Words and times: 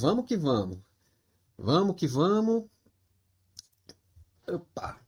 Vamos 0.00 0.26
que 0.26 0.36
vamos. 0.36 0.78
Vamos 1.56 1.96
que 1.96 2.06
vamos. 2.06 2.64
Opa. 4.48 4.98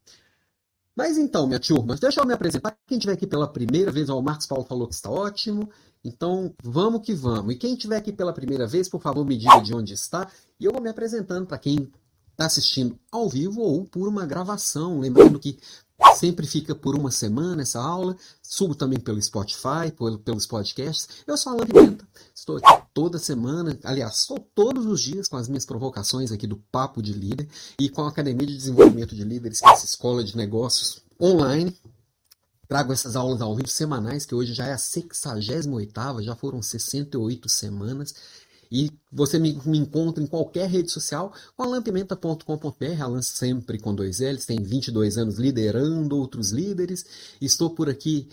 Mas 0.95 1.16
então, 1.16 1.46
minha 1.46 1.59
turma, 1.59 1.96
deixa 1.96 2.20
eu 2.20 2.27
me 2.27 2.34
apresentar. 2.34 2.77
Quem 2.87 2.98
estiver 2.98 3.15
aqui 3.15 3.27
pela 3.27 3.48
primeira 3.48 3.91
vez, 3.91 4.10
ó, 4.10 4.18
o 4.18 4.23
Marcos 4.23 4.46
Paulo 4.46 4.65
falou 4.65 4.87
que 4.87 4.95
está 4.95 5.10
ótimo. 5.10 5.70
Então, 6.05 6.55
vamos 6.62 7.01
que 7.02 7.15
vamos. 7.15 7.55
E 7.55 7.56
quem 7.56 7.73
estiver 7.73 7.96
aqui 7.96 8.12
pela 8.12 8.32
primeira 8.32 8.66
vez, 8.66 8.88
por 8.88 9.01
favor, 9.01 9.24
me 9.24 9.37
diga 9.37 9.60
de 9.60 9.74
onde 9.74 9.95
está. 9.95 10.30
E 10.60 10.65
eu 10.65 10.73
vou 10.73 10.82
me 10.82 10.91
apresentando 10.91 11.46
para 11.46 11.59
quem 11.59 11.90
está 12.32 12.46
assistindo 12.46 12.98
ao 13.10 13.29
vivo 13.29 13.60
ou 13.60 13.87
por 13.87 14.06
uma 14.06 14.27
gravação. 14.27 15.01
Lembrando 15.01 15.38
que 15.38 15.59
sempre 16.15 16.47
fica 16.47 16.74
por 16.74 16.95
uma 16.95 17.11
semana 17.11 17.63
essa 17.63 17.80
aula. 17.80 18.16
Subo 18.43 18.74
também 18.74 18.99
pelo 18.99 19.21
Spotify, 19.21 19.90
pelos 20.24 20.46
podcasts. 20.46 21.09
Eu 21.26 21.37
sou 21.37 21.52
Alan 21.52 21.66
Pimenta. 21.66 22.07
Estou 22.35 22.57
aqui 22.57 22.82
toda 22.93 23.18
semana, 23.18 23.79
aliás, 23.85 24.21
estou 24.21 24.38
todos 24.54 24.87
os 24.87 25.01
dias 25.01 25.29
com 25.29 25.37
as 25.37 25.49
minhas 25.49 25.65
provocações 25.65 26.32
aqui 26.32 26.46
do 26.46 26.57
Papo 26.57 27.01
de 27.01 27.13
Líder 27.13 27.49
e 27.79 27.88
com 27.88 28.02
a 28.02 28.09
Academia 28.09 28.46
de 28.46 28.57
Desenvolvimento 28.57 29.15
de 29.15 29.24
Líderes, 29.24 29.60
que 29.60 29.68
é 29.68 29.73
essa 29.73 29.87
escola 29.87 30.24
de 30.24 30.37
negócios 30.37 31.02
online. 31.21 31.76
Trago 32.69 32.93
essas 32.93 33.16
aulas 33.16 33.43
ao 33.43 33.54
vivo 33.54 33.69
semanais, 33.69 34.24
que 34.24 34.35
hoje 34.35 34.54
já 34.54 34.66
é 34.66 34.73
a 34.73 34.79
68 34.79 36.23
já 36.23 36.35
foram 36.35 36.63
68 36.63 37.48
semanas. 37.48 38.15
E 38.73 38.90
você 39.12 39.38
me, 39.38 39.60
me, 39.66 39.76
encontra 39.76 40.24
em 40.24 40.26
qualquer 40.26 40.66
rede 40.66 40.90
social 40.90 41.30
com 41.54 41.62
alampimenta.com.br, 41.62 43.02
Alan 43.02 43.20
sempre 43.20 43.79
com 43.79 43.95
dois 43.95 44.20
L's, 44.20 44.46
tem 44.46 44.62
22 44.62 45.18
anos 45.18 45.37
liderando 45.37 46.16
outros 46.16 46.52
líderes. 46.52 47.04
Estou 47.38 47.68
por 47.68 47.90
aqui 47.90 48.30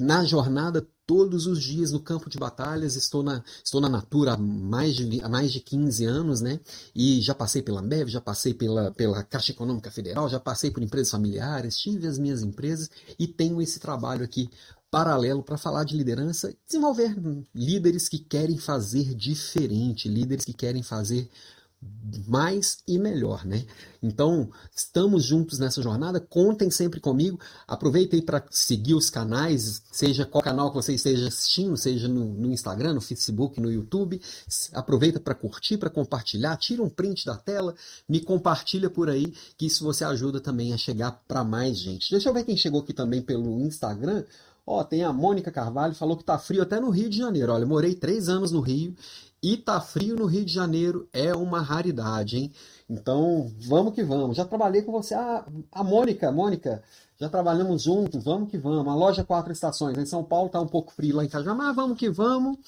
na 0.00 0.24
jornada 0.24 0.88
todos 1.06 1.46
os 1.46 1.62
dias 1.62 1.92
no 1.92 2.00
campo 2.00 2.30
de 2.30 2.38
batalhas. 2.38 2.96
Estou 2.96 3.22
na, 3.22 3.44
estou 3.62 3.82
na 3.82 3.88
Natura 3.90 4.32
há 4.32 4.36
mais, 4.38 4.94
de, 4.94 5.20
há 5.22 5.28
mais 5.28 5.52
de 5.52 5.60
15 5.60 6.06
anos, 6.06 6.40
né? 6.40 6.58
E 6.94 7.20
já 7.20 7.34
passei 7.34 7.60
pela 7.60 7.80
Ambev, 7.80 8.08
já 8.08 8.20
passei 8.20 8.54
pela, 8.54 8.90
pela 8.92 9.22
Caixa 9.22 9.52
Econômica 9.52 9.90
Federal, 9.90 10.26
já 10.26 10.40
passei 10.40 10.70
por 10.70 10.82
empresas 10.82 11.10
familiares, 11.10 11.76
tive 11.76 12.06
as 12.06 12.18
minhas 12.18 12.42
empresas 12.42 12.90
e 13.18 13.26
tenho 13.26 13.60
esse 13.60 13.78
trabalho 13.78 14.24
aqui 14.24 14.48
paralelo 14.92 15.42
para 15.42 15.56
falar 15.56 15.84
de 15.84 15.96
liderança, 15.96 16.54
desenvolver 16.66 17.16
líderes 17.54 18.10
que 18.10 18.18
querem 18.18 18.58
fazer 18.58 19.14
diferente, 19.14 20.06
líderes 20.06 20.44
que 20.44 20.52
querem 20.52 20.82
fazer 20.82 21.30
mais 22.28 22.78
e 22.86 22.98
melhor, 22.98 23.44
né? 23.46 23.64
Então, 24.02 24.50
estamos 24.76 25.24
juntos 25.24 25.58
nessa 25.58 25.80
jornada, 25.82 26.20
contem 26.20 26.70
sempre 26.70 27.00
comigo. 27.00 27.40
Aproveita 27.66 28.14
aí 28.14 28.22
para 28.22 28.44
seguir 28.50 28.94
os 28.94 29.08
canais, 29.08 29.82
seja 29.90 30.26
qual 30.26 30.44
canal 30.44 30.68
que 30.68 30.76
você 30.76 30.92
esteja 30.94 31.26
assistindo, 31.26 31.76
seja 31.76 32.06
no, 32.06 32.24
no 32.24 32.52
Instagram, 32.52 32.92
no 32.92 33.00
Facebook, 33.00 33.60
no 33.60 33.72
YouTube. 33.72 34.20
Aproveita 34.74 35.18
para 35.18 35.34
curtir, 35.34 35.78
para 35.78 35.90
compartilhar, 35.90 36.56
tira 36.58 36.82
um 36.82 36.90
print 36.90 37.24
da 37.24 37.36
tela, 37.36 37.74
me 38.06 38.20
compartilha 38.20 38.90
por 38.90 39.08
aí, 39.08 39.32
que 39.56 39.66
isso 39.66 39.84
você 39.84 40.04
ajuda 40.04 40.38
também 40.38 40.74
a 40.74 40.78
chegar 40.78 41.12
para 41.26 41.42
mais 41.42 41.78
gente. 41.78 42.10
Deixa 42.10 42.28
eu 42.28 42.34
ver 42.34 42.44
quem 42.44 42.56
chegou 42.56 42.82
aqui 42.82 42.92
também 42.92 43.22
pelo 43.22 43.58
Instagram. 43.60 44.22
Ó, 44.66 44.82
tem 44.84 45.02
a 45.02 45.12
Mônica 45.12 45.50
Carvalho, 45.50 45.94
falou 45.94 46.16
que 46.16 46.24
tá 46.24 46.38
frio 46.38 46.62
até 46.62 46.78
no 46.78 46.90
Rio 46.90 47.10
de 47.10 47.18
Janeiro. 47.18 47.52
Olha, 47.52 47.66
morei 47.66 47.94
três 47.94 48.28
anos 48.28 48.52
no 48.52 48.60
Rio 48.60 48.94
e 49.42 49.56
tá 49.56 49.80
frio 49.80 50.14
no 50.14 50.26
Rio 50.26 50.44
de 50.44 50.52
Janeiro 50.52 51.08
é 51.12 51.34
uma 51.34 51.60
raridade, 51.60 52.38
hein? 52.38 52.52
Então, 52.88 53.50
vamos 53.66 53.92
que 53.92 54.04
vamos. 54.04 54.36
Já 54.36 54.44
trabalhei 54.44 54.82
com 54.82 54.92
você. 54.92 55.14
Ah, 55.14 55.44
a 55.72 55.82
Mônica, 55.82 56.30
Mônica, 56.30 56.80
já 57.18 57.28
trabalhamos 57.28 57.82
juntos, 57.82 58.22
vamos 58.22 58.50
que 58.50 58.56
vamos. 58.56 58.86
A 58.86 58.94
loja 58.94 59.24
Quatro 59.24 59.52
Estações, 59.52 59.98
em 59.98 60.06
São 60.06 60.22
Paulo 60.22 60.48
tá 60.48 60.60
um 60.60 60.68
pouco 60.68 60.92
frio 60.92 61.16
lá 61.16 61.24
em 61.24 61.28
casa, 61.28 61.52
mas 61.54 61.74
vamos 61.74 61.98
que 61.98 62.08
vamos. 62.08 62.58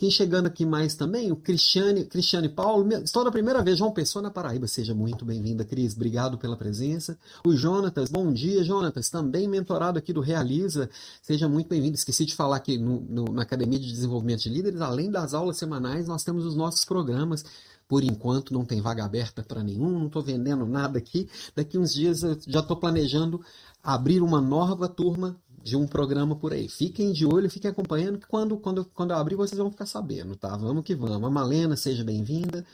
Quem 0.00 0.10
chegando 0.10 0.46
aqui 0.46 0.64
mais 0.64 0.94
também, 0.94 1.30
o 1.30 1.36
Cristiane, 1.36 2.06
Cristiane 2.06 2.48
Paulo, 2.48 2.90
estou 3.04 3.22
da 3.22 3.30
primeira 3.30 3.62
vez, 3.62 3.76
João 3.76 3.92
Pessoa 3.92 4.22
na 4.22 4.30
Paraíba, 4.30 4.66
seja 4.66 4.94
muito 4.94 5.26
bem-vinda, 5.26 5.62
Cris, 5.62 5.94
obrigado 5.94 6.38
pela 6.38 6.56
presença. 6.56 7.18
O 7.44 7.54
Jonatas, 7.54 8.08
bom 8.08 8.32
dia, 8.32 8.64
Jonatas, 8.64 9.10
também 9.10 9.46
mentorado 9.46 9.98
aqui 9.98 10.10
do 10.10 10.22
Realiza, 10.22 10.88
seja 11.20 11.46
muito 11.50 11.68
bem-vindo. 11.68 11.96
Esqueci 11.96 12.24
de 12.24 12.34
falar 12.34 12.60
que 12.60 12.78
no, 12.78 13.02
no, 13.02 13.24
na 13.26 13.42
Academia 13.42 13.78
de 13.78 13.92
Desenvolvimento 13.92 14.40
de 14.40 14.48
Líderes, 14.48 14.80
além 14.80 15.10
das 15.10 15.34
aulas 15.34 15.58
semanais, 15.58 16.08
nós 16.08 16.24
temos 16.24 16.46
os 16.46 16.56
nossos 16.56 16.82
programas. 16.86 17.44
Por 17.86 18.02
enquanto 18.02 18.54
não 18.54 18.64
tem 18.64 18.80
vaga 18.80 19.04
aberta 19.04 19.42
para 19.42 19.62
nenhum, 19.62 19.90
não 19.90 20.06
estou 20.06 20.22
vendendo 20.22 20.64
nada 20.64 20.96
aqui. 20.96 21.28
Daqui 21.54 21.76
uns 21.76 21.92
dias 21.92 22.22
eu 22.22 22.38
já 22.46 22.60
estou 22.60 22.76
planejando 22.76 23.38
abrir 23.82 24.22
uma 24.22 24.40
nova 24.40 24.88
turma 24.88 25.36
de 25.62 25.76
um 25.76 25.86
programa 25.86 26.34
por 26.36 26.52
aí. 26.52 26.68
Fiquem 26.68 27.12
de 27.12 27.26
olho, 27.26 27.50
fiquem 27.50 27.70
acompanhando, 27.70 28.18
que 28.18 28.26
quando, 28.26 28.56
quando, 28.56 28.84
quando 28.86 29.10
eu 29.10 29.16
abrir 29.16 29.36
vocês 29.36 29.58
vão 29.58 29.70
ficar 29.70 29.86
sabendo, 29.86 30.36
tá? 30.36 30.56
Vamos 30.56 30.84
que 30.84 30.94
vamos. 30.94 31.24
A 31.24 31.30
Malena, 31.30 31.76
seja 31.76 32.02
bem-vinda. 32.02 32.64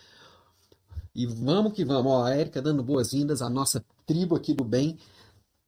E 1.15 1.27
vamos 1.27 1.73
que 1.73 1.85
vamos. 1.85 2.13
Ó, 2.13 2.25
a 2.25 2.31
Érica 2.31 2.63
dando 2.63 2.83
boas-vindas 2.83 3.43
à 3.43 3.49
nossa 3.49 3.85
tribo 4.07 4.37
aqui 4.37 4.55
do 4.55 4.65
bem 4.65 4.99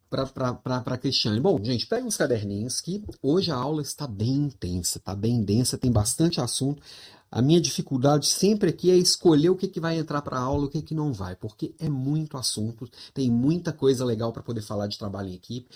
para 0.08 0.98
Cristiane. 0.98 1.40
Bom, 1.40 1.62
gente, 1.62 1.86
pega 1.86 2.06
os 2.06 2.16
caderninhos 2.16 2.80
que 2.80 3.04
hoje 3.22 3.50
a 3.50 3.56
aula 3.56 3.82
está 3.82 4.06
bem 4.06 4.34
intensa, 4.34 4.98
tá 4.98 5.14
bem 5.14 5.42
densa, 5.42 5.76
tem 5.76 5.92
bastante 5.92 6.40
assunto. 6.40 6.82
A 7.30 7.42
minha 7.42 7.60
dificuldade 7.60 8.26
sempre 8.26 8.70
aqui 8.70 8.90
é 8.90 8.96
escolher 8.96 9.50
o 9.50 9.56
que, 9.56 9.68
que 9.68 9.80
vai 9.80 9.98
entrar 9.98 10.22
para 10.22 10.38
a 10.38 10.40
aula 10.40 10.64
e 10.64 10.66
o 10.66 10.70
que, 10.70 10.80
que 10.80 10.94
não 10.94 11.12
vai, 11.12 11.36
porque 11.36 11.74
é 11.78 11.88
muito 11.88 12.38
assunto, 12.38 12.88
tem 13.12 13.30
muita 13.30 13.70
coisa 13.70 14.02
legal 14.02 14.32
para 14.32 14.42
poder 14.42 14.62
falar 14.62 14.86
de 14.86 14.96
trabalho 14.96 15.28
em 15.28 15.34
equipe. 15.34 15.68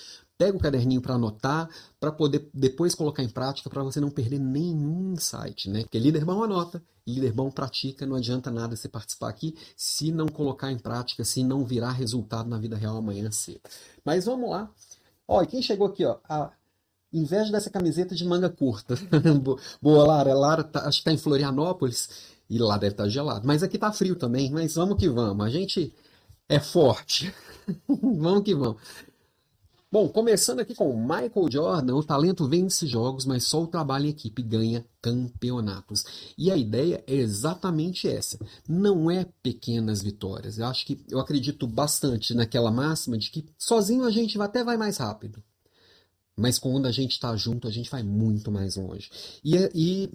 Pega 0.43 0.57
o 0.57 0.61
caderninho 0.61 1.01
para 1.01 1.15
anotar, 1.15 1.71
para 2.01 2.11
poder 2.11 2.51
depois 2.53 2.97
colocar 2.97 3.23
em 3.23 3.29
prática, 3.29 3.71
para 3.71 3.85
você 3.85 4.01
não 4.01 4.11
perder 4.11 4.41
nenhum 4.41 5.13
insight, 5.13 5.71
né? 5.71 5.83
Porque 5.83 6.01
líder 6.01 6.25
bom 6.25 6.43
anota, 6.43 6.83
líder 7.07 7.33
bom 7.33 7.49
pratica, 7.49 8.05
não 8.05 8.17
adianta 8.17 8.51
nada 8.51 8.75
você 8.75 8.89
participar 8.89 9.29
aqui 9.29 9.55
se 9.77 10.11
não 10.11 10.27
colocar 10.27 10.73
em 10.73 10.79
prática, 10.81 11.23
se 11.23 11.45
não 11.45 11.65
virar 11.65 11.93
resultado 11.93 12.49
na 12.49 12.59
vida 12.59 12.75
real 12.75 12.97
amanhã 12.97 13.31
cedo. 13.31 13.61
Mas 14.05 14.25
vamos 14.25 14.51
lá. 14.51 14.69
E 15.31 15.47
quem 15.47 15.63
chegou 15.63 15.87
aqui, 15.87 16.05
ó, 16.05 16.19
a 16.29 16.51
inveja 17.13 17.53
dessa 17.53 17.71
camiseta 17.71 18.13
de 18.13 18.25
manga 18.25 18.51
curta. 18.51 18.97
Boa, 19.81 20.05
Lara. 20.05 20.35
Lara 20.35 20.65
tá, 20.65 20.81
acho 20.81 20.99
que 20.99 21.09
está 21.09 21.13
em 21.13 21.19
Florianópolis 21.19 22.33
e 22.51 22.59
lá 22.59 22.77
deve 22.77 22.95
estar 22.95 23.05
tá 23.05 23.09
gelado. 23.09 23.47
Mas 23.47 23.63
aqui 23.63 23.79
tá 23.79 23.93
frio 23.93 24.17
também, 24.17 24.51
mas 24.51 24.75
vamos 24.75 24.99
que 24.99 25.09
vamos. 25.09 25.47
A 25.47 25.51
gente 25.51 25.95
é 26.49 26.59
forte. 26.59 27.33
vamos 27.87 28.43
que 28.43 28.57
vamos. 28.57 28.83
Bom, 29.93 30.09
começando 30.09 30.61
aqui 30.61 30.75
com 30.75 30.97
Michael 30.97 31.51
Jordan, 31.51 31.97
o 31.97 32.03
talento 32.03 32.49
vence 32.49 32.87
jogos, 32.87 33.27
mas 33.27 33.45
só 33.45 33.63
o 33.63 33.67
trabalho 33.67 34.07
em 34.07 34.09
equipe 34.09 34.43
ganha 34.43 34.87
campeonatos. 35.03 36.33
E 36.39 36.51
a 36.51 36.57
ideia 36.57 37.05
é 37.07 37.15
exatamente 37.15 38.09
essa. 38.09 38.39
Não 38.67 39.11
é 39.11 39.27
pequenas 39.43 40.03
vitórias. 40.03 40.57
Eu 40.57 40.65
acho 40.65 40.87
que 40.87 40.99
eu 41.11 41.21
acredito 41.21 41.67
bastante 41.67 42.33
naquela 42.33 42.71
máxima 42.71 43.19
de 43.19 43.31
que 43.31 43.45
sozinho 43.59 44.07
a 44.07 44.11
gente 44.11 44.41
até 44.41 44.65
vai 44.65 44.79
mais 44.79 44.97
rápido. 44.97 45.43
Mas 46.35 46.59
quando 46.59 46.87
a 46.87 46.91
gente 46.91 47.11
está 47.11 47.37
junto, 47.37 47.69
a 47.69 47.71
gente 47.71 47.91
vai 47.91 48.03
muito 48.03 48.51
mais 48.51 48.77
longe. 48.77 49.11
E, 49.45 49.57
e 49.75 50.11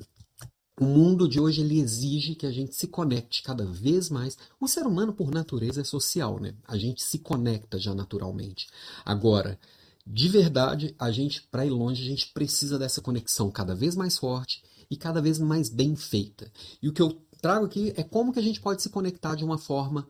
o 0.80 0.86
mundo 0.86 1.28
de 1.28 1.40
hoje 1.40 1.62
ele 1.62 1.80
exige 1.80 2.36
que 2.36 2.46
a 2.46 2.52
gente 2.52 2.76
se 2.76 2.88
conecte 2.88 3.42
cada 3.42 3.66
vez 3.66 4.10
mais. 4.10 4.38
O 4.60 4.68
ser 4.68 4.86
humano, 4.86 5.12
por 5.12 5.32
natureza, 5.32 5.82
é 5.82 5.84
social, 5.84 6.40
né? 6.40 6.54
A 6.68 6.78
gente 6.78 7.04
se 7.04 7.18
conecta 7.18 7.80
já 7.80 7.96
naturalmente. 7.96 8.68
Agora, 9.04 9.60
de 10.06 10.30
verdade, 10.30 10.96
a 11.00 11.12
gente, 11.12 11.42
para 11.42 11.66
ir 11.66 11.72
longe, 11.72 12.04
a 12.04 12.06
gente 12.06 12.32
precisa 12.32 12.78
dessa 12.78 13.02
conexão 13.02 13.50
cada 13.50 13.74
vez 13.74 13.96
mais 13.96 14.20
forte 14.20 14.64
e 14.90 14.96
cada 14.96 15.20
vez 15.20 15.40
mais 15.40 15.68
bem 15.68 15.96
feita. 15.96 16.50
E 16.82 16.88
o 16.88 16.94
que 16.94 17.02
eu 17.02 17.20
trago 17.42 17.66
aqui 17.66 17.92
é 17.98 18.04
como 18.04 18.32
que 18.32 18.40
a 18.40 18.44
gente 18.44 18.62
pode 18.62 18.84
se 18.84 18.90
conectar 18.90 19.34
de 19.34 19.44
uma 19.44 19.58
forma 19.58 20.08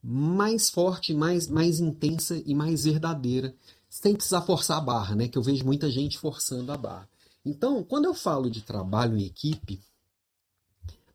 mais 0.00 0.70
forte, 0.70 1.12
mais, 1.12 1.48
mais 1.48 1.80
intensa 1.80 2.40
e 2.46 2.54
mais 2.54 2.84
verdadeira, 2.84 3.54
sem 3.88 4.14
precisar 4.14 4.42
forçar 4.42 4.78
a 4.78 4.80
barra, 4.80 5.16
né? 5.16 5.26
Que 5.26 5.36
eu 5.36 5.42
vejo 5.42 5.64
muita 5.64 5.90
gente 5.90 6.16
forçando 6.16 6.70
a 6.70 6.76
barra. 6.76 7.09
Então, 7.44 7.82
quando 7.82 8.04
eu 8.04 8.14
falo 8.14 8.50
de 8.50 8.62
trabalho 8.62 9.16
em 9.16 9.24
equipe, 9.24 9.80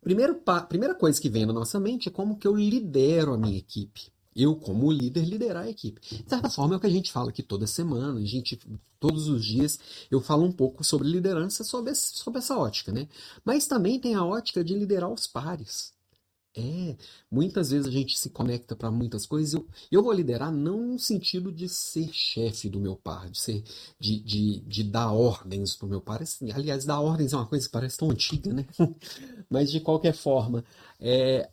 primeiro, 0.01 0.41
primeira 0.67 0.95
coisa 0.95 1.21
que 1.21 1.29
vem 1.29 1.45
na 1.45 1.53
nossa 1.53 1.79
mente 1.79 2.09
é 2.09 2.11
como 2.11 2.37
que 2.37 2.47
eu 2.47 2.55
lidero 2.55 3.33
a 3.33 3.37
minha 3.37 3.57
equipe. 3.57 4.11
Eu, 4.35 4.53
como 4.53 4.91
líder, 4.91 5.23
liderar 5.23 5.63
a 5.63 5.69
equipe. 5.69 6.01
De 6.01 6.29
certa 6.29 6.49
forma, 6.49 6.73
é 6.73 6.77
o 6.77 6.79
que 6.79 6.87
a 6.87 6.89
gente 6.89 7.09
fala 7.09 7.29
aqui 7.29 7.41
toda 7.41 7.65
semana. 7.65 8.19
A 8.19 8.25
gente, 8.25 8.59
todos 8.99 9.29
os 9.29 9.45
dias, 9.45 9.79
eu 10.11 10.19
falo 10.19 10.43
um 10.43 10.51
pouco 10.51 10.83
sobre 10.83 11.07
liderança, 11.07 11.63
sobre 11.63 11.91
essa 11.91 12.57
ótica, 12.57 12.91
né? 12.91 13.07
Mas 13.45 13.65
também 13.65 13.97
tem 13.97 14.13
a 14.13 14.25
ótica 14.25 14.61
de 14.61 14.73
liderar 14.73 15.09
os 15.09 15.25
pares. 15.25 15.94
É, 16.57 16.95
muitas 17.29 17.71
vezes 17.71 17.85
a 17.85 17.91
gente 17.91 18.17
se 18.17 18.29
conecta 18.29 18.75
para 18.75 18.89
muitas 18.89 19.25
coisas. 19.25 19.53
Eu, 19.53 19.67
eu 19.91 20.01
vou 20.01 20.13
liderar 20.13 20.51
não 20.53 20.93
no 20.93 20.99
sentido 20.99 21.51
de 21.51 21.67
ser 21.67 22.09
chefe 22.13 22.69
do 22.69 22.79
meu 22.79 22.95
par, 22.95 23.29
de 23.29 23.37
ser 23.37 23.63
de, 23.99 24.19
de, 24.21 24.59
de 24.61 24.83
dar 24.83 25.11
ordens 25.11 25.75
para 25.75 25.85
o 25.85 25.89
meu 25.89 25.99
par. 25.99 26.21
Assim, 26.21 26.51
aliás, 26.51 26.85
dar 26.85 27.01
ordens 27.01 27.33
é 27.33 27.35
uma 27.35 27.45
coisa 27.45 27.65
que 27.65 27.71
parece 27.71 27.97
tão 27.97 28.09
antiga, 28.09 28.53
né? 28.53 28.65
Mas 29.49 29.69
de 29.69 29.81
qualquer 29.81 30.13
forma, 30.13 30.63
é, 30.99 31.49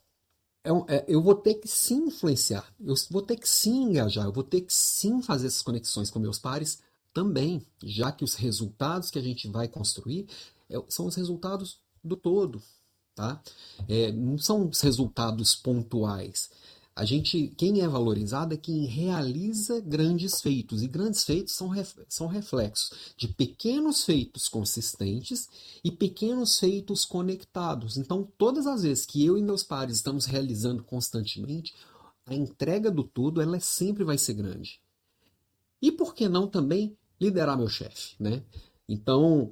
é, 0.64 0.70
é, 0.96 1.04
eu 1.08 1.20
vou 1.20 1.34
ter 1.34 1.54
que 1.54 1.66
sim 1.66 2.06
influenciar, 2.06 2.72
eu 2.80 2.94
vou 3.10 3.22
ter 3.22 3.36
que 3.36 3.48
sim 3.48 3.82
engajar, 3.82 4.26
eu 4.26 4.32
vou 4.32 4.44
ter 4.44 4.60
que 4.60 4.72
sim 4.72 5.20
fazer 5.20 5.48
essas 5.48 5.62
conexões 5.62 6.08
com 6.10 6.20
meus 6.20 6.38
pares 6.38 6.80
também, 7.12 7.66
já 7.82 8.12
que 8.12 8.22
os 8.22 8.34
resultados 8.34 9.10
que 9.10 9.18
a 9.18 9.22
gente 9.22 9.48
vai 9.48 9.66
construir 9.66 10.28
é, 10.70 10.80
são 10.88 11.06
os 11.06 11.16
resultados 11.16 11.80
do 12.02 12.16
todo, 12.16 12.62
tá? 13.14 13.42
É, 13.88 14.10
não 14.12 14.38
são 14.38 14.70
resultados 14.80 15.54
pontuais. 15.54 16.50
A 16.94 17.06
gente, 17.06 17.48
quem 17.56 17.80
é 17.80 17.88
valorizado 17.88 18.52
é 18.52 18.56
quem 18.58 18.84
realiza 18.84 19.80
grandes 19.80 20.42
feitos, 20.42 20.82
e 20.82 20.88
grandes 20.88 21.24
feitos 21.24 21.54
são, 21.54 21.68
ref, 21.68 21.96
são 22.06 22.26
reflexos 22.26 23.14
de 23.16 23.28
pequenos 23.28 24.04
feitos 24.04 24.46
consistentes 24.46 25.48
e 25.82 25.90
pequenos 25.90 26.58
feitos 26.58 27.06
conectados. 27.06 27.96
Então, 27.96 28.28
todas 28.36 28.66
as 28.66 28.82
vezes 28.82 29.06
que 29.06 29.24
eu 29.24 29.38
e 29.38 29.42
meus 29.42 29.62
pares 29.62 29.96
estamos 29.96 30.26
realizando 30.26 30.84
constantemente, 30.84 31.74
a 32.26 32.34
entrega 32.34 32.90
do 32.90 33.02
todo 33.02 33.40
ela 33.40 33.58
sempre 33.58 34.04
vai 34.04 34.18
ser 34.18 34.34
grande. 34.34 34.78
E 35.80 35.90
por 35.90 36.14
que 36.14 36.28
não 36.28 36.46
também 36.46 36.96
liderar 37.18 37.56
meu 37.56 37.68
chefe, 37.68 38.16
né? 38.20 38.42
Então, 38.86 39.50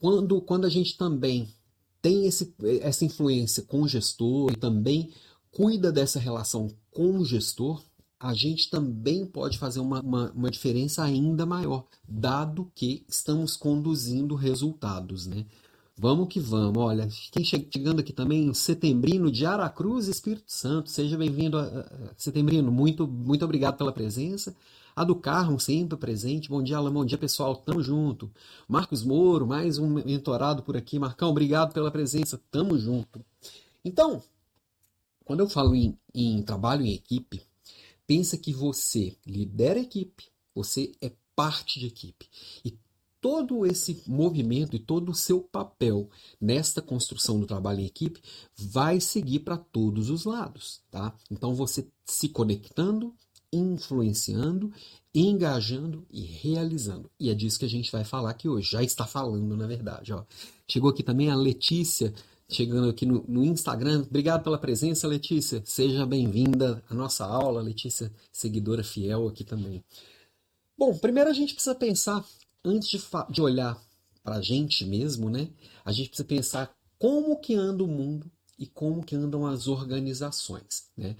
quando, 0.00 0.40
quando 0.42 0.64
a 0.64 0.68
gente 0.68 0.96
também 0.96 1.48
tem 2.02 2.26
esse, 2.26 2.52
essa 2.80 3.04
influência 3.04 3.62
com 3.62 3.82
o 3.82 3.88
gestor 3.88 4.50
e 4.52 4.56
também 4.56 5.10
cuida 5.52 5.92
dessa 5.92 6.18
relação 6.18 6.68
com 6.90 7.18
o 7.18 7.24
gestor, 7.24 7.82
a 8.18 8.34
gente 8.34 8.68
também 8.68 9.24
pode 9.24 9.58
fazer 9.58 9.80
uma, 9.80 10.00
uma, 10.00 10.30
uma, 10.32 10.50
diferença 10.50 11.02
ainda 11.02 11.46
maior, 11.46 11.86
dado 12.06 12.70
que 12.74 13.04
estamos 13.08 13.56
conduzindo 13.56 14.34
resultados, 14.34 15.26
né? 15.26 15.46
Vamos 15.96 16.28
que 16.28 16.40
vamos. 16.40 16.78
Olha, 16.78 17.08
quem 17.30 17.44
chegando 17.44 18.00
aqui 18.00 18.12
também, 18.12 18.52
Setembrino 18.54 19.30
de 19.30 19.44
Aracruz, 19.44 20.08
Espírito 20.08 20.50
Santo. 20.50 20.90
Seja 20.90 21.18
bem-vindo, 21.18 21.58
Setembrino. 22.16 22.72
Muito, 22.72 23.06
muito 23.06 23.44
obrigado 23.44 23.76
pela 23.76 23.92
presença. 23.92 24.56
A 24.94 25.04
do 25.04 25.16
Carmo, 25.16 25.58
sempre 25.58 25.96
presente. 25.96 26.50
Bom 26.50 26.62
dia, 26.62 26.76
Alan. 26.76 26.92
Bom 26.92 27.04
dia, 27.04 27.16
pessoal. 27.16 27.56
Tamo 27.56 27.82
junto. 27.82 28.30
Marcos 28.68 29.02
Moro, 29.02 29.46
mais 29.46 29.78
um 29.78 29.88
mentorado 29.88 30.62
por 30.62 30.76
aqui. 30.76 30.98
Marcão, 30.98 31.30
obrigado 31.30 31.72
pela 31.72 31.90
presença. 31.90 32.38
Tamo 32.50 32.78
junto. 32.78 33.24
Então, 33.82 34.22
quando 35.24 35.40
eu 35.40 35.48
falo 35.48 35.74
em, 35.74 35.98
em 36.14 36.42
trabalho 36.42 36.84
em 36.84 36.92
equipe, 36.92 37.42
pensa 38.06 38.36
que 38.36 38.52
você 38.52 39.16
lidera 39.26 39.78
a 39.78 39.82
equipe, 39.82 40.26
você 40.54 40.92
é 41.00 41.10
parte 41.34 41.80
de 41.80 41.86
equipe. 41.86 42.28
E 42.62 42.76
todo 43.18 43.64
esse 43.64 44.02
movimento 44.06 44.76
e 44.76 44.78
todo 44.78 45.10
o 45.10 45.14
seu 45.14 45.40
papel 45.40 46.10
nesta 46.38 46.82
construção 46.82 47.40
do 47.40 47.46
trabalho 47.46 47.80
em 47.80 47.86
equipe 47.86 48.20
vai 48.54 49.00
seguir 49.00 49.38
para 49.38 49.56
todos 49.56 50.10
os 50.10 50.24
lados, 50.26 50.82
tá? 50.90 51.14
Então 51.30 51.54
você 51.54 51.86
se 52.04 52.28
conectando, 52.28 53.14
influenciando, 53.52 54.72
engajando 55.14 56.06
e 56.10 56.22
realizando. 56.22 57.10
E 57.20 57.30
é 57.30 57.34
disso 57.34 57.58
que 57.58 57.64
a 57.64 57.68
gente 57.68 57.92
vai 57.92 58.04
falar 58.04 58.30
aqui 58.30 58.48
hoje. 58.48 58.70
Já 58.70 58.82
está 58.82 59.06
falando, 59.06 59.56
na 59.56 59.66
verdade. 59.66 60.12
Ó. 60.12 60.24
Chegou 60.66 60.90
aqui 60.90 61.02
também 61.02 61.30
a 61.30 61.36
Letícia 61.36 62.14
chegando 62.52 62.90
aqui 62.90 63.06
no, 63.06 63.24
no, 63.26 63.44
Instagram. 63.44 64.04
Obrigado 64.08 64.42
pela 64.42 64.58
presença, 64.58 65.08
Letícia. 65.08 65.62
Seja 65.64 66.04
bem-vinda 66.06 66.82
à 66.88 66.94
nossa 66.94 67.24
aula, 67.24 67.62
Letícia, 67.62 68.12
seguidora 68.30 68.84
fiel 68.84 69.26
aqui 69.28 69.42
também. 69.42 69.82
Bom, 70.76 70.96
primeiro 70.96 71.30
a 71.30 71.32
gente 71.32 71.54
precisa 71.54 71.74
pensar, 71.74 72.24
antes 72.64 72.88
de, 72.88 73.00
de 73.30 73.40
olhar 73.40 73.80
para 74.22 74.36
a 74.36 74.42
gente 74.42 74.84
mesmo, 74.84 75.30
né? 75.30 75.48
A 75.84 75.92
gente 75.92 76.08
precisa 76.08 76.28
pensar 76.28 76.74
como 76.98 77.40
que 77.40 77.54
anda 77.54 77.82
o 77.82 77.88
mundo 77.88 78.30
e 78.58 78.66
como 78.66 79.02
que 79.02 79.16
andam 79.16 79.46
as 79.46 79.66
organizações, 79.66 80.88
né? 80.96 81.16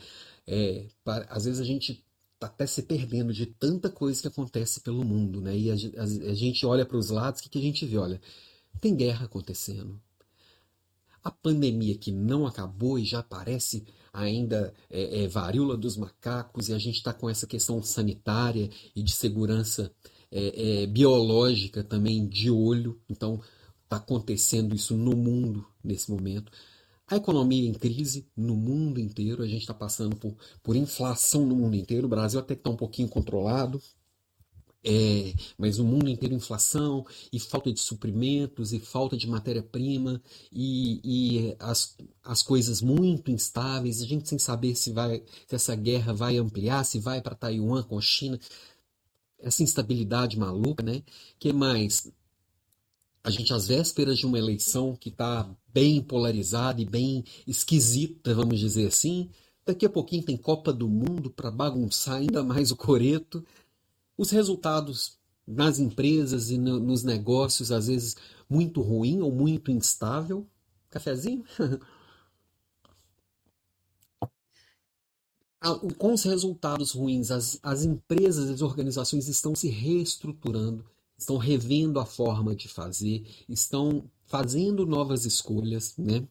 É, 0.47 0.87
para, 1.05 1.25
às 1.31 1.45
vezes 1.45 1.61
a 1.61 1.65
gente 1.65 2.05
está 2.43 2.47
até 2.47 2.67
se 2.67 2.83
perdendo 2.83 3.33
de 3.33 3.47
tanta 3.47 3.89
coisa 3.89 4.21
que 4.21 4.29
acontece 4.29 4.81
pelo 4.81 5.05
mundo, 5.05 5.41
né? 5.41 5.57
E 5.57 5.71
a, 5.71 5.75
a, 5.75 6.03
a 6.03 6.35
gente 6.35 6.67
olha 6.67 6.85
para 6.85 6.97
os 6.97 7.11
lados, 7.11 7.41
o 7.41 7.43
que, 7.45 7.49
que 7.49 7.59
a 7.59 7.63
gente 7.63 7.87
vê? 7.87 7.97
Olha, 7.97 8.21
tem 8.81 8.95
guerra 8.97 9.27
acontecendo, 9.27 10.01
a 11.23 11.31
pandemia 11.31 11.97
que 11.97 12.11
não 12.11 12.47
acabou 12.47 12.99
e 12.99 13.05
já 13.05 13.21
aparece 13.21 13.85
ainda 14.13 14.75
é, 14.91 15.23
é, 15.23 15.29
varíola 15.29 15.77
dos 15.77 15.97
macacos 15.97 16.69
e 16.69 16.75
a 16.75 16.79
gente 16.79 16.97
está 16.97 17.13
com 17.13 17.31
essa 17.31 17.47
questão 17.47 17.81
sanitária 17.83 18.69
e 18.95 19.03
de 19.03 19.13
segurança 19.13 19.93
é, 20.31 20.83
é 20.83 20.87
biológica 20.87 21.85
também 21.85 22.27
de 22.27 22.51
olho. 22.51 23.01
Então 23.09 23.41
está 23.85 23.97
acontecendo 23.99 24.75
isso 24.75 24.97
no 24.97 25.17
mundo 25.17 25.65
nesse 25.83 26.11
momento. 26.11 26.51
A 27.13 27.17
economia 27.17 27.69
em 27.69 27.75
crise 27.75 28.27
no 28.35 28.57
mundo 28.57 28.99
inteiro, 28.99 29.43
a 29.43 29.47
gente 29.47 29.61
está 29.61 29.75
passando 29.75 30.17
por, 30.17 30.35
por 30.63 30.75
inflação 30.75 31.45
no 31.45 31.55
mundo 31.55 31.77
inteiro. 31.77 32.07
O 32.07 32.09
Brasil 32.09 32.41
até 32.41 32.55
está 32.55 32.71
um 32.71 32.77
pouquinho 32.77 33.07
controlado, 33.07 33.83
é, 34.83 35.35
mas 35.59 35.79
o 35.79 35.85
mundo 35.85 36.09
inteiro 36.09 36.35
inflação 36.35 37.05
e 37.31 37.39
falta 37.39 37.71
de 37.71 37.81
suprimentos 37.81 38.73
e 38.73 38.79
falta 38.79 39.15
de 39.15 39.29
matéria-prima 39.29 40.23
e, 40.51 41.01
e, 41.51 41.57
as, 41.59 41.99
as 42.25 42.43
coisas 42.43 42.81
muito 42.81 43.31
instáveis, 43.31 44.01
a 44.01 44.07
gente 44.07 44.27
sem 44.27 44.39
saber 44.39 44.75
se 44.75 44.91
vai 44.91 45.23
se 45.47 45.55
essa 45.55 45.77
guerra 45.77 46.15
vai 46.15 46.39
ampliar, 46.39 46.83
se 46.83 46.99
vai 46.99 47.21
para 47.21 47.35
Taiwan 47.35 47.83
com 47.83 47.99
a 47.99 48.01
China, 48.01 48.41
essa 49.39 49.63
instabilidade 49.63 50.39
maluca, 50.39 50.83
né? 50.83 51.03
Que 51.39 51.53
mais? 51.53 52.11
A 53.25 53.31
gente 53.31 53.53
às 53.53 53.69
vésperas 53.69 54.19
de 54.19 54.27
uma 54.27 54.39
eleição 54.39 54.97
que 54.97 55.09
está 55.09 55.49
bem 55.73 56.03
polarizada 56.03 56.81
e 56.81 56.85
bem 56.85 57.25
esquisita, 57.47 58.35
vamos 58.35 58.59
dizer 58.59 58.89
assim. 58.89 59.31
Daqui 59.65 59.87
a 59.87 59.91
pouquinho 59.91 60.25
tem 60.25 60.37
Copa 60.37 60.73
do 60.73 60.89
Mundo 60.89 61.31
para 61.31 61.51
bagunçar 61.51 62.17
ainda 62.17 62.43
mais 62.43 62.73
o 62.73 62.77
coreto. 62.77 63.45
Os 64.19 64.31
resultados 64.31 65.19
nas 65.47 65.79
empresas 65.79 66.51
e 66.51 66.59
no, 66.59 66.81
nos 66.81 67.05
negócios, 67.05 67.71
às 67.71 67.87
vezes, 67.87 68.17
muito 68.49 68.81
ruim 68.81 69.21
ou 69.21 69.31
muito 69.31 69.71
instável. 69.71 70.47
Cafezinho? 70.91 71.45
Com 75.97 76.13
os 76.13 76.25
resultados 76.25 76.91
ruins, 76.91 77.31
as, 77.31 77.57
as 77.63 77.85
empresas 77.85 78.51
e 78.51 78.53
as 78.55 78.63
organizações 78.63 79.29
estão 79.29 79.55
se 79.55 79.69
reestruturando, 79.69 80.85
estão 81.23 81.37
revendo 81.37 81.99
a 81.99 82.07
forma 82.07 82.55
de 82.55 82.69
fazer, 82.69 83.25
estão 83.49 84.05
fazendo 84.27 84.87
novas 84.87 85.25
escolhas, 85.25 85.95
né? 85.97 86.27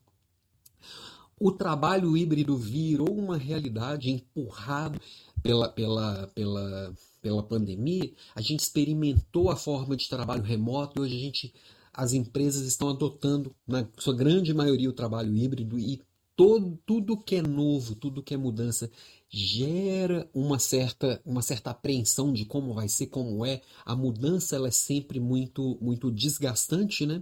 O 1.39 1.51
trabalho 1.51 2.15
híbrido 2.15 2.55
virou 2.55 3.11
uma 3.11 3.35
realidade 3.35 4.11
empurrado 4.11 4.99
pela, 5.41 5.67
pela, 5.67 6.27
pela 6.35 6.93
pela 7.21 7.43
pandemia, 7.43 8.11
a 8.35 8.41
gente 8.41 8.61
experimentou 8.61 9.51
a 9.51 9.55
forma 9.55 9.95
de 9.95 10.09
trabalho 10.09 10.41
remoto 10.41 10.99
e 10.99 11.01
hoje 11.01 11.15
a 11.15 11.19
gente, 11.19 11.53
as 11.93 12.13
empresas 12.13 12.63
estão 12.63 12.89
adotando, 12.89 13.55
na 13.67 13.87
sua 13.97 14.15
grande 14.15 14.53
maioria, 14.53 14.89
o 14.89 14.93
trabalho 14.93 15.35
híbrido 15.35 15.77
e 15.77 16.01
todo, 16.41 16.75
tudo 16.87 17.17
que 17.23 17.35
é 17.35 17.41
novo, 17.43 17.93
tudo 17.93 18.23
que 18.23 18.33
é 18.33 18.37
mudança 18.37 18.89
gera 19.29 20.27
uma 20.33 20.57
certa, 20.57 21.21
uma 21.23 21.43
certa 21.43 21.69
apreensão 21.69 22.33
de 22.33 22.45
como 22.45 22.73
vai 22.73 22.89
ser, 22.89 23.07
como 23.07 23.45
é. 23.45 23.61
A 23.85 23.95
mudança 23.95 24.55
ela 24.55 24.67
é 24.67 24.71
sempre 24.71 25.19
muito, 25.19 25.77
muito 25.79 26.09
desgastante, 26.09 27.05
né? 27.05 27.21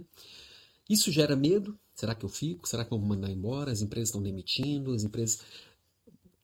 Isso 0.88 1.12
gera 1.12 1.36
medo. 1.36 1.78
Será 1.94 2.14
que 2.14 2.24
eu 2.24 2.30
fico? 2.30 2.66
Será 2.66 2.82
que 2.82 2.94
eu 2.94 2.98
vou 2.98 3.06
mandar 3.06 3.30
embora? 3.30 3.70
As 3.70 3.82
empresas 3.82 4.08
estão 4.08 4.22
demitindo, 4.22 4.94
as 4.94 5.04
empresas 5.04 5.40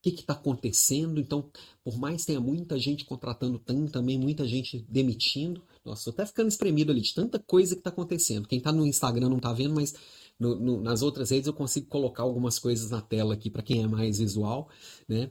que 0.03 0.11
está 0.11 0.35
acontecendo. 0.35 1.19
Então, 1.19 1.51
por 1.83 1.97
mais 1.99 2.21
que 2.21 2.27
tenha 2.27 2.41
muita 2.41 2.79
gente 2.79 3.07
contratando, 3.07 3.59
tem 3.59 3.87
também 3.87 4.19
muita 4.19 4.47
gente 4.47 4.85
demitindo. 4.87 5.63
Nossa, 5.83 6.11
estou 6.11 6.13
até 6.13 6.27
ficando 6.27 6.49
espremido 6.49 6.93
ali 6.93 7.01
de 7.01 7.15
tanta 7.15 7.39
coisa 7.39 7.75
que 7.75 7.81
está 7.81 7.91
acontecendo. 7.91 8.47
Quem 8.47 8.59
está 8.59 8.71
no 8.71 8.87
Instagram 8.87 9.31
não 9.31 9.39
está 9.39 9.53
vendo, 9.53 9.75
mas 9.75 9.95
no, 10.39 10.55
no, 10.57 10.81
nas 10.81 11.03
outras 11.03 11.31
redes 11.31 11.47
eu 11.47 11.53
consigo 11.53 11.87
colocar 11.87 12.23
algumas 12.23 12.59
coisas 12.59 12.91
na 12.91 13.01
tela 13.01 13.35
aqui 13.35 13.51
para 13.51 13.63
quem 13.63 13.83
é 13.83 13.87
mais 13.87 14.19
visual. 14.19 14.69
Né? 15.09 15.31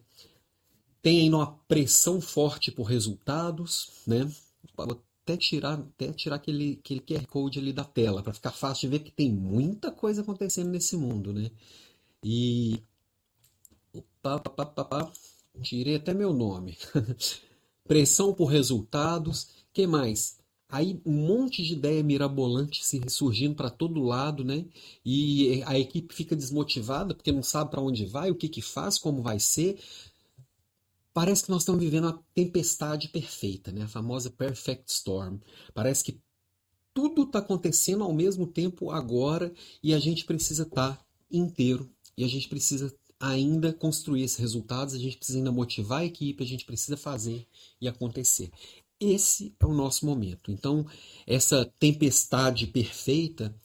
Tem 1.01 1.21
aí 1.21 1.29
uma 1.29 1.51
pressão 1.67 2.19
forte 2.19 2.71
por 2.71 2.83
resultados. 2.83 3.91
Né? 4.07 4.31
Vou 4.75 5.01
até 5.23 5.37
tirar, 5.37 5.79
até 5.79 6.11
tirar 6.11 6.35
aquele, 6.37 6.79
aquele 6.83 6.99
QR 6.99 7.25
Code 7.27 7.59
ali 7.59 7.73
da 7.73 7.83
tela, 7.83 8.23
para 8.23 8.33
ficar 8.33 8.51
fácil 8.51 8.89
de 8.89 8.97
ver 8.97 9.03
que 9.03 9.11
tem 9.11 9.31
muita 9.31 9.91
coisa 9.91 10.21
acontecendo 10.21 10.69
nesse 10.69 10.95
mundo. 10.97 11.33
Né? 11.33 11.51
E 12.23 12.81
Pá, 14.25 14.39
pá, 14.39 14.65
pá, 14.65 14.83
pá, 14.83 15.11
Tirei 15.61 15.97
até 15.97 16.13
meu 16.13 16.33
nome. 16.33 16.75
Pressão 17.87 18.33
por 18.33 18.45
resultados. 18.47 19.49
que 19.71 19.85
mais? 19.85 20.39
Aí 20.67 20.99
um 21.05 21.13
monte 21.13 21.63
de 21.63 21.73
ideia 21.73 22.03
mirabolante 22.03 22.83
se 22.85 23.01
surgindo 23.07 23.55
para 23.55 23.69
todo 23.69 24.01
lado, 24.01 24.43
né? 24.43 24.65
E 25.05 25.61
a 25.65 25.77
equipe 25.77 26.13
fica 26.13 26.35
desmotivada 26.35 27.13
porque 27.13 27.31
não 27.31 27.43
sabe 27.43 27.71
para 27.71 27.81
onde 27.81 28.05
vai, 28.05 28.31
o 28.31 28.35
que, 28.35 28.49
que 28.49 28.61
faz, 28.61 28.97
como 28.97 29.21
vai 29.21 29.39
ser. 29.39 29.79
Parece 31.13 31.45
que 31.45 31.51
nós 31.51 31.61
estamos 31.61 31.81
vivendo 31.81 32.07
a 32.07 32.19
tempestade 32.33 33.09
perfeita, 33.09 33.71
né? 33.71 33.83
A 33.83 33.87
famosa 33.87 34.29
perfect 34.29 34.91
storm. 34.91 35.37
Parece 35.73 36.03
que 36.03 36.19
tudo 36.93 37.23
está 37.23 37.39
acontecendo 37.39 38.03
ao 38.03 38.13
mesmo 38.13 38.47
tempo 38.47 38.89
agora 38.89 39.53
e 39.83 39.93
a 39.93 39.99
gente 39.99 40.25
precisa 40.25 40.63
estar 40.63 40.97
tá 40.97 41.05
inteiro 41.29 41.89
e 42.17 42.23
a 42.23 42.27
gente 42.27 42.47
precisa 42.47 42.93
ainda 43.19 43.73
construir 43.73 44.23
esses 44.23 44.37
resultados, 44.37 44.93
a 44.93 44.99
gente 44.99 45.17
precisa 45.17 45.37
ainda 45.37 45.51
motivar 45.51 46.01
a 46.01 46.05
equipe, 46.05 46.43
a 46.43 46.47
gente 46.47 46.65
precisa 46.65 46.97
fazer 46.97 47.45
e 47.79 47.87
acontecer. 47.87 48.51
Esse 48.99 49.55
é 49.59 49.65
o 49.65 49.73
nosso 49.73 50.05
momento. 50.05 50.51
Então, 50.51 50.85
essa 51.27 51.65
tempestade 51.79 52.67
perfeita, 52.67 53.55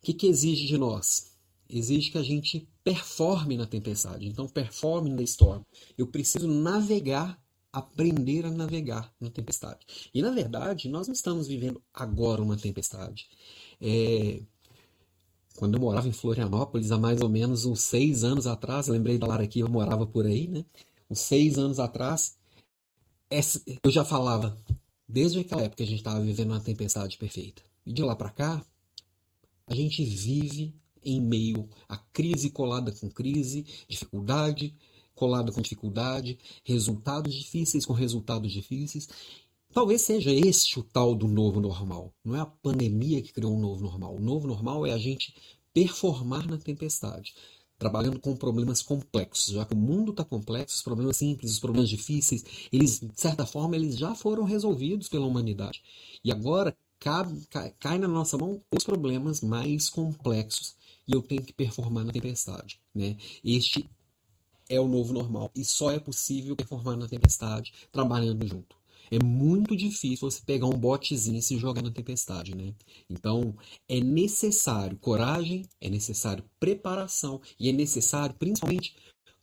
o 0.00 0.06
que, 0.06 0.14
que 0.14 0.26
exige 0.26 0.66
de 0.66 0.78
nós? 0.78 1.28
exige 1.68 2.10
que 2.10 2.18
a 2.18 2.22
gente 2.22 2.66
performe 2.82 3.56
na 3.56 3.66
tempestade. 3.66 4.26
Então, 4.26 4.48
performe 4.48 5.10
na 5.10 5.22
storm. 5.22 5.62
Eu 5.96 6.06
preciso 6.06 6.48
navegar, 6.48 7.38
aprender 7.72 8.46
a 8.46 8.50
navegar 8.50 9.12
na 9.20 9.30
tempestade. 9.30 9.86
E, 10.14 10.22
na 10.22 10.30
verdade, 10.30 10.88
nós 10.88 11.06
não 11.06 11.14
estamos 11.14 11.46
vivendo 11.46 11.82
agora 11.92 12.42
uma 12.42 12.56
tempestade. 12.56 13.28
É... 13.80 14.42
Quando 15.56 15.74
eu 15.74 15.80
morava 15.80 16.08
em 16.08 16.12
Florianópolis, 16.12 16.92
há 16.92 16.98
mais 16.98 17.20
ou 17.20 17.28
menos 17.28 17.64
uns 17.64 17.80
seis 17.80 18.22
anos 18.22 18.46
atrás, 18.46 18.86
lembrei 18.86 19.18
da 19.18 19.26
Lara 19.26 19.42
aqui, 19.42 19.58
eu 19.58 19.68
morava 19.68 20.06
por 20.06 20.24
aí, 20.24 20.46
né? 20.46 20.64
Uns 21.10 21.18
seis 21.18 21.58
anos 21.58 21.80
atrás, 21.80 22.37
eu 23.82 23.90
já 23.90 24.04
falava, 24.04 24.58
desde 25.08 25.40
aquela 25.40 25.62
época 25.62 25.82
a 25.82 25.86
gente 25.86 25.98
estava 25.98 26.20
vivendo 26.20 26.50
uma 26.50 26.60
tempestade 26.60 27.16
perfeita. 27.18 27.62
E 27.84 27.92
de 27.92 28.02
lá 28.02 28.14
para 28.14 28.30
cá, 28.30 28.64
a 29.66 29.74
gente 29.74 30.04
vive 30.04 30.74
em 31.04 31.20
meio 31.20 31.68
a 31.88 31.96
crise 31.96 32.50
colada 32.50 32.92
com 32.92 33.10
crise, 33.10 33.64
dificuldade 33.88 34.74
colada 35.18 35.50
com 35.50 35.60
dificuldade, 35.60 36.38
resultados 36.62 37.34
difíceis 37.34 37.84
com 37.84 37.92
resultados 37.92 38.52
difíceis. 38.52 39.08
Talvez 39.74 40.02
seja 40.02 40.30
este 40.30 40.78
o 40.78 40.82
tal 40.82 41.14
do 41.14 41.26
novo 41.26 41.60
normal. 41.60 42.14
Não 42.24 42.36
é 42.36 42.40
a 42.40 42.46
pandemia 42.46 43.20
que 43.20 43.32
criou 43.32 43.54
um 43.54 43.60
novo 43.60 43.82
normal. 43.82 44.14
O 44.14 44.20
novo 44.20 44.46
normal 44.46 44.86
é 44.86 44.92
a 44.92 44.98
gente 44.98 45.34
performar 45.74 46.46
na 46.46 46.56
tempestade, 46.56 47.34
trabalhando 47.78 48.18
com 48.18 48.36
problemas 48.36 48.82
complexos. 48.82 49.54
Já 49.54 49.64
que 49.64 49.74
o 49.74 49.76
mundo 49.76 50.10
está 50.10 50.24
complexo, 50.24 50.76
os 50.76 50.82
problemas 50.82 51.16
simples, 51.16 51.52
os 51.52 51.60
problemas 51.60 51.88
difíceis, 51.88 52.44
eles, 52.72 53.00
de 53.00 53.20
certa 53.20 53.46
forma, 53.46 53.76
eles 53.76 53.96
já 53.96 54.14
foram 54.14 54.44
resolvidos 54.44 55.08
pela 55.08 55.26
humanidade. 55.26 55.82
E 56.24 56.32
agora 56.32 56.76
cai, 56.98 57.24
cai, 57.50 57.74
cai 57.78 57.98
na 57.98 58.08
nossa 58.08 58.36
mão 58.36 58.60
os 58.72 58.84
problemas 58.84 59.40
mais 59.40 59.88
complexos 59.88 60.76
e 61.06 61.12
eu 61.12 61.22
tenho 61.22 61.42
que 61.42 61.52
performar 61.52 62.04
na 62.04 62.12
tempestade. 62.12 62.80
Né? 62.94 63.16
Este 63.44 63.88
é 64.68 64.78
o 64.80 64.88
novo 64.88 65.12
normal 65.12 65.50
e 65.54 65.64
só 65.64 65.90
é 65.90 65.98
possível 65.98 66.54
performar 66.54 66.96
na 66.96 67.08
tempestade 67.08 67.72
trabalhando 67.90 68.46
junto. 68.46 68.76
É 69.10 69.22
muito 69.22 69.76
difícil 69.76 70.30
você 70.30 70.42
pegar 70.44 70.66
um 70.66 70.78
botezinho 70.78 71.38
e 71.38 71.42
se 71.42 71.58
jogar 71.58 71.82
na 71.82 71.90
tempestade, 71.90 72.54
né? 72.54 72.74
Então, 73.08 73.54
é 73.88 74.00
necessário 74.00 74.96
coragem, 74.98 75.64
é 75.80 75.88
necessário 75.88 76.44
preparação 76.60 77.40
e 77.58 77.68
é 77.68 77.72
necessário, 77.72 78.34
principalmente, 78.38 78.94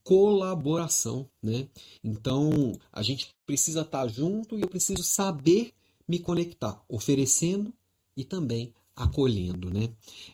colaboração, 0.04 1.28
né? 1.42 1.68
Então, 2.04 2.74
a 2.92 3.02
gente 3.02 3.30
precisa 3.46 3.82
estar 3.82 4.08
junto 4.08 4.58
e 4.58 4.62
eu 4.62 4.68
preciso 4.68 5.04
saber 5.04 5.74
me 6.08 6.20
conectar, 6.20 6.84
oferecendo 6.88 7.74
e 8.16 8.24
também 8.24 8.74
acolhendo, 8.96 9.70
né? 9.70 9.90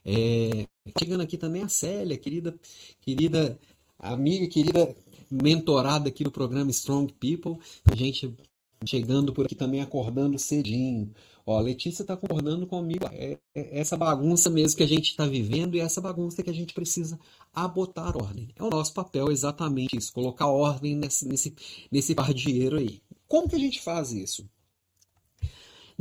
É, 0.06 0.68
chegando 1.00 1.22
aqui 1.22 1.38
também 1.38 1.64
a 1.64 1.70
Célia, 1.70 2.18
querida, 2.18 2.54
querida 3.00 3.58
amiga, 3.98 4.48
querida 4.48 4.96
mentorada 5.30 6.10
aqui 6.10 6.24
do 6.24 6.32
programa 6.32 6.70
Strong 6.72 7.14
People, 7.14 7.58
gente 7.96 8.36
chegando 8.86 9.34
por 9.34 9.46
aqui 9.46 9.56
também 9.56 9.82
acordando 9.82 10.38
cedinho. 10.40 11.14
Ó, 11.46 11.58
a 11.58 11.62
Letícia 11.62 12.04
está 12.04 12.16
concordando 12.16 12.68
comigo. 12.68 13.06
É, 13.12 13.38
é, 13.56 13.80
essa 13.80 13.98
bagunça 13.98 14.50
mesmo 14.50 14.78
que 14.78 14.84
a 14.84 14.88
gente 14.88 15.12
está 15.12 15.26
vivendo 15.26 15.76
e 15.76 15.80
essa 15.80 16.02
bagunça 16.02 16.44
que 16.44 16.50
a 16.50 16.54
gente 16.54 16.74
precisa 16.74 17.20
abotar 17.54 18.16
ordem. 18.16 18.50
É 18.56 18.64
o 18.64 18.70
nosso 18.70 18.94
papel 18.94 19.32
exatamente 19.32 19.98
isso, 19.98 20.14
colocar 20.14 20.48
ordem 20.48 20.96
nesse, 20.96 21.28
nesse, 21.28 21.56
nesse 21.92 22.16
par 22.16 22.34
de 22.34 22.44
dinheiro 22.44 22.78
aí. 22.78 23.02
Como 23.28 23.50
que 23.50 23.56
a 23.56 23.60
gente 23.60 23.82
faz 23.82 24.12
isso? 24.12 24.48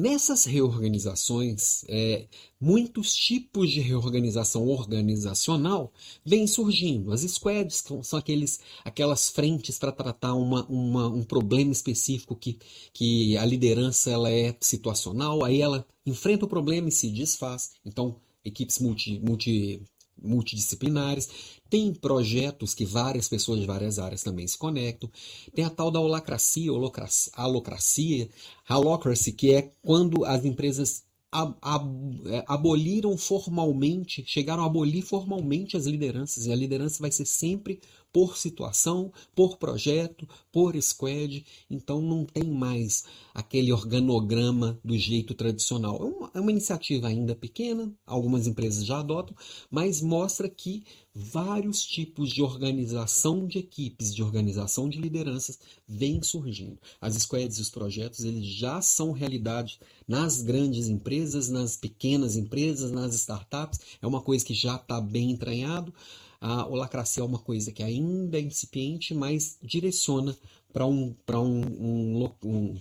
Nessas 0.01 0.47
reorganizações, 0.47 1.85
é, 1.87 2.27
muitos 2.59 3.15
tipos 3.15 3.71
de 3.71 3.81
reorganização 3.81 4.67
organizacional 4.67 5.93
vêm 6.25 6.47
surgindo. 6.47 7.13
As 7.13 7.21
squads 7.21 7.85
são 8.03 8.19
aqueles, 8.19 8.61
aquelas 8.83 9.29
frentes 9.29 9.79
para 9.79 9.93
tratar 9.93 10.33
uma, 10.33 10.65
uma, 10.71 11.07
um 11.07 11.23
problema 11.23 11.71
específico 11.71 12.35
que, 12.35 12.59
que 12.95 13.37
a 13.37 13.45
liderança 13.45 14.11
ela 14.11 14.31
é 14.31 14.57
situacional, 14.59 15.45
aí 15.45 15.61
ela 15.61 15.87
enfrenta 16.07 16.47
o 16.47 16.49
problema 16.49 16.89
e 16.89 16.93
se 16.93 17.11
desfaz. 17.11 17.73
Então, 17.85 18.17
equipes 18.43 18.79
multi, 18.79 19.21
multi 19.21 19.83
multidisciplinares, 20.23 21.29
tem 21.69 21.93
projetos 21.95 22.75
que 22.75 22.85
várias 22.85 23.29
pessoas 23.29 23.61
de 23.61 23.67
várias 23.67 23.99
áreas 23.99 24.23
também 24.23 24.47
se 24.47 24.59
conectam, 24.59 25.11
tem 25.55 25.65
a 25.65 25.71
tal 25.71 25.91
da 25.91 26.01
holacracia, 26.01 26.73
holocracia, 26.73 27.33
alocracia, 27.35 28.29
holocracy, 28.69 29.33
que 29.33 29.53
é 29.53 29.73
quando 29.83 30.25
as 30.25 30.45
empresas 30.45 31.05
é, 31.33 32.45
aboliram 32.49 33.17
formalmente, 33.17 34.25
chegaram 34.27 34.65
a 34.65 34.67
abolir 34.67 35.03
formalmente 35.03 35.77
as 35.77 35.87
lideranças, 35.87 36.47
e 36.47 36.53
a 36.53 36.57
liderança 36.57 37.01
vai 37.01 37.13
ser 37.13 37.25
sempre 37.25 37.81
por 38.13 38.37
situação, 38.37 39.13
por 39.35 39.57
projeto, 39.57 40.29
por 40.51 40.81
squad, 40.83 41.45
então 41.71 42.01
não 42.01 42.25
tem 42.25 42.45
mais 42.45 43.05
aquele 43.33 43.73
organograma 43.73 44.79
do 44.85 44.97
jeito 44.97 45.35
tradicional. 45.35 45.97
É 46.01 46.05
uma, 46.05 46.31
é 46.35 46.41
uma 46.41 46.51
iniciativa 46.51 47.09
ainda 47.09 47.35
pequena, 47.35 47.93
algumas 48.07 48.47
empresas 48.47 48.85
já 48.85 49.01
adotam, 49.01 49.37
mas 49.71 50.01
mostra 50.01 50.49
que 50.49 50.85
vários 51.15 51.83
tipos 51.83 52.31
de 52.31 52.43
organização 52.43 53.47
de 53.47 53.59
equipes, 53.59 54.15
de 54.15 54.23
organização 54.23 54.89
de 54.89 54.99
lideranças 54.99 55.59
vêm 55.87 56.23
surgindo. 56.23 56.79
As 57.01 57.15
squads 57.15 57.59
e 57.59 57.63
os 57.63 57.71
projetos 57.71 58.25
eles 58.25 58.47
já 58.47 58.81
são 58.81 59.13
realidade 59.13 59.81
nas 60.07 60.41
grandes 60.41 60.89
empresas, 60.89 61.49
nas 61.49 61.77
pequenas 61.77 62.37
empresas, 62.37 62.91
nas 62.91 63.15
startups. 63.15 63.81
É 64.01 64.07
uma 64.07 64.21
coisa 64.21 64.45
que 64.45 64.55
já 64.55 64.77
está 64.77 65.01
bem 65.01 65.31
entranhado. 65.33 65.93
A 66.41 66.67
holacracia 66.67 67.23
é 67.23 67.27
uma 67.27 67.39
coisa 67.39 67.71
que 67.71 67.83
ainda 67.83 68.39
é 68.39 68.41
incipiente, 68.41 69.15
mas 69.15 69.59
direciona 69.63 70.37
para 70.73 70.87
um, 70.87 71.15
um, 71.29 72.25
um, 72.25 72.31
um, 72.45 72.81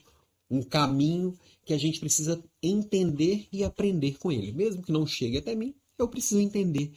um 0.50 0.64
caminho 0.64 1.38
que 1.66 1.74
a 1.74 1.78
gente 1.78 2.00
precisa 2.00 2.42
entender 2.64 3.48
e 3.52 3.64
aprender 3.64 4.18
com 4.18 4.32
ele. 4.32 4.52
Mesmo 4.52 4.82
que 4.82 4.92
não 4.92 5.06
chegue 5.06 5.38
até 5.38 5.54
mim, 5.56 5.76
eu 5.98 6.08
preciso 6.08 6.40
entender 6.40 6.94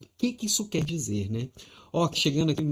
o 0.00 0.06
que, 0.16 0.32
que 0.32 0.46
isso 0.46 0.68
quer 0.68 0.84
dizer, 0.84 1.30
né? 1.30 1.48
Ó, 1.92 2.08
chegando 2.12 2.50
aqui, 2.50 2.62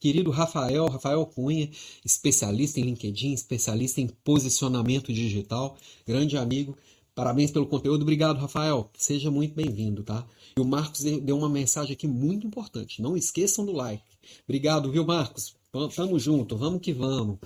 querido 0.00 0.30
Rafael, 0.30 0.86
Rafael 0.86 1.24
Cunha, 1.26 1.70
especialista 2.04 2.80
em 2.80 2.84
LinkedIn, 2.84 3.32
especialista 3.32 4.00
em 4.00 4.08
posicionamento 4.08 5.12
digital, 5.12 5.76
grande 6.06 6.36
amigo. 6.36 6.76
Parabéns 7.14 7.52
pelo 7.52 7.66
conteúdo. 7.66 8.02
Obrigado, 8.02 8.38
Rafael. 8.40 8.90
Seja 8.98 9.30
muito 9.30 9.54
bem-vindo, 9.54 10.02
tá? 10.02 10.26
E 10.56 10.60
o 10.60 10.64
Marcos 10.64 11.02
deu 11.02 11.36
uma 11.36 11.48
mensagem 11.48 11.92
aqui 11.92 12.06
muito 12.06 12.46
importante. 12.46 13.02
Não 13.02 13.16
esqueçam 13.16 13.66
do 13.66 13.72
like. 13.72 14.04
Obrigado, 14.44 14.90
viu, 14.90 15.04
Marcos? 15.04 15.56
Tamo 15.94 16.18
junto, 16.18 16.56
vamos 16.56 16.80
que 16.80 16.92
vamos. 16.92 17.38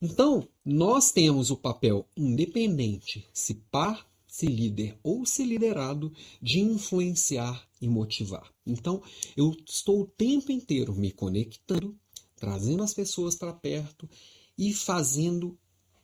Então, 0.00 0.46
nós 0.64 1.10
temos 1.10 1.50
o 1.50 1.56
papel 1.56 2.06
independente, 2.16 3.26
se 3.32 3.54
par, 3.54 4.06
se 4.28 4.46
líder 4.46 4.98
ou 5.02 5.26
se 5.26 5.42
liderado, 5.44 6.12
de 6.40 6.60
influenciar 6.60 7.66
e 7.80 7.88
motivar. 7.88 8.52
Então, 8.64 9.02
eu 9.36 9.56
estou 9.66 10.02
o 10.02 10.06
tempo 10.06 10.52
inteiro 10.52 10.94
me 10.94 11.10
conectando, 11.10 11.98
trazendo 12.36 12.82
as 12.82 12.94
pessoas 12.94 13.34
para 13.34 13.52
perto 13.52 14.08
e 14.56 14.72
fazendo 14.72 15.58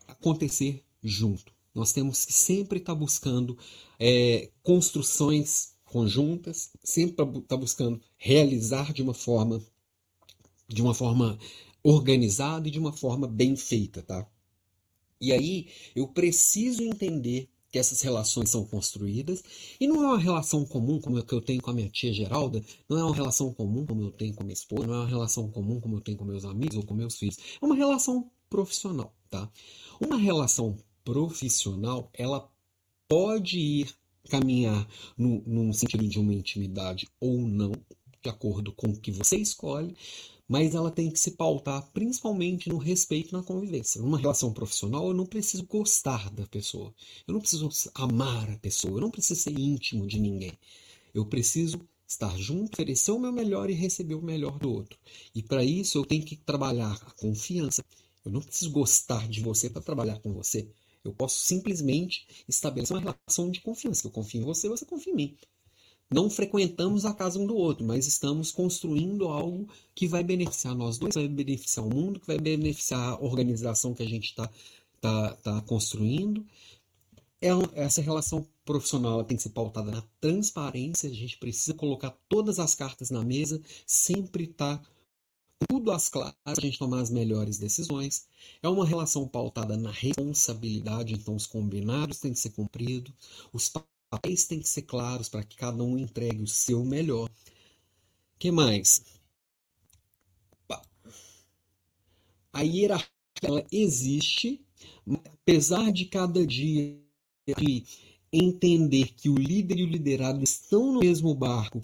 acontecer 0.08 0.82
junto. 1.02 1.52
Nós 1.74 1.92
temos 1.92 2.24
que 2.24 2.32
sempre 2.32 2.78
estar 2.78 2.92
tá 2.92 2.98
buscando 2.98 3.56
é, 3.98 4.50
construções 4.62 5.72
conjuntas, 5.84 6.70
sempre 6.82 7.24
estar 7.24 7.40
tá 7.48 7.56
buscando 7.56 8.00
realizar 8.16 8.92
de 8.92 9.02
uma 9.02 9.14
forma 9.14 9.62
de 10.68 10.80
uma 10.80 10.94
forma 10.94 11.38
organizada 11.82 12.66
e 12.68 12.70
de 12.70 12.78
uma 12.78 12.92
forma 12.92 13.26
bem 13.26 13.54
feita, 13.56 14.02
tá? 14.02 14.26
E 15.20 15.32
aí 15.32 15.68
eu 15.94 16.08
preciso 16.08 16.82
entender 16.82 17.48
que 17.70 17.78
essas 17.78 18.02
relações 18.02 18.50
são 18.50 18.64
construídas 18.64 19.42
e 19.80 19.86
não 19.86 20.02
é 20.02 20.06
uma 20.06 20.18
relação 20.18 20.64
comum 20.64 21.00
como 21.00 21.16
a 21.18 21.22
que 21.22 21.32
eu 21.34 21.40
tenho 21.40 21.62
com 21.62 21.70
a 21.70 21.74
minha 21.74 21.88
tia 21.88 22.12
Geralda, 22.12 22.62
não 22.88 22.98
é 22.98 23.04
uma 23.04 23.14
relação 23.14 23.52
comum 23.52 23.86
como 23.86 24.02
eu 24.02 24.10
tenho 24.10 24.34
com 24.34 24.42
a 24.42 24.44
minha 24.44 24.52
esposa, 24.54 24.86
não 24.86 24.94
é 24.94 24.98
uma 24.98 25.08
relação 25.08 25.50
comum 25.50 25.80
como 25.80 25.96
eu 25.96 26.00
tenho 26.00 26.18
com 26.18 26.24
meus 26.24 26.44
amigos 26.44 26.76
ou 26.76 26.84
com 26.84 26.94
meus 26.94 27.16
filhos, 27.16 27.38
é 27.60 27.64
uma 27.64 27.74
relação 27.74 28.30
profissional, 28.50 29.14
tá? 29.30 29.50
Uma 29.98 30.18
relação 30.18 30.76
profissional, 31.04 32.10
ela 32.14 32.50
pode 33.08 33.58
ir 33.58 33.94
caminhar 34.28 34.88
no, 35.16 35.42
num 35.46 35.72
sentido 35.72 36.06
de 36.08 36.18
uma 36.18 36.32
intimidade 36.32 37.08
ou 37.20 37.38
não, 37.38 37.72
de 38.22 38.28
acordo 38.28 38.72
com 38.72 38.88
o 38.88 39.00
que 39.00 39.10
você 39.10 39.36
escolhe, 39.36 39.96
mas 40.48 40.74
ela 40.74 40.90
tem 40.90 41.10
que 41.10 41.18
se 41.18 41.32
pautar 41.32 41.90
principalmente 41.92 42.68
no 42.68 42.76
respeito 42.76 43.34
na 43.36 43.42
convivência. 43.42 44.00
Numa 44.00 44.18
relação 44.18 44.52
profissional, 44.52 45.08
eu 45.08 45.14
não 45.14 45.26
preciso 45.26 45.64
gostar 45.66 46.30
da 46.30 46.46
pessoa, 46.46 46.94
eu 47.26 47.34
não 47.34 47.40
preciso 47.40 47.68
amar 47.94 48.50
a 48.50 48.58
pessoa, 48.58 48.94
eu 48.94 49.00
não 49.00 49.10
preciso 49.10 49.40
ser 49.40 49.58
íntimo 49.58 50.06
de 50.06 50.20
ninguém. 50.20 50.52
Eu 51.14 51.26
preciso 51.26 51.80
estar 52.06 52.36
junto, 52.36 52.74
oferecer 52.74 53.10
o 53.10 53.18
meu 53.18 53.32
melhor 53.32 53.70
e 53.70 53.74
receber 53.74 54.14
o 54.14 54.22
melhor 54.22 54.58
do 54.58 54.70
outro. 54.70 54.98
E 55.34 55.42
para 55.42 55.64
isso 55.64 55.98
eu 55.98 56.04
tenho 56.04 56.24
que 56.24 56.36
trabalhar 56.36 56.92
a 57.06 57.10
confiança. 57.12 57.82
Eu 58.24 58.30
não 58.30 58.40
preciso 58.40 58.70
gostar 58.70 59.28
de 59.28 59.40
você 59.40 59.68
para 59.68 59.82
trabalhar 59.82 60.18
com 60.20 60.32
você. 60.32 60.68
Eu 61.04 61.12
posso 61.12 61.40
simplesmente 61.40 62.26
estabelecer 62.48 62.96
uma 62.96 63.02
relação 63.02 63.50
de 63.50 63.60
confiança. 63.60 64.06
Eu 64.06 64.10
confio 64.10 64.42
em 64.42 64.44
você, 64.44 64.68
você 64.68 64.84
confia 64.84 65.12
em 65.12 65.16
mim. 65.16 65.36
não 66.12 66.28
frequentamos 66.28 67.04
a 67.06 67.14
casa 67.14 67.38
um 67.38 67.46
do 67.46 67.56
outro, 67.56 67.84
mas 67.86 68.06
estamos 68.06 68.52
construindo 68.52 69.28
algo 69.28 69.66
que 69.94 70.06
vai 70.06 70.22
beneficiar 70.22 70.74
nós 70.74 70.98
dois, 70.98 71.14
vai 71.14 71.26
beneficiar 71.26 71.86
o 71.86 71.94
mundo, 71.94 72.20
que 72.20 72.26
vai 72.26 72.38
beneficiar 72.38 73.14
a 73.14 73.20
organização 73.20 73.94
que 73.94 74.02
a 74.02 74.08
gente 74.08 74.26
está 74.26 74.50
tá, 75.00 75.36
tá 75.36 75.60
construindo. 75.62 76.46
É, 77.40 77.48
essa 77.74 78.00
relação 78.00 78.46
profissional 78.64 79.24
tem 79.24 79.36
que 79.36 79.42
ser 79.42 79.50
pautada 79.50 79.90
na 79.90 80.02
transparência, 80.20 81.10
a 81.10 81.12
gente 81.12 81.36
precisa 81.38 81.74
colocar 81.74 82.16
todas 82.28 82.60
as 82.60 82.74
cartas 82.74 83.10
na 83.10 83.24
mesa, 83.24 83.60
sempre 83.84 84.44
estar 84.44 84.78
tá 84.78 84.88
tudo 85.68 85.90
às 85.90 86.08
claras 86.08 86.34
para 86.44 86.54
a 86.58 86.60
gente 86.60 86.78
tomar 86.78 87.00
as 87.00 87.10
melhores 87.10 87.58
decisões. 87.58 88.26
É 88.62 88.68
uma 88.68 88.86
relação 88.86 89.26
pautada 89.26 89.76
na 89.76 89.90
responsabilidade, 89.90 91.14
então 91.14 91.34
os 91.34 91.46
combinados 91.46 92.18
têm 92.18 92.32
que 92.32 92.38
ser 92.38 92.50
cumpridos, 92.50 93.12
os 93.52 93.70
papéis 94.10 94.44
têm 94.46 94.60
que 94.60 94.68
ser 94.68 94.82
claros 94.82 95.28
para 95.28 95.42
que 95.44 95.56
cada 95.56 95.82
um 95.82 95.98
entregue 95.98 96.42
o 96.42 96.48
seu 96.48 96.84
melhor. 96.84 97.30
que 98.38 98.50
mais? 98.50 99.02
A 102.52 102.60
hierarquia 102.62 103.10
ela 103.42 103.66
existe, 103.72 104.64
apesar 105.24 105.90
de 105.90 106.04
cada 106.06 106.46
dia 106.46 107.00
entender 108.32 109.12
que 109.14 109.28
o 109.28 109.34
líder 109.34 109.78
e 109.78 109.84
o 109.84 109.88
liderado 109.88 110.42
estão 110.42 110.92
no 110.92 111.00
mesmo 111.00 111.34
barco, 111.34 111.82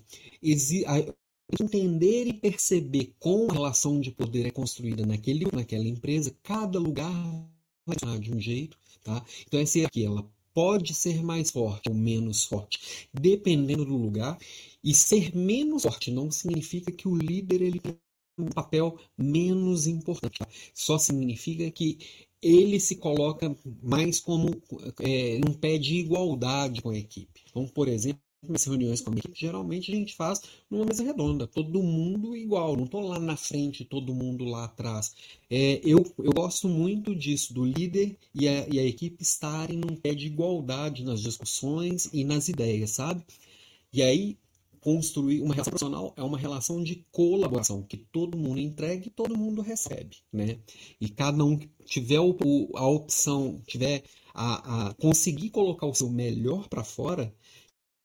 entender 1.61 2.27
e 2.27 2.33
perceber 2.33 3.15
como 3.19 3.51
a 3.51 3.55
relação 3.55 4.01
de 4.01 4.11
poder 4.11 4.47
é 4.47 4.51
construída 4.51 5.07
naquele, 5.07 5.47
naquela 5.53 5.87
empresa, 5.87 6.37
cada 6.43 6.79
lugar 6.79 7.13
vai 7.87 7.95
funcionar 7.95 8.19
de 8.19 8.35
um 8.35 8.41
jeito, 8.41 8.77
tá? 9.03 9.25
Então 9.47 9.59
essa 9.59 9.81
aqui, 9.81 10.05
ela 10.05 10.29
pode 10.53 10.93
ser 10.93 11.23
mais 11.23 11.51
forte 11.51 11.89
ou 11.89 11.95
menos 11.95 12.45
forte, 12.45 13.09
dependendo 13.15 13.85
do 13.85 13.97
lugar, 13.97 14.37
e 14.83 14.93
ser 14.93 15.35
menos 15.35 15.85
forte 15.85 16.11
não 16.11 16.31
significa 16.31 16.91
que 16.91 17.07
o 17.07 17.17
líder 17.17 17.63
ele 17.63 17.79
tem 17.79 17.97
um 18.39 18.47
papel 18.47 18.99
menos 19.17 19.87
importante. 19.87 20.39
Tá? 20.39 20.49
Só 20.75 20.99
significa 20.99 21.71
que 21.71 21.99
ele 22.41 22.79
se 22.79 22.97
coloca 22.97 23.55
mais 23.83 24.21
como 24.21 24.51
é, 25.01 25.41
um 25.49 25.53
pé 25.53 25.77
de 25.77 25.97
igualdade 25.97 26.83
com 26.83 26.91
a 26.91 26.99
equipe. 26.99 27.43
Então, 27.51 27.67
por 27.67 27.89
exemplo, 27.89 28.21
nas 28.43 28.65
reuniões 28.65 29.01
com 29.01 29.11
a 29.11 29.17
equipe, 29.17 29.39
geralmente 29.39 29.91
a 29.91 29.95
gente 29.95 30.15
faz 30.15 30.43
numa 30.71 30.85
mesa 30.85 31.03
redonda, 31.03 31.47
todo 31.47 31.83
mundo 31.83 32.37
igual, 32.37 32.77
não 32.77 32.85
estou 32.85 33.01
lá 33.01 33.19
na 33.19 33.37
frente, 33.37 33.85
todo 33.85 34.15
mundo 34.15 34.45
lá 34.45 34.65
atrás. 34.65 35.15
É, 35.51 35.81
eu, 35.85 36.05
eu 36.19 36.33
gosto 36.33 36.69
muito 36.69 37.15
disso, 37.15 37.53
do 37.53 37.65
líder 37.65 38.17
e 38.35 38.49
a, 38.49 38.69
e 38.69 38.79
a 38.79 38.85
equipe 38.85 39.23
estarem 39.23 39.77
num 39.77 39.97
pé 39.97 40.15
de 40.15 40.27
igualdade 40.27 41.05
nas 41.05 41.21
discussões 41.21 42.09
e 42.13 42.25
nas 42.25 42.49
ideias, 42.49 42.91
sabe? 42.91 43.25
E 43.93 44.03
aí, 44.03 44.39
construir 44.81 45.41
uma 45.41 45.55
relação 45.55 45.73
profissional 45.73 46.15
é 46.17 46.23
uma 46.23 46.39
relação 46.39 46.83
de 46.83 47.05
colaboração, 47.11 47.83
que 47.83 47.97
todo 47.97 48.39
mundo 48.39 48.61
entrega 48.61 49.07
e 49.07 49.11
todo 49.11 49.37
mundo 49.37 49.63
recebe, 49.63 50.19
né? 50.33 50.59
E 51.01 51.09
cada 51.09 51.45
um 51.45 51.59
tiver 51.85 52.19
a 52.19 52.87
opção, 52.87 53.61
tiver 53.67 54.05
a, 54.33 54.89
a 54.89 54.95
conseguir 54.95 55.51
colocar 55.51 55.87
o 55.87 55.95
seu 55.95 56.09
melhor 56.09 56.69
para 56.69 56.85
fora, 56.85 57.35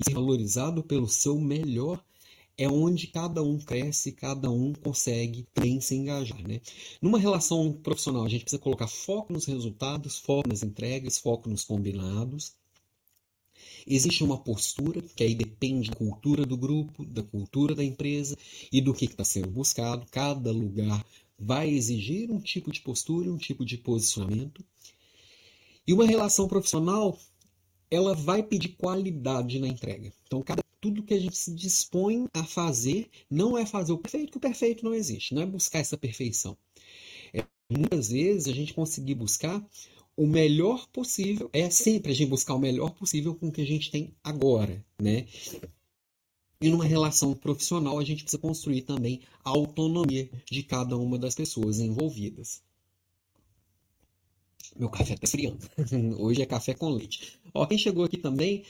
ser 0.04 0.14
valorizado 0.14 0.84
pelo 0.84 1.08
seu 1.08 1.40
melhor 1.40 2.04
é 2.58 2.68
onde 2.68 3.08
cada 3.08 3.42
um 3.42 3.58
cresce, 3.58 4.12
cada 4.12 4.50
um 4.50 4.74
consegue 4.74 5.48
bem 5.60 5.82
se 5.82 5.96
engajar. 5.96 6.42
Né? 6.48 6.62
Numa 7.02 7.18
relação 7.18 7.74
profissional, 7.74 8.24
a 8.24 8.30
gente 8.30 8.42
precisa 8.42 8.62
colocar 8.62 8.88
foco 8.88 9.34
nos 9.34 9.46
resultados, 9.46 10.20
foco 10.20 10.48
nas 10.48 10.64
entregas, 10.64 11.18
foco 11.18 11.50
nos 11.50 11.64
combinados. 11.64 12.54
Existe 13.88 14.24
uma 14.24 14.38
postura, 14.38 15.02
que 15.16 15.24
aí 15.24 15.36
depende 15.36 15.90
da 15.90 15.96
cultura 15.96 16.46
do 16.46 16.56
grupo, 16.56 17.06
da 17.06 17.24
cultura 17.24 17.76
da 17.76 17.84
empresa 17.84 18.38
e 18.72 18.80
do 18.80 18.94
que 18.94 19.06
está 19.06 19.24
sendo 19.24 19.50
buscado. 19.50 20.06
Cada 20.12 20.52
lugar 20.52 21.04
vai 21.38 21.70
exigir 21.70 22.32
um 22.32 22.40
tipo 22.40 22.72
de 22.72 22.82
postura, 22.82 23.32
um 23.32 23.38
tipo 23.38 23.66
de 23.66 23.78
posicionamento. 23.78 24.64
E 25.86 25.94
uma 25.94 26.06
relação 26.06 26.48
profissional 26.48 27.18
ela 27.94 28.16
vai 28.16 28.42
pedir 28.42 28.70
qualidade 28.70 29.60
na 29.60 29.68
entrega. 29.68 30.12
Então, 30.26 30.42
cada, 30.42 30.64
tudo 30.82 31.04
que 31.04 31.14
a 31.14 31.20
gente 31.20 31.38
se 31.38 31.54
dispõe 31.54 32.28
a 32.34 32.44
fazer 32.44 33.08
não 33.30 33.58
é 33.58 33.66
fazer 33.66 33.92
o 33.92 33.98
perfeito, 33.98 34.32
que 34.32 34.38
o 34.38 34.42
perfeito 34.42 34.84
não 34.84 34.94
existe, 34.94 35.36
não 35.36 35.44
é 35.44 35.46
buscar 35.46 35.80
essa 35.80 35.96
perfeição. 35.96 36.58
É, 37.32 37.44
muitas 37.70 38.10
vezes 38.10 38.48
a 38.48 38.52
gente 38.52 38.74
conseguir 38.74 39.14
buscar 39.14 39.64
o 40.18 40.26
melhor 40.26 40.88
possível, 40.88 41.50
é 41.54 41.70
sempre 41.70 42.12
a 42.12 42.16
gente 42.16 42.30
buscar 42.30 42.56
o 42.56 42.60
melhor 42.60 42.92
possível 42.92 43.36
com 43.36 43.48
o 43.48 43.52
que 43.52 43.62
a 43.62 43.66
gente 43.66 43.92
tem 43.92 44.12
agora, 44.24 44.84
né? 45.00 45.28
E 46.60 46.70
numa 46.70 46.86
relação 46.86 47.34
profissional, 47.34 48.00
a 48.00 48.04
gente 48.04 48.24
precisa 48.24 48.42
construir 48.42 48.84
também 48.84 49.22
a 49.44 49.50
autonomia 49.52 50.30
de 50.50 50.64
cada 50.64 50.98
uma 50.98 51.20
das 51.20 51.36
pessoas 51.36 51.80
envolvidas. 51.80 52.62
Meu 54.76 54.90
café 54.90 55.16
tá 55.16 55.22
esfriando. 55.24 55.60
Hoje 56.20 56.42
é 56.42 56.46
café 56.46 56.74
com 56.74 56.90
leite. 56.90 57.40
Ó, 57.54 57.66
quem 57.66 57.78
chegou 57.78 58.04
aqui 58.04 58.18
também, 58.18 58.64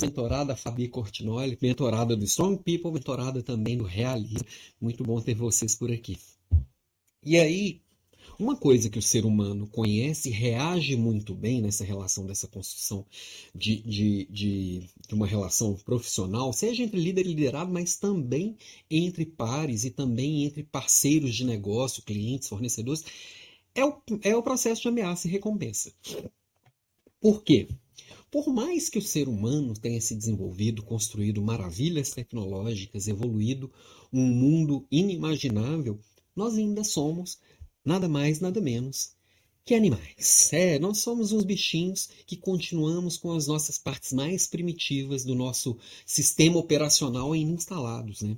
mentorada 0.00 0.56
Fabi 0.56 0.88
Cortinoli, 0.88 1.58
mentorada 1.60 2.16
do 2.16 2.24
Strong 2.24 2.62
People, 2.62 2.92
mentorada 2.92 3.42
também 3.42 3.76
do 3.76 3.84
Realiza. 3.84 4.44
Muito 4.80 5.02
bom 5.02 5.20
ter 5.20 5.34
vocês 5.34 5.74
por 5.74 5.90
aqui. 5.90 6.18
E 7.24 7.36
aí, 7.36 7.80
uma 8.38 8.56
coisa 8.56 8.90
que 8.90 8.98
o 8.98 9.02
ser 9.02 9.24
humano 9.24 9.66
conhece 9.66 10.28
e 10.28 10.32
reage 10.32 10.96
muito 10.96 11.34
bem 11.34 11.60
nessa 11.60 11.84
relação, 11.84 12.26
dessa 12.26 12.48
construção 12.48 13.06
de, 13.54 13.76
de, 13.82 14.26
de, 14.30 14.88
de, 15.08 15.14
uma 15.14 15.26
relação 15.26 15.74
profissional, 15.76 16.52
seja 16.52 16.82
entre 16.82 17.00
líder 17.00 17.26
e 17.26 17.28
liderado, 17.28 17.72
mas 17.72 17.96
também 17.96 18.56
entre 18.90 19.24
pares 19.24 19.84
e 19.84 19.90
também 19.90 20.44
entre 20.44 20.62
parceiros 20.64 21.34
de 21.34 21.44
negócio, 21.44 22.02
clientes, 22.02 22.48
fornecedores, 22.48 23.04
é 23.74 23.84
o, 23.84 24.02
é 24.22 24.36
o 24.36 24.42
processo 24.42 24.82
de 24.82 24.88
ameaça 24.88 25.26
e 25.26 25.30
recompensa. 25.30 25.92
Por 27.20 27.42
quê? 27.42 27.68
Por 28.30 28.48
mais 28.52 28.88
que 28.88 28.98
o 28.98 29.02
ser 29.02 29.28
humano 29.28 29.74
tenha 29.74 30.00
se 30.00 30.14
desenvolvido, 30.14 30.82
construído 30.82 31.40
maravilhas 31.40 32.10
tecnológicas, 32.10 33.06
evoluído 33.06 33.72
um 34.12 34.26
mundo 34.26 34.86
inimaginável, 34.90 35.98
nós 36.34 36.54
ainda 36.54 36.82
somos 36.82 37.38
nada 37.84 38.08
mais, 38.08 38.40
nada 38.40 38.60
menos 38.60 39.14
que 39.64 39.74
animais. 39.74 40.52
É, 40.52 40.78
nós 40.78 40.98
somos 40.98 41.32
uns 41.32 41.44
bichinhos 41.44 42.08
que 42.26 42.36
continuamos 42.36 43.16
com 43.16 43.32
as 43.32 43.46
nossas 43.46 43.78
partes 43.78 44.12
mais 44.12 44.46
primitivas 44.46 45.24
do 45.24 45.34
nosso 45.34 45.78
sistema 46.04 46.58
operacional 46.58 47.32
ainda 47.32 47.52
instalados. 47.52 48.20
Né? 48.20 48.36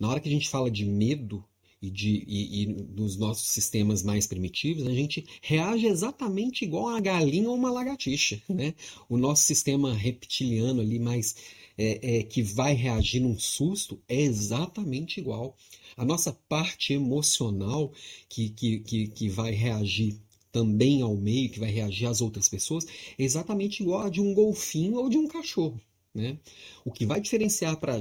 Na 0.00 0.08
hora 0.08 0.20
que 0.20 0.28
a 0.28 0.32
gente 0.32 0.48
fala 0.48 0.70
de 0.70 0.84
medo, 0.84 1.44
e, 1.84 1.90
de, 1.90 2.24
e, 2.26 2.62
e 2.62 2.66
dos 2.66 3.16
nossos 3.18 3.48
sistemas 3.48 4.02
mais 4.02 4.26
primitivos, 4.26 4.86
a 4.86 4.92
gente 4.92 5.26
reage 5.42 5.86
exatamente 5.86 6.64
igual 6.64 6.88
a 6.88 7.00
galinha 7.00 7.50
ou 7.50 7.56
uma 7.56 7.70
lagartixa. 7.70 8.40
Né? 8.48 8.74
O 9.08 9.18
nosso 9.18 9.42
sistema 9.42 9.92
reptiliano 9.92 10.80
ali 10.80 10.98
mais 10.98 11.36
é, 11.76 12.18
é, 12.18 12.22
que 12.22 12.42
vai 12.42 12.72
reagir 12.72 13.20
num 13.20 13.38
susto 13.38 14.00
é 14.08 14.18
exatamente 14.20 15.20
igual. 15.20 15.56
A 15.96 16.04
nossa 16.04 16.32
parte 16.48 16.94
emocional 16.94 17.92
que, 18.28 18.48
que, 18.48 18.80
que, 18.80 19.08
que 19.08 19.28
vai 19.28 19.52
reagir 19.52 20.16
também 20.50 21.02
ao 21.02 21.16
meio, 21.16 21.50
que 21.50 21.60
vai 21.60 21.70
reagir 21.70 22.06
às 22.06 22.20
outras 22.20 22.48
pessoas, 22.48 22.86
é 23.18 23.24
exatamente 23.24 23.82
igual 23.82 24.06
a 24.06 24.08
de 24.08 24.20
um 24.20 24.32
golfinho 24.32 24.96
ou 24.96 25.10
de 25.10 25.18
um 25.18 25.28
cachorro. 25.28 25.78
Né? 26.14 26.38
O 26.84 26.92
que 26.92 27.04
vai 27.04 27.20
diferenciar 27.20 27.76
para 27.80 28.00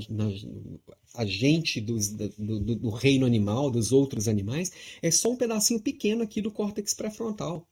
a 1.16 1.26
gente 1.26 1.82
dos, 1.82 2.10
do, 2.10 2.30
do, 2.60 2.76
do, 2.76 2.90
reino 2.92 3.26
animal, 3.26 3.72
dos 3.72 3.92
outros 3.92 4.28
animais, 4.28 4.72
é 5.02 5.10
só 5.10 5.32
um 5.32 5.36
pedacinho 5.36 5.80
pequeno 5.80 6.22
aqui 6.22 6.40
do 6.40 6.52
córtex 6.52 6.94
pré-frontal. 6.94 7.68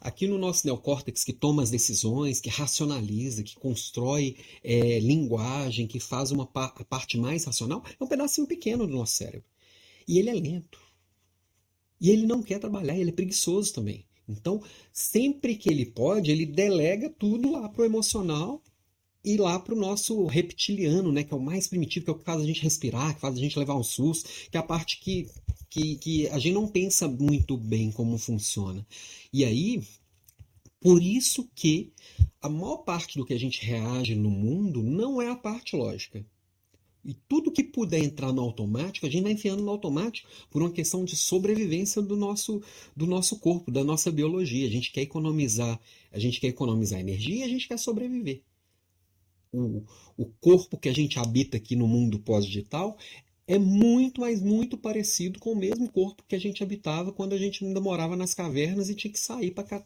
Aqui 0.00 0.26
no 0.28 0.38
nosso 0.38 0.66
neocórtex, 0.66 1.24
que 1.24 1.32
toma 1.32 1.62
as 1.62 1.70
decisões, 1.70 2.40
que 2.40 2.48
racionaliza, 2.48 3.42
que 3.42 3.56
constrói 3.56 4.36
é, 4.62 5.00
linguagem, 5.00 5.86
que 5.86 5.98
faz 5.98 6.30
uma 6.30 6.46
pa 6.46 6.72
a 6.76 6.84
parte 6.84 7.18
mais 7.18 7.44
racional, 7.44 7.84
é 7.98 8.04
um 8.04 8.08
pedacinho 8.08 8.46
pequeno 8.46 8.86
do 8.86 8.94
nosso 8.94 9.14
cérebro. 9.14 9.48
E 10.06 10.18
ele 10.18 10.30
é 10.30 10.34
lento. 10.34 10.80
E 12.00 12.10
ele 12.10 12.26
não 12.26 12.42
quer 12.42 12.58
trabalhar, 12.58 12.96
ele 12.96 13.10
é 13.10 13.12
preguiçoso 13.12 13.72
também. 13.72 14.04
Então, 14.28 14.62
sempre 14.92 15.56
que 15.56 15.68
ele 15.68 15.86
pode, 15.86 16.30
ele 16.30 16.46
delega 16.46 17.10
tudo 17.10 17.52
lá 17.52 17.68
para 17.68 17.82
o 17.82 17.84
emocional 17.84 18.62
e 19.24 19.36
lá 19.36 19.58
para 19.58 19.74
o 19.74 19.78
nosso 19.78 20.26
reptiliano, 20.26 21.12
né, 21.12 21.22
que 21.22 21.32
é 21.32 21.36
o 21.36 21.40
mais 21.40 21.68
primitivo, 21.68 22.04
que 22.04 22.10
é 22.10 22.14
o 22.14 22.18
que 22.18 22.24
faz 22.24 22.40
a 22.40 22.46
gente 22.46 22.62
respirar, 22.62 23.14
que 23.14 23.20
faz 23.20 23.36
a 23.36 23.40
gente 23.40 23.58
levar 23.58 23.76
um 23.76 23.84
susto, 23.84 24.28
que 24.50 24.56
é 24.56 24.60
a 24.60 24.64
parte 24.64 24.98
que, 25.00 25.28
que, 25.70 25.96
que 25.96 26.28
a 26.28 26.38
gente 26.38 26.54
não 26.54 26.66
pensa 26.66 27.06
muito 27.06 27.56
bem 27.56 27.92
como 27.92 28.18
funciona. 28.18 28.84
E 29.32 29.44
aí, 29.44 29.82
por 30.80 31.00
isso 31.00 31.48
que 31.54 31.92
a 32.40 32.48
maior 32.48 32.78
parte 32.78 33.16
do 33.16 33.24
que 33.24 33.32
a 33.32 33.38
gente 33.38 33.64
reage 33.64 34.16
no 34.16 34.30
mundo 34.30 34.82
não 34.82 35.22
é 35.22 35.28
a 35.28 35.36
parte 35.36 35.76
lógica. 35.76 36.26
E 37.04 37.14
tudo 37.28 37.50
que 37.50 37.64
puder 37.64 38.02
entrar 38.02 38.32
no 38.32 38.42
automático, 38.42 39.06
a 39.06 39.10
gente 39.10 39.22
vai 39.24 39.32
enfiando 39.32 39.62
no 39.62 39.70
automático 39.70 40.28
por 40.50 40.62
uma 40.62 40.70
questão 40.70 41.04
de 41.04 41.16
sobrevivência 41.16 42.00
do 42.00 42.16
nosso, 42.16 42.62
do 42.96 43.06
nosso 43.06 43.38
corpo, 43.38 43.70
da 43.70 43.82
nossa 43.82 44.10
biologia. 44.10 44.66
A 44.66 44.70
gente 44.70 44.92
quer 44.92 45.02
economizar, 45.02 45.80
a 46.12 46.18
gente 46.18 46.40
quer 46.40 46.48
economizar 46.48 47.00
energia 47.00 47.36
e 47.36 47.42
a 47.42 47.48
gente 47.48 47.66
quer 47.66 47.78
sobreviver. 47.78 48.42
O, 49.52 49.84
o 50.16 50.26
corpo 50.40 50.78
que 50.78 50.88
a 50.88 50.94
gente 50.94 51.18
habita 51.18 51.56
aqui 51.56 51.76
no 51.76 51.86
mundo 51.86 52.18
pós-digital 52.18 52.96
é 53.46 53.58
muito, 53.58 54.20
mas 54.20 54.40
muito 54.40 54.78
parecido 54.78 55.38
com 55.38 55.52
o 55.52 55.56
mesmo 55.56 55.90
corpo 55.90 56.24
que 56.26 56.34
a 56.34 56.38
gente 56.38 56.62
habitava 56.62 57.12
quando 57.12 57.34
a 57.34 57.38
gente 57.38 57.64
ainda 57.64 57.80
morava 57.80 58.16
nas 58.16 58.34
cavernas 58.34 58.88
e 58.88 58.94
tinha 58.94 59.12
que 59.12 59.18
sair 59.18 59.50
para 59.50 59.84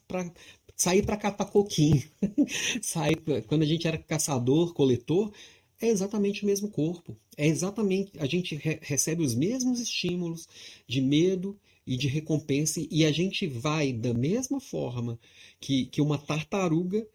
sair 0.76 1.04
para 1.04 1.16
catar 1.16 1.46
coquinho. 1.46 2.02
sair 2.82 3.16
quando 3.46 3.62
a 3.62 3.66
gente 3.66 3.88
era 3.88 3.98
caçador, 3.98 4.74
coletor, 4.74 5.32
é 5.80 5.88
exatamente 5.88 6.42
o 6.42 6.46
mesmo 6.46 6.70
corpo. 6.70 7.16
É 7.36 7.46
exatamente 7.46 8.12
a 8.18 8.26
gente 8.26 8.54
re 8.54 8.78
recebe 8.82 9.22
os 9.22 9.34
mesmos 9.34 9.80
estímulos 9.80 10.46
de 10.86 11.00
medo 11.00 11.58
e 11.86 11.96
de 11.96 12.08
recompensa 12.08 12.80
e 12.90 13.04
a 13.04 13.12
gente 13.12 13.46
vai 13.46 13.92
da 13.92 14.12
mesma 14.12 14.60
forma 14.60 15.18
que, 15.60 15.86
que 15.86 16.00
uma 16.00 16.18
tartaruga 16.18 17.06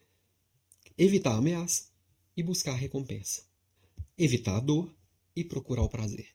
evitar 0.98 1.34
a 1.34 1.38
ameaça 1.38 1.90
e 2.36 2.44
buscar 2.44 2.74
recompensa. 2.74 3.44
Evitar 4.17 4.58
a 4.58 4.60
dor 4.60 4.94
e 5.36 5.44
procurar 5.44 5.84
o 5.84 5.89
prazer. 5.89 6.28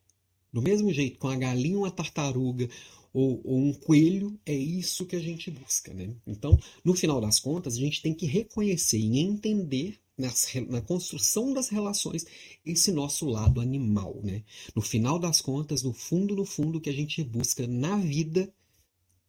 Do 0.53 0.63
mesmo 0.63 0.93
jeito, 0.93 1.19
com 1.19 1.29
a 1.29 1.37
galinha, 1.37 1.79
uma 1.79 1.91
tartaruga 1.91 2.69
ou, 3.13 3.41
ou, 3.45 3.59
um 3.59 3.73
coelho, 3.73 4.39
é 4.45 4.55
isso 4.55 5.07
que 5.07 5.17
a 5.17 5.21
gente 5.21 5.51
busca. 5.51 5.93
Né? 5.93 6.15
Então, 6.27 6.59
no 6.85 6.95
final 6.95 7.21
das 7.21 7.41
contas, 7.41 7.75
a 7.75 7.79
gente 7.79 8.03
tem 8.03 8.15
que 8.15 8.27
reconhecer 8.27 8.99
e 8.99 9.19
entender 9.19 9.99
nas, 10.17 10.53
na 10.69 10.81
construção 10.81 11.53
das 11.53 11.69
relações 11.69 12.27
esse 12.65 12.93
nosso 12.93 13.27
lado 13.27 13.61
animal. 13.61 14.21
Né? 14.23 14.45
No 14.75 14.83
final 14.83 15.19
das 15.19 15.41
contas, 15.41 15.83
no 15.83 15.93
fundo, 15.93 16.35
no 16.35 16.45
fundo, 16.45 16.79
o 16.79 16.81
que 16.81 16.91
a 16.91 16.95
gente 16.95 17.23
busca 17.23 17.67
na 17.67 17.97
vida, 17.97 18.53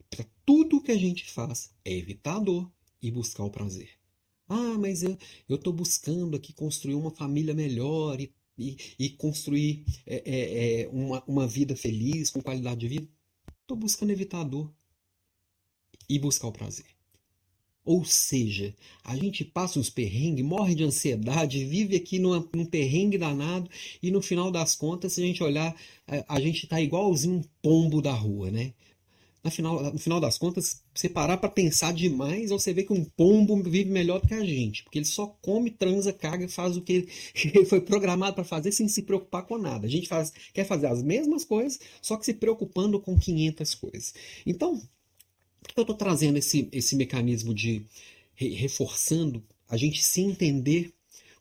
para 0.10 0.26
tudo 0.46 0.82
que 0.82 0.92
a 0.92 0.98
gente 0.98 1.30
faz, 1.30 1.72
é 1.84 1.94
evitar 1.94 2.38
a 2.38 2.40
dor 2.40 2.72
e 3.02 3.12
buscar 3.12 3.44
o 3.44 3.52
prazer. 3.52 3.90
Ah, 4.48 4.78
mas 4.80 5.04
eu 5.04 5.18
estou 5.50 5.74
buscando 5.74 6.36
aqui 6.36 6.54
construir 6.54 6.96
uma 6.96 7.12
família 7.12 7.54
melhor 7.54 8.20
e 8.20 8.32
e, 8.58 8.78
e 8.98 9.10
construir 9.10 9.86
é, 10.06 10.24
é, 10.26 10.82
é, 10.82 10.88
uma, 10.90 11.24
uma 11.28 11.48
vida 11.48 11.76
feliz, 11.76 12.32
com 12.32 12.42
qualidade 12.42 12.80
de 12.80 12.88
vida. 12.88 13.08
Estou 13.62 13.78
buscando 13.78 14.12
evitar 14.12 14.42
a 14.42 14.44
dor 14.44 14.74
e 16.10 16.18
buscar 16.18 16.48
o 16.48 16.52
prazer. 16.52 16.86
Ou 17.86 18.04
seja, 18.04 18.76
a 19.02 19.16
gente 19.16 19.46
passa 19.46 19.80
uns 19.80 19.90
perrengues, 19.90 20.44
morre 20.44 20.76
de 20.76 20.84
ansiedade, 20.84 21.64
vive 21.64 21.96
aqui 21.96 22.20
numa, 22.20 22.46
num 22.54 22.66
perrengue 22.66 23.18
danado 23.18 23.70
e 24.04 24.12
no 24.12 24.22
final 24.22 24.52
das 24.52 24.76
contas, 24.76 25.14
se 25.14 25.22
a 25.22 25.26
gente 25.26 25.42
olhar, 25.42 25.74
a, 26.06 26.36
a 26.36 26.42
gente 26.42 26.64
está 26.64 26.82
igualzinho 26.82 27.36
um 27.36 27.44
pombo 27.62 28.02
da 28.02 28.12
rua, 28.12 28.52
né? 28.52 28.74
No 29.48 29.52
final, 29.52 29.94
no 29.94 30.00
final 30.00 30.20
das 30.20 30.38
contas, 30.38 30.82
você 30.94 31.10
parar 31.10 31.38
para 31.38 31.50
pensar 31.50 31.94
demais, 31.94 32.50
você 32.50 32.74
vê 32.74 32.84
que 32.84 32.94
um 32.94 33.04
pombo 33.04 33.62
vive 33.64 33.90
melhor 33.90 34.20
do 34.20 34.28
que 34.28 34.34
a 34.34 34.46
gente, 34.46 34.84
porque 34.84 35.00
ele 35.00 35.06
só 35.06 35.28
come, 35.42 35.72
transa, 35.72 36.14
caga, 36.14 36.48
faz 36.48 36.78
o 36.78 36.82
que 36.82 36.94
ele 36.94 37.66
foi 37.66 37.82
programado 37.82 38.36
para 38.36 38.44
fazer 38.44 38.72
sem 38.72 38.88
se 38.88 39.04
preocupar 39.04 39.46
com 39.46 39.58
nada. 39.58 39.88
A 39.88 39.90
gente 39.90 40.08
faz, 40.08 40.32
quer 40.54 40.66
fazer 40.66 40.88
as 40.88 41.02
mesmas 41.02 41.44
coisas, 41.44 41.80
só 42.02 42.18
que 42.18 42.26
se 42.26 42.34
preocupando 42.34 43.00
com 43.00 43.18
500 43.18 43.76
coisas. 43.76 44.14
Então, 44.46 44.82
por 45.62 45.74
que 45.74 45.80
eu 45.80 45.84
estou 45.84 45.96
trazendo 45.96 46.38
esse, 46.38 46.68
esse 46.72 46.96
mecanismo 46.96 47.54
de 47.54 47.86
reforçando 48.36 49.44
a 49.68 49.76
gente 49.76 50.04
se 50.04 50.22
entender 50.22 50.94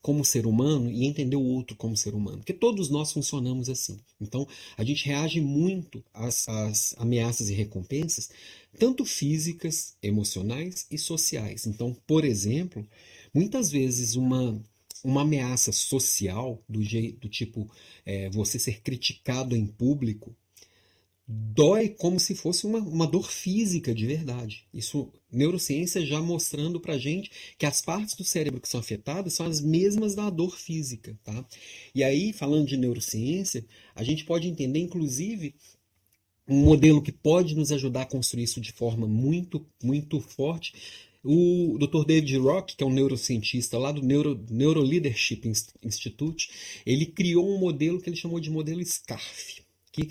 como 0.07 0.25
ser 0.25 0.47
humano 0.47 0.89
e 0.89 1.05
entender 1.05 1.35
o 1.35 1.43
outro 1.43 1.75
como 1.75 1.97
ser 1.97 2.15
humano. 2.15 2.39
Porque 2.39 2.53
todos 2.53 2.89
nós 2.89 3.11
funcionamos 3.11 3.69
assim. 3.69 3.99
Então, 4.21 4.47
a 4.77 4.85
gente 4.85 5.05
reage 5.05 5.41
muito 5.41 6.01
às, 6.15 6.49
às 6.49 6.95
ameaças 6.97 7.51
e 7.51 7.55
recompensas, 7.55 8.31
tanto 8.79 9.05
físicas, 9.05 9.97
emocionais 10.01 10.87
e 10.93 10.97
sociais. 10.97 11.67
Então, 11.67 11.93
por 12.07 12.25
exemplo, 12.25 12.87
muitas 13.35 13.69
vezes 13.69 14.15
uma, 14.15 14.57
uma 15.03 15.23
ameaça 15.23 15.73
social, 15.73 16.63
do, 16.69 16.85
jeito, 16.85 17.19
do 17.23 17.29
tipo 17.29 17.69
é, 18.05 18.31
você 18.31 18.61
ser 18.61 18.83
criticado 18.83 19.57
em 19.57 19.67
público, 19.67 20.33
dói 21.29 21.89
como 21.89 22.21
se 22.21 22.35
fosse 22.37 22.67
uma, 22.67 22.79
uma 22.79 23.07
dor 23.07 23.31
física 23.31 23.93
de 23.93 24.07
verdade. 24.07 24.65
Isso, 24.73 25.13
neurociência 25.31 26.07
já 26.07 26.21
mostrando 26.23 26.81
para 26.81 26.99
gente 26.99 27.31
que 27.59 27.67
as 27.67 27.81
partes 27.81 28.15
do 28.15 28.23
cérebro 28.23 28.61
que 28.61 28.69
são 28.69 28.79
afetadas 28.79 29.35
são 29.35 29.47
as 29.47 29.61
mesmas 29.61 30.15
da 30.15 30.31
dor 30.31 30.57
física, 30.57 31.19
tá? 31.25 31.45
E 31.95 32.05
aí, 32.05 32.33
falando 32.33 32.69
de 32.69 32.77
neurociência, 32.77 33.65
a 33.95 34.05
gente 34.05 34.25
pode 34.25 34.47
entender, 34.47 34.79
inclusive, 34.79 35.55
um 36.49 36.61
modelo 36.61 37.03
que 37.03 37.11
pode 37.11 37.57
nos 37.57 37.73
ajudar 37.73 38.03
a 38.03 38.07
construir 38.07 38.45
isso 38.45 38.61
de 38.61 38.71
forma 38.71 39.07
muito, 39.07 39.67
muito 39.83 40.21
forte. 40.21 40.75
O 41.25 41.77
Dr. 41.77 42.05
David 42.07 42.39
Rock, 42.39 42.77
que 42.77 42.85
é 42.85 42.87
um 42.87 42.93
neurocientista 42.93 43.77
lá 43.77 43.91
do 43.91 44.01
Neuro, 44.01 44.41
Neuroleadership 44.49 45.43
Institute, 45.83 46.49
ele 46.87 47.07
criou 47.07 47.53
um 47.53 47.59
modelo 47.59 48.01
que 48.01 48.09
ele 48.09 48.17
chamou 48.17 48.39
de 48.39 48.49
modelo 48.49 48.81
SCARF, 48.81 49.63
que 49.91 50.09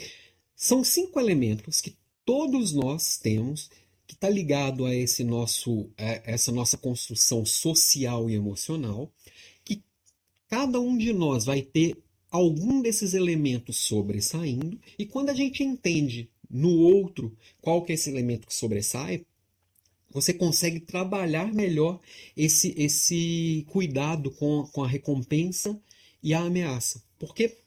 são 0.56 0.84
cinco 0.84 1.20
elementos 1.20 1.82
que 1.82 1.96
todos 2.24 2.74
nós 2.74 3.18
temos 3.18 3.70
que 4.08 4.14
está 4.14 4.30
ligado 4.30 4.86
a 4.86 4.96
esse 4.96 5.24
nosso, 5.24 5.90
a 5.98 6.32
essa 6.32 6.52
nossa 6.52 6.78
construção 6.78 7.46
social 7.46 8.30
e 8.30 8.36
emocional, 8.36 9.12
que 9.64 9.84
cada 10.48 10.80
um 10.80 10.98
de 10.98 11.12
nós 11.12 11.46
vai 11.46 11.62
ter 11.62 11.98
algum 12.30 12.82
desses 12.82 13.14
elementos 13.14 13.78
sobressaindo, 13.78 14.80
e 14.98 15.06
quando 15.06 15.30
a 15.30 15.34
gente 15.34 15.64
entende 15.64 16.30
no 16.50 16.80
outro 16.80 17.36
qual 17.62 17.84
que 17.84 17.92
é 17.92 17.96
esse 17.96 18.10
elemento 18.10 18.48
que 18.48 18.54
sobressai, 18.54 19.26
você 20.10 20.34
consegue 20.34 20.80
trabalhar 20.80 21.54
melhor 21.54 22.00
esse, 22.38 22.74
esse 22.78 23.66
cuidado 23.70 24.32
com, 24.32 24.66
com 24.72 24.84
a 24.84 24.88
recompensa 24.88 25.78
e 26.24 26.34
a 26.34 26.42
ameaça. 26.42 27.04
Porque 27.20 27.58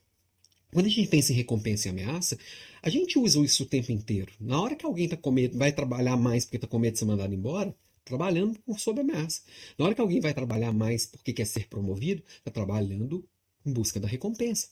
quando 0.73 0.87
a 0.87 0.89
gente 0.89 1.09
pensa 1.09 1.33
em 1.33 1.37
recompensa 1.37 1.89
e 1.89 1.91
ameaça, 1.91 2.39
a 2.83 2.91
gente 2.91 3.19
usa 3.19 3.41
isso 3.41 3.63
o 3.63 3.67
tempo 3.67 3.91
inteiro. 3.91 4.33
Na 4.41 4.61
hora 4.61 4.77
que 4.77 4.85
alguém 4.85 5.09
tá 5.09 5.17
com 5.17 5.31
medo, 5.31 5.57
vai 5.57 5.73
trabalhar 5.73 6.17
mais 6.17 6.45
porque 6.45 6.57
está 6.57 6.67
com 6.67 6.79
medo 6.79 6.93
de 6.93 6.99
ser 6.99 7.05
mandado 7.07 7.35
embora, 7.35 7.75
trabalhando 8.05 8.59
sob 8.77 9.01
ameaça. 9.01 9.43
Na 9.79 9.87
hora 9.87 9.95
que 9.95 10.01
alguém 10.01 10.21
vai 10.21 10.35
trabalhar 10.35 10.73
mais 10.73 11.07
porque 11.07 11.33
quer 11.33 11.47
ser 11.47 11.69
promovido, 11.69 12.23
está 12.39 12.51
trabalhando 12.51 13.25
em 13.65 13.73
busca 13.73 13.99
da 13.99 14.09
recompensa. 14.09 14.69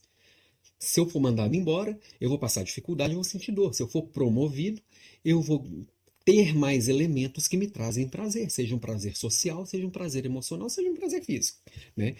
Se 0.79 1.01
eu 1.01 1.09
for 1.09 1.21
mandado 1.21 1.55
embora, 1.55 1.99
eu 2.21 2.29
vou 2.29 2.39
passar 2.39 2.63
dificuldade, 2.63 3.13
eu 3.13 3.17
vou 3.17 3.25
sentir 3.25 3.53
dor. 3.53 3.75
Se 3.75 3.83
eu 3.83 3.89
for 3.89 4.03
promovido, 4.03 4.81
eu 5.25 5.41
vou 5.41 5.65
ter 6.25 6.55
mais 6.55 6.89
elementos 6.89 7.49
que 7.49 7.57
me 7.57 7.69
trazem 7.69 8.09
prazer, 8.09 8.51
seja 8.51 8.75
um 8.75 8.79
prazer 8.79 9.17
social, 9.17 9.65
seja 9.65 9.87
um 9.87 9.91
prazer 9.91 10.27
emocional, 10.27 10.69
seja 10.69 10.91
um 10.91 10.95
prazer 10.95 11.25
físico. 11.25 11.59
Né? 11.97 12.17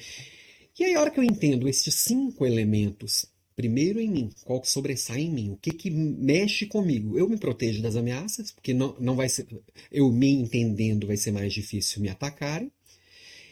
E 0.79 0.85
aí, 0.85 0.95
a 0.95 1.01
hora 1.01 1.11
que 1.11 1.19
eu 1.19 1.25
entendo 1.25 1.69
esses 1.69 1.95
cinco 1.95 2.47
elementos 2.47 3.27
primeiro 3.57 3.99
em 3.99 4.11
mim, 4.11 4.31
qual 4.45 4.61
que 4.61 4.71
sobressai 4.71 5.23
em 5.23 5.31
mim, 5.31 5.51
o 5.53 5.57
que 5.57 5.73
que 5.73 5.91
mexe 5.91 6.67
comigo. 6.67 7.19
Eu 7.19 7.29
me 7.29 7.39
protejo 7.39 7.83
das 7.83 7.97
ameaças, 7.97 8.53
porque 8.53 8.75
não, 8.75 8.95
não 9.01 9.17
vai 9.17 9.31
ser, 9.31 9.47
eu 9.91 10.13
me 10.13 10.29
entendendo 10.29 11.07
vai 11.07 11.17
ser 11.17 11.33
mais 11.33 11.53
difícil 11.53 12.03
me 12.03 12.11
atacarem. 12.11 12.71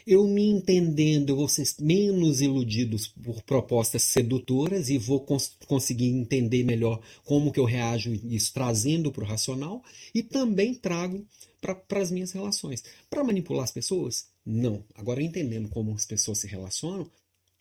Eu 0.07 0.27
me 0.29 0.45
entendendo, 0.45 1.31
eu 1.31 1.37
vou 1.37 1.49
ser 1.49 1.67
menos 1.81 2.43
iludido 2.43 2.99
por 3.23 3.43
propostas 3.43 4.03
sedutoras 4.03 4.91
e 4.91 4.99
vou 4.99 5.21
cons 5.21 5.57
conseguir 5.67 6.09
entender 6.09 6.63
melhor 6.63 7.01
como 7.25 7.51
que 7.51 7.59
eu 7.59 7.65
reajo 7.65 8.13
isso, 8.13 8.53
trazendo 8.53 9.11
para 9.11 9.25
o 9.25 9.27
racional 9.27 9.83
e 10.15 10.23
também 10.23 10.75
trago 10.75 11.27
para 11.59 12.03
as 12.03 12.11
minhas 12.11 12.33
relações. 12.33 12.85
Para 13.09 13.25
manipular 13.25 13.65
as 13.65 13.71
pessoas? 13.71 14.27
Não. 14.45 14.85
Agora, 14.95 15.23
entendendo 15.23 15.71
como 15.71 15.95
as 15.95 16.05
pessoas 16.05 16.37
se 16.37 16.47
relacionam, 16.47 17.11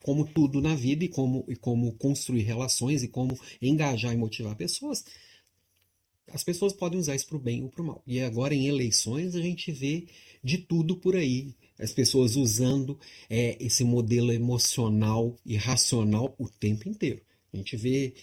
como 0.04 0.28
tudo 0.28 0.62
na 0.62 0.76
vida 0.76 1.06
e 1.06 1.08
como, 1.08 1.46
e 1.48 1.56
como 1.56 1.94
construir 1.94 2.42
relações 2.42 3.02
e 3.02 3.08
como 3.08 3.40
engajar 3.62 4.14
e 4.14 4.18
motivar 4.18 4.56
pessoas, 4.56 5.04
as 6.32 6.44
pessoas 6.44 6.74
podem 6.74 7.00
usar 7.00 7.16
isso 7.16 7.26
para 7.26 7.38
o 7.38 7.40
bem 7.40 7.64
ou 7.64 7.70
para 7.70 7.82
o 7.82 7.86
mal. 7.86 8.04
E 8.06 8.20
agora 8.20 8.54
em 8.54 8.68
eleições 8.68 9.34
a 9.34 9.42
gente 9.42 9.72
vê 9.72 10.06
de 10.44 10.58
tudo 10.58 10.98
por 10.98 11.16
aí. 11.16 11.56
As 11.80 11.94
pessoas 11.94 12.36
usando 12.36 13.00
é, 13.30 13.58
esse 13.64 13.84
modelo 13.84 14.32
emocional 14.32 15.36
e 15.46 15.56
racional 15.56 16.36
o 16.38 16.50
tempo 16.50 16.88
inteiro. 16.88 17.22
A 17.54 17.58
gente 17.58 17.78
vê 17.78 18.14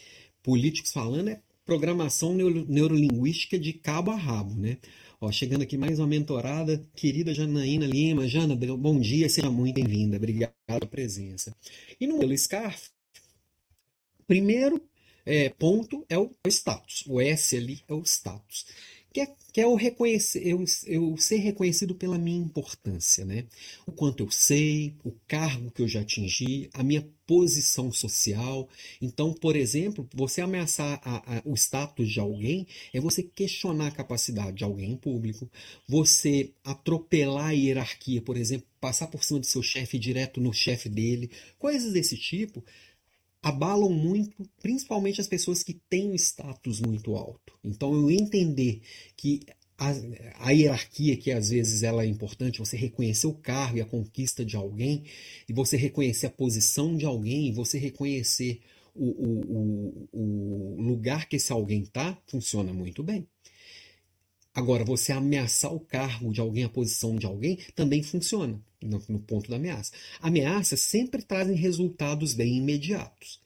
políticos 0.43 0.93
falando 0.93 1.29
é 1.29 1.41
programação 1.65 2.35
neuro, 2.35 2.67
neurolinguística 2.69 3.59
de 3.59 3.73
cabo 3.73 4.11
a 4.11 4.17
rabo, 4.17 4.55
né? 4.55 4.79
Ó, 5.23 5.31
chegando 5.31 5.61
aqui 5.61 5.77
mais 5.77 5.99
uma 5.99 6.07
mentorada, 6.07 6.83
querida 6.97 7.35
Janaína 7.35 7.87
Lima. 7.87 8.27
Jana, 8.27 8.57
bom 8.57 8.99
dia, 8.99 9.29
seja 9.29 9.51
muito 9.51 9.75
bem-vinda. 9.75 10.17
Obrigado 10.17 10.55
pela 10.67 10.87
presença. 10.87 11.55
E 12.01 12.07
no 12.07 12.15
modelo 12.15 12.33
SCARF, 12.33 12.89
primeiro 14.27 14.81
é, 15.27 15.51
ponto 15.51 16.07
é 16.09 16.17
o 16.17 16.35
status. 16.49 17.05
O 17.07 17.21
S 17.21 17.55
ali 17.55 17.83
é 17.87 17.93
o 17.93 18.03
status. 18.03 18.65
Que 19.13 19.21
é, 19.21 19.29
que 19.53 19.61
é 19.61 19.67
o 19.67 19.75
reconhecer, 19.75 20.47
eu, 20.47 20.65
eu 20.87 21.17
ser 21.17 21.37
reconhecido 21.39 21.95
pela 21.95 22.17
minha 22.17 22.39
importância, 22.39 23.25
né? 23.25 23.45
O 23.87 23.93
quanto 23.93 24.23
eu 24.23 24.31
sei, 24.31 24.95
o 25.05 25.13
cargo 25.27 25.71
que 25.71 25.83
eu 25.83 25.89
já 25.89 26.01
atingi, 26.01 26.71
a 26.73 26.83
minha 26.83 27.07
posição 27.27 27.93
social. 27.93 28.69
Então, 29.01 29.33
por 29.33 29.57
exemplo, 29.57 30.09
você 30.15 30.41
ameaçar 30.41 31.01
a, 31.05 31.39
a, 31.39 31.43
o 31.45 31.55
status 31.55 32.11
de 32.11 32.21
alguém 32.21 32.67
é 32.93 33.01
você 33.01 33.23
questionar 33.23 33.89
a 33.89 33.93
capacidade 33.93 34.59
de 34.59 34.65
alguém 34.65 34.93
em 34.93 34.97
público, 34.97 35.51
você 35.89 36.53
atropelar 36.65 37.49
a 37.49 37.53
hierarquia, 37.53 38.23
por 38.23 38.37
exemplo, 38.37 38.67
passar 38.81 39.09
por 39.09 39.25
cima 39.25 39.41
do 39.41 39.47
seu 39.47 39.63
chefe 39.63 39.99
direto 39.99 40.41
no 40.41 40.53
chefe 40.53 40.89
dele, 40.89 41.31
coisas 41.59 41.93
desse 41.93 42.17
tipo 42.17 42.65
abalam 43.43 43.91
muito, 43.91 44.49
principalmente 44.61 45.21
as 45.21 45.29
pessoas 45.29 45.63
que 45.63 45.75
têm 45.89 46.11
um 46.11 46.15
status 46.15 46.81
muito 46.81 47.17
alto. 47.17 47.55
Então, 47.65 47.95
eu 47.95 48.11
entender 48.11 48.83
que 49.17 49.41
a, 49.79 49.95
a, 50.47 50.51
hierarquia, 50.51 51.17
que 51.17 51.33
às 51.33 51.49
vezes 51.49 51.83
ela 51.83 52.05
é 52.05 52.07
importante, 52.07 52.59
você 52.59 52.77
reconhecer 52.77 53.27
o 53.27 53.33
cargo 53.33 53.79
e 53.79 53.81
a 53.81 53.87
conquista 53.87 54.45
de 54.45 54.57
alguém, 54.57 55.05
e 55.49 55.53
você 55.55 55.77
reconhecer 55.77 56.27
a 56.27 56.31
posição 56.31 56.97
de 56.97 57.07
alguém, 57.07 57.49
e 57.49 57.53
você 57.53 57.79
reconhecer 57.79 58.61
o, 58.95 59.07
o, 59.07 60.09
o, 60.13 60.79
o 60.79 60.83
lugar 60.83 61.27
que 61.27 61.37
esse 61.37 61.51
alguém 61.51 61.83
está, 61.83 62.19
funciona 62.27 62.75
muito 62.75 63.03
bem. 63.03 63.27
Agora, 64.55 64.85
você 64.85 65.13
ameaçar 65.13 65.73
o 65.73 65.81
cargo 65.81 66.33
de 66.33 66.41
alguém, 66.41 66.65
a 66.65 66.69
posição 66.69 67.15
de 67.15 67.27
alguém, 67.27 67.59
também 67.75 68.03
funciona 68.03 68.61
no, 68.83 69.03
no 69.09 69.21
ponto 69.21 69.49
da 69.49 69.57
ameaça. 69.57 69.93
Ameaças 70.21 70.81
sempre 70.81 71.23
trazem 71.23 71.57
resultados 71.57 72.35
bem 72.35 72.57
imediatos. 72.57 73.41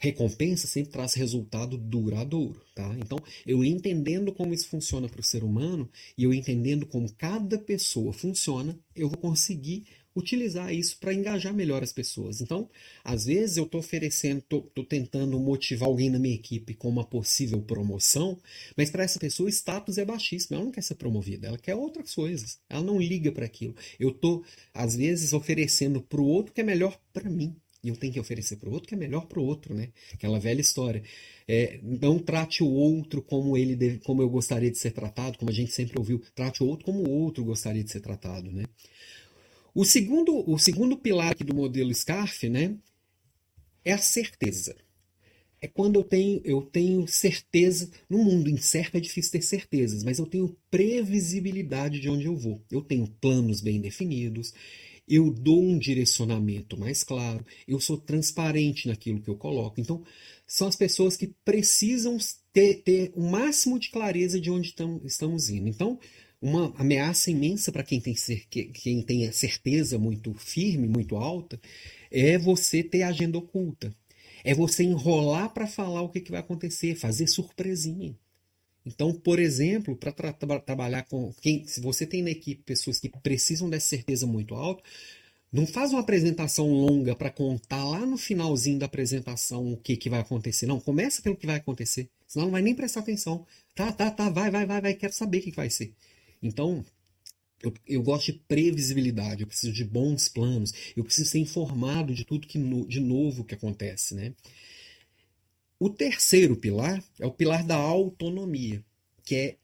Recompensa 0.00 0.68
sempre 0.68 0.92
traz 0.92 1.14
resultado 1.14 1.76
duradouro, 1.76 2.62
tá? 2.72 2.96
Então, 3.00 3.18
eu 3.44 3.64
entendendo 3.64 4.32
como 4.32 4.54
isso 4.54 4.68
funciona 4.68 5.08
para 5.08 5.20
o 5.20 5.24
ser 5.24 5.42
humano 5.42 5.90
e 6.16 6.22
eu 6.22 6.32
entendendo 6.32 6.86
como 6.86 7.12
cada 7.14 7.58
pessoa 7.58 8.12
funciona, 8.12 8.78
eu 8.94 9.08
vou 9.08 9.18
conseguir 9.18 9.86
utilizar 10.18 10.72
isso 10.72 10.98
para 10.98 11.14
engajar 11.14 11.54
melhor 11.54 11.82
as 11.82 11.92
pessoas. 11.92 12.40
Então, 12.40 12.68
às 13.04 13.24
vezes 13.24 13.56
eu 13.56 13.64
estou 13.64 13.80
oferecendo, 13.80 14.38
estou 14.38 14.84
tentando 14.84 15.38
motivar 15.38 15.88
alguém 15.88 16.10
na 16.10 16.18
minha 16.18 16.34
equipe 16.34 16.74
com 16.74 16.88
uma 16.88 17.04
possível 17.04 17.60
promoção, 17.62 18.38
mas 18.76 18.90
para 18.90 19.04
essa 19.04 19.18
pessoa 19.18 19.46
o 19.46 19.50
status 19.50 19.98
é 19.98 20.04
baixíssimo, 20.04 20.56
ela 20.56 20.64
não 20.64 20.72
quer 20.72 20.82
ser 20.82 20.96
promovida, 20.96 21.48
ela 21.48 21.58
quer 21.58 21.74
outras 21.74 22.14
coisas, 22.14 22.58
ela 22.68 22.82
não 22.82 23.00
liga 23.00 23.32
para 23.32 23.46
aquilo. 23.46 23.74
Eu 23.98 24.10
estou, 24.10 24.44
às 24.74 24.96
vezes, 24.96 25.32
oferecendo 25.32 26.00
para 26.00 26.20
o 26.20 26.26
outro 26.26 26.52
que 26.52 26.60
é 26.60 26.64
melhor 26.64 26.98
para 27.12 27.30
mim. 27.30 27.56
E 27.82 27.88
eu 27.88 27.96
tenho 27.96 28.12
que 28.12 28.18
oferecer 28.18 28.56
para 28.56 28.68
o 28.68 28.72
outro 28.72 28.88
que 28.88 28.94
é 28.94 28.98
melhor 28.98 29.26
para 29.26 29.38
o 29.38 29.44
outro, 29.44 29.72
né? 29.72 29.90
Aquela 30.12 30.40
velha 30.40 30.60
história. 30.60 31.02
É, 31.46 31.78
não 31.82 32.18
trate 32.18 32.62
o 32.62 32.68
outro 32.68 33.22
como 33.22 33.56
ele 33.56 33.76
deve, 33.76 33.98
como 33.98 34.20
eu 34.20 34.28
gostaria 34.28 34.70
de 34.70 34.78
ser 34.78 34.90
tratado, 34.90 35.38
como 35.38 35.50
a 35.50 35.54
gente 35.54 35.70
sempre 35.72 35.96
ouviu. 35.96 36.20
Trate 36.34 36.62
o 36.62 36.66
outro 36.66 36.84
como 36.84 37.06
o 37.06 37.10
outro 37.10 37.44
gostaria 37.44 37.84
de 37.84 37.90
ser 37.90 38.00
tratado, 38.00 38.50
né? 38.50 38.64
O 39.78 39.84
segundo, 39.84 40.42
o 40.50 40.58
segundo 40.58 40.96
pilar 40.96 41.30
aqui 41.30 41.44
do 41.44 41.54
modelo 41.54 41.94
SCARF 41.94 42.48
né, 42.48 42.76
é 43.84 43.92
a 43.92 43.98
certeza. 43.98 44.74
É 45.60 45.68
quando 45.68 46.00
eu 46.00 46.02
tenho, 46.02 46.40
eu 46.44 46.62
tenho 46.62 47.06
certeza. 47.06 47.88
No 48.10 48.18
mundo 48.18 48.50
incerto 48.50 48.96
é 48.96 49.00
difícil 49.00 49.30
ter 49.30 49.42
certezas, 49.42 50.02
mas 50.02 50.18
eu 50.18 50.26
tenho 50.26 50.56
previsibilidade 50.68 52.00
de 52.00 52.10
onde 52.10 52.26
eu 52.26 52.36
vou. 52.36 52.60
Eu 52.68 52.82
tenho 52.82 53.06
planos 53.20 53.60
bem 53.60 53.80
definidos, 53.80 54.52
eu 55.06 55.30
dou 55.30 55.62
um 55.62 55.78
direcionamento 55.78 56.76
mais 56.76 57.04
claro, 57.04 57.46
eu 57.68 57.78
sou 57.78 57.96
transparente 57.96 58.88
naquilo 58.88 59.20
que 59.20 59.30
eu 59.30 59.36
coloco. 59.36 59.80
Então, 59.80 60.02
são 60.44 60.66
as 60.66 60.74
pessoas 60.74 61.16
que 61.16 61.28
precisam 61.44 62.18
ter, 62.52 62.82
ter 62.82 63.12
o 63.14 63.22
máximo 63.22 63.78
de 63.78 63.90
clareza 63.90 64.40
de 64.40 64.50
onde 64.50 64.74
tam, 64.74 65.00
estamos 65.04 65.48
indo. 65.48 65.68
Então, 65.68 66.00
uma 66.40 66.72
ameaça 66.76 67.30
imensa 67.30 67.72
para 67.72 67.82
quem 67.82 68.00
tem, 68.00 68.14
quem 68.72 69.02
tem 69.02 69.26
a 69.26 69.32
certeza 69.32 69.98
muito 69.98 70.32
firme, 70.34 70.88
muito 70.88 71.16
alta, 71.16 71.60
é 72.10 72.38
você 72.38 72.82
ter 72.82 73.02
agenda 73.02 73.38
oculta. 73.38 73.94
É 74.44 74.54
você 74.54 74.84
enrolar 74.84 75.52
para 75.52 75.66
falar 75.66 76.02
o 76.02 76.08
que, 76.08 76.20
que 76.20 76.30
vai 76.30 76.40
acontecer, 76.40 76.94
fazer 76.94 77.26
surpresinha. 77.26 78.16
Então, 78.86 79.12
por 79.12 79.38
exemplo, 79.38 79.96
para 79.96 80.12
tra 80.12 80.32
tra 80.32 80.60
trabalhar 80.60 81.02
com 81.04 81.32
quem, 81.42 81.66
se 81.66 81.80
você 81.80 82.06
tem 82.06 82.22
na 82.22 82.30
equipe 82.30 82.62
pessoas 82.62 82.98
que 82.98 83.08
precisam 83.08 83.68
dessa 83.68 83.88
certeza 83.88 84.26
muito 84.26 84.54
alta, 84.54 84.82
não 85.52 85.66
faz 85.66 85.92
uma 85.92 86.00
apresentação 86.00 86.70
longa 86.70 87.14
para 87.16 87.30
contar 87.30 87.84
lá 87.84 88.06
no 88.06 88.16
finalzinho 88.16 88.78
da 88.78 88.86
apresentação 88.86 89.72
o 89.72 89.76
que, 89.76 89.96
que 89.96 90.10
vai 90.10 90.20
acontecer. 90.20 90.66
Não, 90.66 90.80
começa 90.80 91.20
pelo 91.22 91.36
que 91.36 91.46
vai 91.46 91.56
acontecer. 91.56 92.08
Senão 92.26 92.46
não 92.46 92.52
vai 92.52 92.62
nem 92.62 92.74
prestar 92.74 93.00
atenção. 93.00 93.46
Tá, 93.74 93.92
tá, 93.92 94.10
tá, 94.10 94.28
vai, 94.30 94.50
vai, 94.50 94.66
vai, 94.66 94.80
vai, 94.80 94.94
quero 94.94 95.12
saber 95.12 95.38
o 95.38 95.42
que, 95.42 95.50
que 95.50 95.56
vai 95.56 95.70
ser. 95.70 95.92
Então, 96.42 96.84
eu, 97.62 97.72
eu, 97.86 98.02
gosto 98.02 98.32
de 98.32 98.38
previsibilidade, 98.46 99.42
eu 99.42 99.46
preciso 99.46 99.72
de 99.72 99.84
bons 99.84 100.28
planos, 100.28 100.72
eu 100.96 101.04
preciso 101.04 101.30
ser 101.30 101.38
informado 101.38 102.14
de 102.14 102.24
tudo 102.24 102.46
que 102.46 102.58
no, 102.58 102.86
de 102.86 103.00
novo 103.00 103.44
que 103.44 103.54
acontece. 103.54 104.14
Né? 104.14 104.34
O 105.78 105.90
terceiro 105.90 106.56
pilar 106.56 107.02
é 107.18 107.26
o 107.26 107.32
pilar 107.32 107.64
da 107.64 107.76
autonomia, 107.76 108.84
que 109.24 109.34
é 109.34 109.56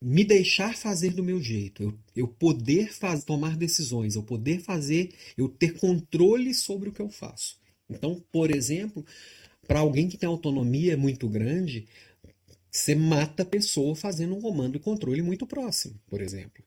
me 0.00 0.24
deixar 0.24 0.76
fazer 0.76 1.12
do 1.12 1.22
meu 1.22 1.42
jeito, 1.42 1.82
eu, 1.82 1.98
eu 2.16 2.28
poder 2.28 2.92
faz, 2.92 3.22
tomar 3.22 3.56
decisões, 3.56 4.14
eu 4.14 4.22
poder 4.22 4.60
fazer, 4.60 5.12
eu 5.36 5.48
ter 5.48 5.78
controle 5.78 6.54
sobre 6.54 6.88
o 6.88 6.92
que 6.92 7.02
eu 7.02 7.10
faço. 7.10 7.58
Então, 7.88 8.22
por 8.32 8.50
exemplo, 8.50 9.04
para 9.66 9.80
alguém 9.80 10.08
que 10.08 10.16
tem 10.16 10.28
autonomia 10.28 10.96
muito 10.96 11.28
grande, 11.28 11.86
você 12.70 12.94
mata 12.94 13.42
a 13.42 13.46
pessoa 13.46 13.96
fazendo 13.96 14.34
um 14.36 14.40
comando 14.40 14.76
e 14.76 14.80
controle 14.80 15.22
muito 15.22 15.46
próximo, 15.46 15.98
por 16.08 16.20
exemplo. 16.20 16.62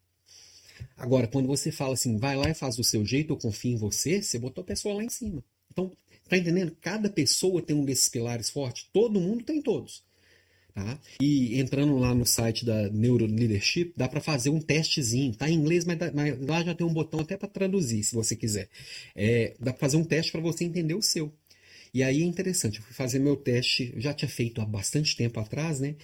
Agora, 0.97 1.27
quando 1.27 1.47
você 1.47 1.71
fala 1.71 1.93
assim, 1.93 2.17
vai 2.17 2.35
lá 2.35 2.49
e 2.49 2.53
faz 2.53 2.75
do 2.75 2.83
seu 2.83 3.05
jeito, 3.05 3.33
eu 3.33 3.37
confio 3.37 3.73
em 3.73 3.77
você, 3.77 4.21
você 4.21 4.37
botou 4.37 4.61
a 4.61 4.65
pessoa 4.65 4.95
lá 4.95 5.03
em 5.03 5.09
cima. 5.09 5.43
Então, 5.71 5.91
tá 6.27 6.37
entendendo? 6.37 6.75
Cada 6.81 7.09
pessoa 7.09 7.61
tem 7.61 7.75
um 7.75 7.85
desses 7.85 8.09
pilares 8.09 8.49
fortes, 8.49 8.87
todo 8.91 9.19
mundo 9.19 9.43
tem 9.43 9.61
todos. 9.61 10.03
Tá? 10.73 10.99
E 11.21 11.59
entrando 11.59 11.95
lá 11.99 12.15
no 12.15 12.25
site 12.25 12.65
da 12.65 12.89
Neuro 12.89 13.27
Leadership, 13.27 13.93
dá 13.95 14.09
para 14.09 14.19
fazer 14.19 14.49
um 14.49 14.59
testezinho. 14.59 15.35
Tá 15.35 15.47
em 15.47 15.53
inglês, 15.53 15.85
mas, 15.85 15.99
dá, 15.99 16.11
mas, 16.11 16.39
lá 16.41 16.63
já 16.63 16.73
tem 16.73 16.85
um 16.85 16.93
botão 16.93 17.19
até 17.19 17.37
para 17.37 17.47
traduzir, 17.47 18.03
se 18.03 18.15
você 18.15 18.35
quiser. 18.35 18.67
É, 19.15 19.55
dá 19.59 19.71
para 19.71 19.79
fazer 19.79 19.97
um 19.97 20.03
teste 20.03 20.31
para 20.31 20.41
você 20.41 20.63
entender 20.63 20.95
o 20.95 21.01
seu. 21.01 21.31
E 21.93 22.01
aí 22.01 22.23
é 22.23 22.25
interessante, 22.25 22.79
eu 22.79 22.83
fui 22.83 22.93
fazer 22.93 23.19
meu 23.19 23.35
teste, 23.35 23.93
já 23.97 24.13
tinha 24.13 24.27
feito 24.27 24.59
há 24.59 24.65
bastante 24.65 25.15
tempo 25.15 25.39
atrás, 25.39 25.79
né? 25.79 25.95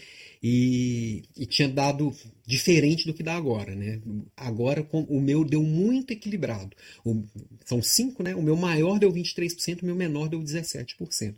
E, 0.41 1.23
e 1.35 1.47
tinha 1.47 1.67
dado 1.67 2.15
diferente 2.45 3.07
do 3.07 3.13
que 3.13 3.23
dá 3.23 3.35
agora, 3.35 3.75
né? 3.75 3.99
Agora 4.37 4.87
o 4.91 5.19
meu 5.19 5.43
deu 5.43 5.63
muito 5.63 6.11
equilibrado. 6.13 6.77
O, 7.03 7.23
são 7.65 7.81
cinco, 7.81 8.21
né? 8.21 8.35
O 8.35 8.41
meu 8.43 8.55
maior 8.55 8.99
deu 8.99 9.11
23%, 9.11 9.81
o 9.81 9.85
meu 9.85 9.95
menor 9.95 10.29
deu 10.29 10.39
17%. 10.39 11.35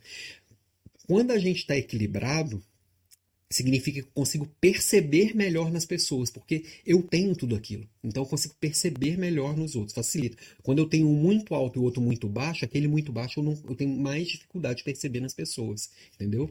Quando 1.07 1.31
a 1.31 1.37
gente 1.37 1.59
está 1.59 1.77
equilibrado, 1.77 2.61
significa 3.55 4.01
que 4.01 4.07
eu 4.07 4.11
consigo 4.13 4.47
perceber 4.59 5.35
melhor 5.35 5.71
nas 5.71 5.85
pessoas, 5.85 6.29
porque 6.29 6.65
eu 6.85 7.01
tenho 7.03 7.35
tudo 7.35 7.55
aquilo. 7.55 7.87
Então 8.03 8.23
eu 8.23 8.27
consigo 8.27 8.55
perceber 8.59 9.17
melhor 9.17 9.55
nos 9.55 9.75
outros, 9.75 9.93
facilita. 9.93 10.37
Quando 10.63 10.79
eu 10.79 10.87
tenho 10.87 11.07
um 11.07 11.13
muito 11.13 11.53
alto 11.53 11.79
e 11.79 11.83
outro 11.83 12.01
muito 12.01 12.27
baixo, 12.27 12.65
aquele 12.65 12.87
muito 12.87 13.11
baixo 13.11 13.39
eu, 13.39 13.43
não, 13.43 13.57
eu 13.67 13.75
tenho 13.75 13.95
mais 13.97 14.27
dificuldade 14.27 14.79
de 14.79 14.83
perceber 14.83 15.19
nas 15.19 15.33
pessoas, 15.33 15.89
entendeu? 16.15 16.49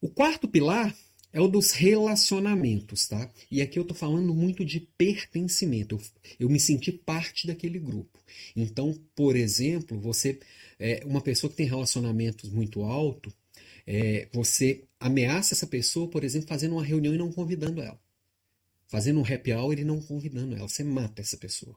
O 0.00 0.08
quarto 0.08 0.46
pilar 0.46 0.94
é 1.32 1.40
o 1.40 1.48
dos 1.48 1.72
relacionamentos, 1.72 3.06
tá? 3.06 3.30
E 3.50 3.60
aqui 3.60 3.78
eu 3.78 3.84
tô 3.84 3.94
falando 3.94 4.34
muito 4.34 4.64
de 4.64 4.80
pertencimento. 4.80 5.96
Eu, 5.96 6.00
eu 6.40 6.48
me 6.48 6.58
senti 6.58 6.90
parte 6.90 7.46
daquele 7.46 7.78
grupo. 7.78 8.18
Então, 8.56 8.94
por 9.14 9.36
exemplo, 9.36 9.98
você 9.98 10.38
é 10.78 11.02
uma 11.04 11.20
pessoa 11.20 11.50
que 11.50 11.56
tem 11.56 11.66
relacionamentos 11.66 12.50
muito 12.50 12.82
alto, 12.82 13.32
é, 13.90 14.28
você 14.34 14.84
ameaça 15.00 15.54
essa 15.54 15.66
pessoa, 15.66 16.10
por 16.10 16.22
exemplo, 16.22 16.46
fazendo 16.46 16.72
uma 16.72 16.84
reunião 16.84 17.14
e 17.14 17.18
não 17.18 17.32
convidando 17.32 17.80
ela. 17.80 17.98
Fazendo 18.86 19.18
um 19.18 19.24
happy 19.24 19.50
hour 19.50 19.78
e 19.78 19.84
não 19.84 19.98
convidando 20.02 20.54
ela. 20.54 20.68
Você 20.68 20.84
mata 20.84 21.22
essa 21.22 21.38
pessoa. 21.38 21.74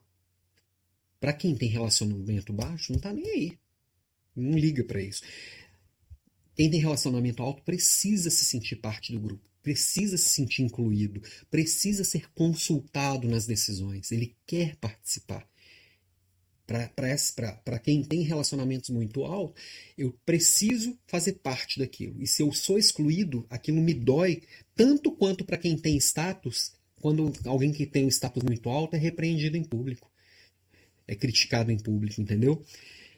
Para 1.22 1.32
quem 1.32 1.56
tem 1.56 1.70
relacionamento 1.70 2.52
baixo, 2.52 2.92
não 2.92 3.00
tá 3.00 3.14
nem 3.14 3.26
aí. 3.26 3.60
Não 4.36 4.58
liga 4.58 4.84
para 4.84 5.02
isso. 5.02 5.24
Quem 6.54 6.70
tem 6.70 6.82
relacionamento 6.82 7.42
alto 7.42 7.64
precisa 7.64 8.30
se 8.30 8.44
sentir 8.44 8.76
parte 8.76 9.14
do 9.14 9.20
grupo, 9.20 9.50
precisa 9.64 10.18
se 10.18 10.30
sentir 10.30 10.64
incluído, 10.64 11.22
precisa 11.50 12.04
ser 12.04 12.30
consultado 12.34 13.26
nas 13.26 13.46
decisões. 13.46 14.12
Ele 14.12 14.36
quer 14.46 14.76
participar 14.76 15.50
para 17.66 17.80
quem 17.80 18.04
tem 18.04 18.22
relacionamentos 18.22 18.90
muito 18.90 19.24
altos, 19.24 19.62
eu 19.98 20.14
preciso 20.26 20.98
fazer 21.08 21.34
parte 21.34 21.80
daquilo. 21.80 22.16
E 22.22 22.28
se 22.28 22.42
eu 22.42 22.52
sou 22.54 22.78
excluído, 22.78 23.46
aquilo 23.50 23.82
me 23.82 23.94
dói 23.94 24.42
tanto 24.76 25.12
quanto 25.12 25.44
para 25.46 25.58
quem 25.58 25.78
tem 25.78 25.98
status, 25.98 26.74
quando 27.02 27.32
alguém 27.46 27.72
que 27.72 27.86
tem 27.86 28.06
um 28.06 28.10
status 28.10 28.44
muito 28.44 28.70
alto 28.70 28.96
é 28.96 29.00
repreendido 29.00 29.58
em 29.58 29.64
público, 29.64 30.10
é 31.08 31.16
criticado 31.16 31.72
em 31.72 31.78
público, 31.78 32.22
entendeu? 32.22 32.64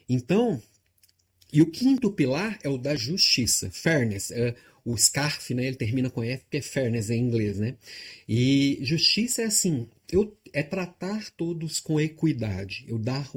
Então, 0.08 0.60
E 1.54 1.62
o 1.62 1.70
quinto 1.70 2.10
pilar 2.10 2.58
é 2.64 2.68
o 2.68 2.76
da 2.76 2.96
justiça, 2.96 3.70
fairness. 3.70 4.32
É, 4.32 4.56
o 4.84 4.96
SCARF, 4.98 5.54
né, 5.54 5.66
ele 5.66 5.76
termina 5.76 6.10
com 6.10 6.22
F, 6.22 6.42
porque 6.42 6.56
é 6.56 6.60
fairness 6.62 7.10
em 7.10 7.20
inglês, 7.20 7.58
né? 7.60 7.76
E 8.28 8.78
justiça 8.82 9.42
é 9.42 9.44
assim, 9.46 9.88
eu, 10.10 10.36
é 10.54 10.62
tratar 10.62 11.30
todos 11.32 11.80
com 11.80 12.00
equidade, 12.00 12.84
eu 12.86 12.96
dar 12.96 13.28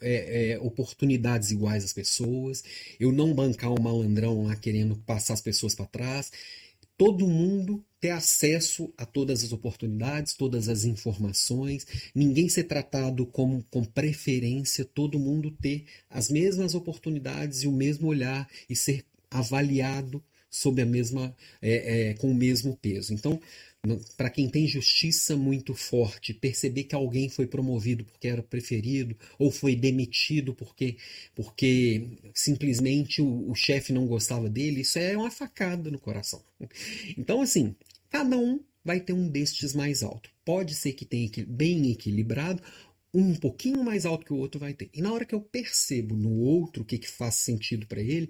é, 0.00 0.52
é, 0.52 0.58
oportunidades 0.60 1.50
iguais 1.50 1.82
às 1.82 1.92
pessoas, 1.92 2.62
eu 3.00 3.10
não 3.10 3.32
bancar 3.32 3.72
um 3.72 3.82
malandrão 3.82 4.44
lá 4.44 4.54
querendo 4.54 4.94
passar 4.94 5.32
as 5.32 5.40
pessoas 5.40 5.74
para 5.74 5.86
trás, 5.86 6.30
todo 6.98 7.26
mundo 7.26 7.82
ter 7.98 8.10
acesso 8.10 8.92
a 8.98 9.06
todas 9.06 9.42
as 9.42 9.52
oportunidades, 9.52 10.34
todas 10.34 10.68
as 10.68 10.84
informações, 10.84 11.86
ninguém 12.14 12.46
ser 12.46 12.64
tratado 12.64 13.24
como 13.24 13.64
com 13.70 13.82
preferência, 13.82 14.84
todo 14.84 15.18
mundo 15.18 15.50
ter 15.50 15.86
as 16.10 16.28
mesmas 16.28 16.74
oportunidades 16.74 17.62
e 17.62 17.66
o 17.66 17.72
mesmo 17.72 18.06
olhar 18.06 18.46
e 18.68 18.76
ser 18.76 19.02
avaliado 19.30 20.22
sob 20.50 20.80
a 20.80 20.86
mesma 20.86 21.34
é, 21.60 22.10
é, 22.10 22.14
com 22.14 22.30
o 22.30 22.34
mesmo 22.34 22.76
peso. 22.76 23.12
Então, 23.12 23.40
para 24.16 24.30
quem 24.30 24.48
tem 24.48 24.66
justiça 24.66 25.36
muito 25.36 25.74
forte, 25.74 26.34
perceber 26.34 26.84
que 26.84 26.94
alguém 26.94 27.28
foi 27.28 27.46
promovido 27.46 28.04
porque 28.04 28.28
era 28.28 28.42
preferido 28.42 29.16
ou 29.38 29.50
foi 29.50 29.76
demitido 29.76 30.54
porque, 30.54 30.96
porque 31.34 32.18
simplesmente 32.34 33.22
o, 33.22 33.50
o 33.50 33.54
chefe 33.54 33.92
não 33.92 34.06
gostava 34.06 34.48
dele, 34.48 34.80
isso 34.80 34.98
é 34.98 35.16
uma 35.16 35.30
facada 35.30 35.90
no 35.90 35.98
coração. 35.98 36.42
Então, 37.16 37.40
assim, 37.40 37.76
cada 38.10 38.36
um 38.36 38.60
vai 38.84 39.00
ter 39.00 39.12
um 39.12 39.28
destes 39.28 39.74
mais 39.74 40.02
alto. 40.02 40.30
Pode 40.44 40.74
ser 40.74 40.92
que 40.92 41.04
tenha 41.04 41.28
bem 41.46 41.90
equilibrado, 41.90 42.62
um 43.12 43.34
pouquinho 43.34 43.82
mais 43.82 44.04
alto 44.04 44.24
que 44.26 44.32
o 44.32 44.36
outro 44.36 44.60
vai 44.60 44.74
ter. 44.74 44.90
E 44.92 45.00
na 45.00 45.12
hora 45.12 45.24
que 45.24 45.34
eu 45.34 45.40
percebo 45.40 46.14
no 46.14 46.30
outro 46.40 46.82
o 46.82 46.86
que, 46.86 46.98
que 46.98 47.08
faz 47.08 47.36
sentido 47.36 47.86
para 47.86 48.00
ele, 48.00 48.28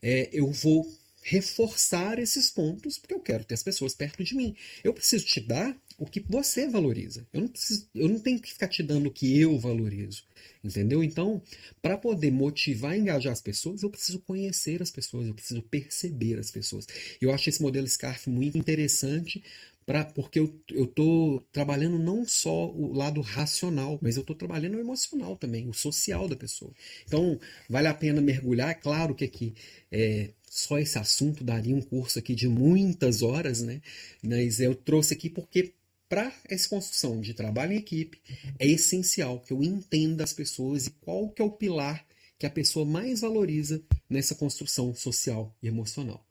é, 0.00 0.28
eu 0.32 0.50
vou 0.50 0.86
reforçar 1.22 2.18
esses 2.18 2.50
pontos, 2.50 2.98
porque 2.98 3.14
eu 3.14 3.20
quero 3.20 3.44
ter 3.44 3.54
as 3.54 3.62
pessoas 3.62 3.94
perto 3.94 4.22
de 4.24 4.34
mim. 4.34 4.54
Eu 4.82 4.92
preciso 4.92 5.24
te 5.24 5.40
dar 5.40 5.76
o 5.96 6.04
que 6.04 6.20
você 6.28 6.68
valoriza. 6.68 7.26
Eu 7.32 7.42
não, 7.42 7.48
preciso, 7.48 7.88
eu 7.94 8.08
não 8.08 8.18
tenho 8.18 8.40
que 8.40 8.52
ficar 8.52 8.68
te 8.68 8.82
dando 8.82 9.06
o 9.06 9.12
que 9.12 9.38
eu 9.38 9.58
valorizo. 9.58 10.24
Entendeu? 10.64 11.02
Então, 11.02 11.40
para 11.80 11.96
poder 11.96 12.30
motivar 12.32 12.96
e 12.96 13.00
engajar 13.00 13.32
as 13.32 13.40
pessoas, 13.40 13.82
eu 13.82 13.90
preciso 13.90 14.18
conhecer 14.20 14.82
as 14.82 14.90
pessoas, 14.90 15.26
eu 15.26 15.34
preciso 15.34 15.62
perceber 15.62 16.38
as 16.38 16.50
pessoas. 16.50 16.86
Eu 17.20 17.32
acho 17.32 17.48
esse 17.48 17.62
modelo 17.62 17.86
SCARF 17.86 18.28
muito 18.28 18.58
interessante 18.58 19.42
Pra, 19.84 20.04
porque 20.04 20.38
eu 20.38 20.54
estou 20.70 21.40
trabalhando 21.52 21.98
não 21.98 22.24
só 22.24 22.70
o 22.70 22.92
lado 22.92 23.20
racional, 23.20 23.98
mas 24.00 24.16
eu 24.16 24.20
estou 24.20 24.36
trabalhando 24.36 24.76
o 24.76 24.80
emocional 24.80 25.36
também, 25.36 25.68
o 25.68 25.72
social 25.72 26.28
da 26.28 26.36
pessoa. 26.36 26.70
Então, 27.04 27.38
vale 27.68 27.88
a 27.88 27.94
pena 27.94 28.20
mergulhar. 28.20 28.70
É 28.70 28.74
claro 28.74 29.12
que 29.12 29.24
aqui 29.24 29.54
é, 29.90 30.30
só 30.54 30.78
esse 30.78 30.98
assunto 30.98 31.42
daria 31.42 31.74
um 31.74 31.80
curso 31.80 32.18
aqui 32.18 32.34
de 32.34 32.46
muitas 32.46 33.22
horas, 33.22 33.62
né? 33.62 33.80
Mas 34.22 34.60
eu 34.60 34.74
trouxe 34.74 35.14
aqui 35.14 35.30
porque 35.30 35.72
para 36.10 36.30
essa 36.46 36.68
construção 36.68 37.22
de 37.22 37.32
trabalho 37.32 37.72
em 37.72 37.78
equipe 37.78 38.20
é 38.58 38.66
essencial 38.66 39.40
que 39.40 39.50
eu 39.50 39.62
entenda 39.62 40.22
as 40.22 40.34
pessoas 40.34 40.86
e 40.86 40.90
qual 40.90 41.30
que 41.30 41.40
é 41.40 41.44
o 41.44 41.50
pilar 41.50 42.06
que 42.38 42.44
a 42.44 42.50
pessoa 42.50 42.84
mais 42.84 43.22
valoriza 43.22 43.82
nessa 44.10 44.34
construção 44.34 44.94
social 44.94 45.56
e 45.62 45.68
emocional. 45.68 46.22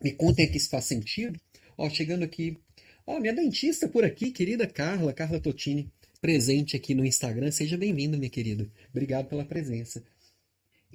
Me 0.00 0.12
contem 0.12 0.46
aqui 0.46 0.60
se 0.60 0.68
faz 0.68 0.84
sentido. 0.84 1.36
Ó, 1.76 1.90
chegando 1.90 2.22
aqui. 2.22 2.56
Ó, 3.04 3.18
minha 3.18 3.34
dentista 3.34 3.88
por 3.88 4.04
aqui, 4.04 4.30
querida 4.30 4.68
Carla, 4.68 5.12
Carla 5.12 5.40
Totini, 5.40 5.92
presente 6.20 6.76
aqui 6.76 6.94
no 6.94 7.04
Instagram. 7.04 7.50
Seja 7.50 7.76
bem-vinda, 7.76 8.16
minha 8.16 8.30
querida. 8.30 8.70
Obrigado 8.92 9.26
pela 9.26 9.44
presença. 9.44 10.00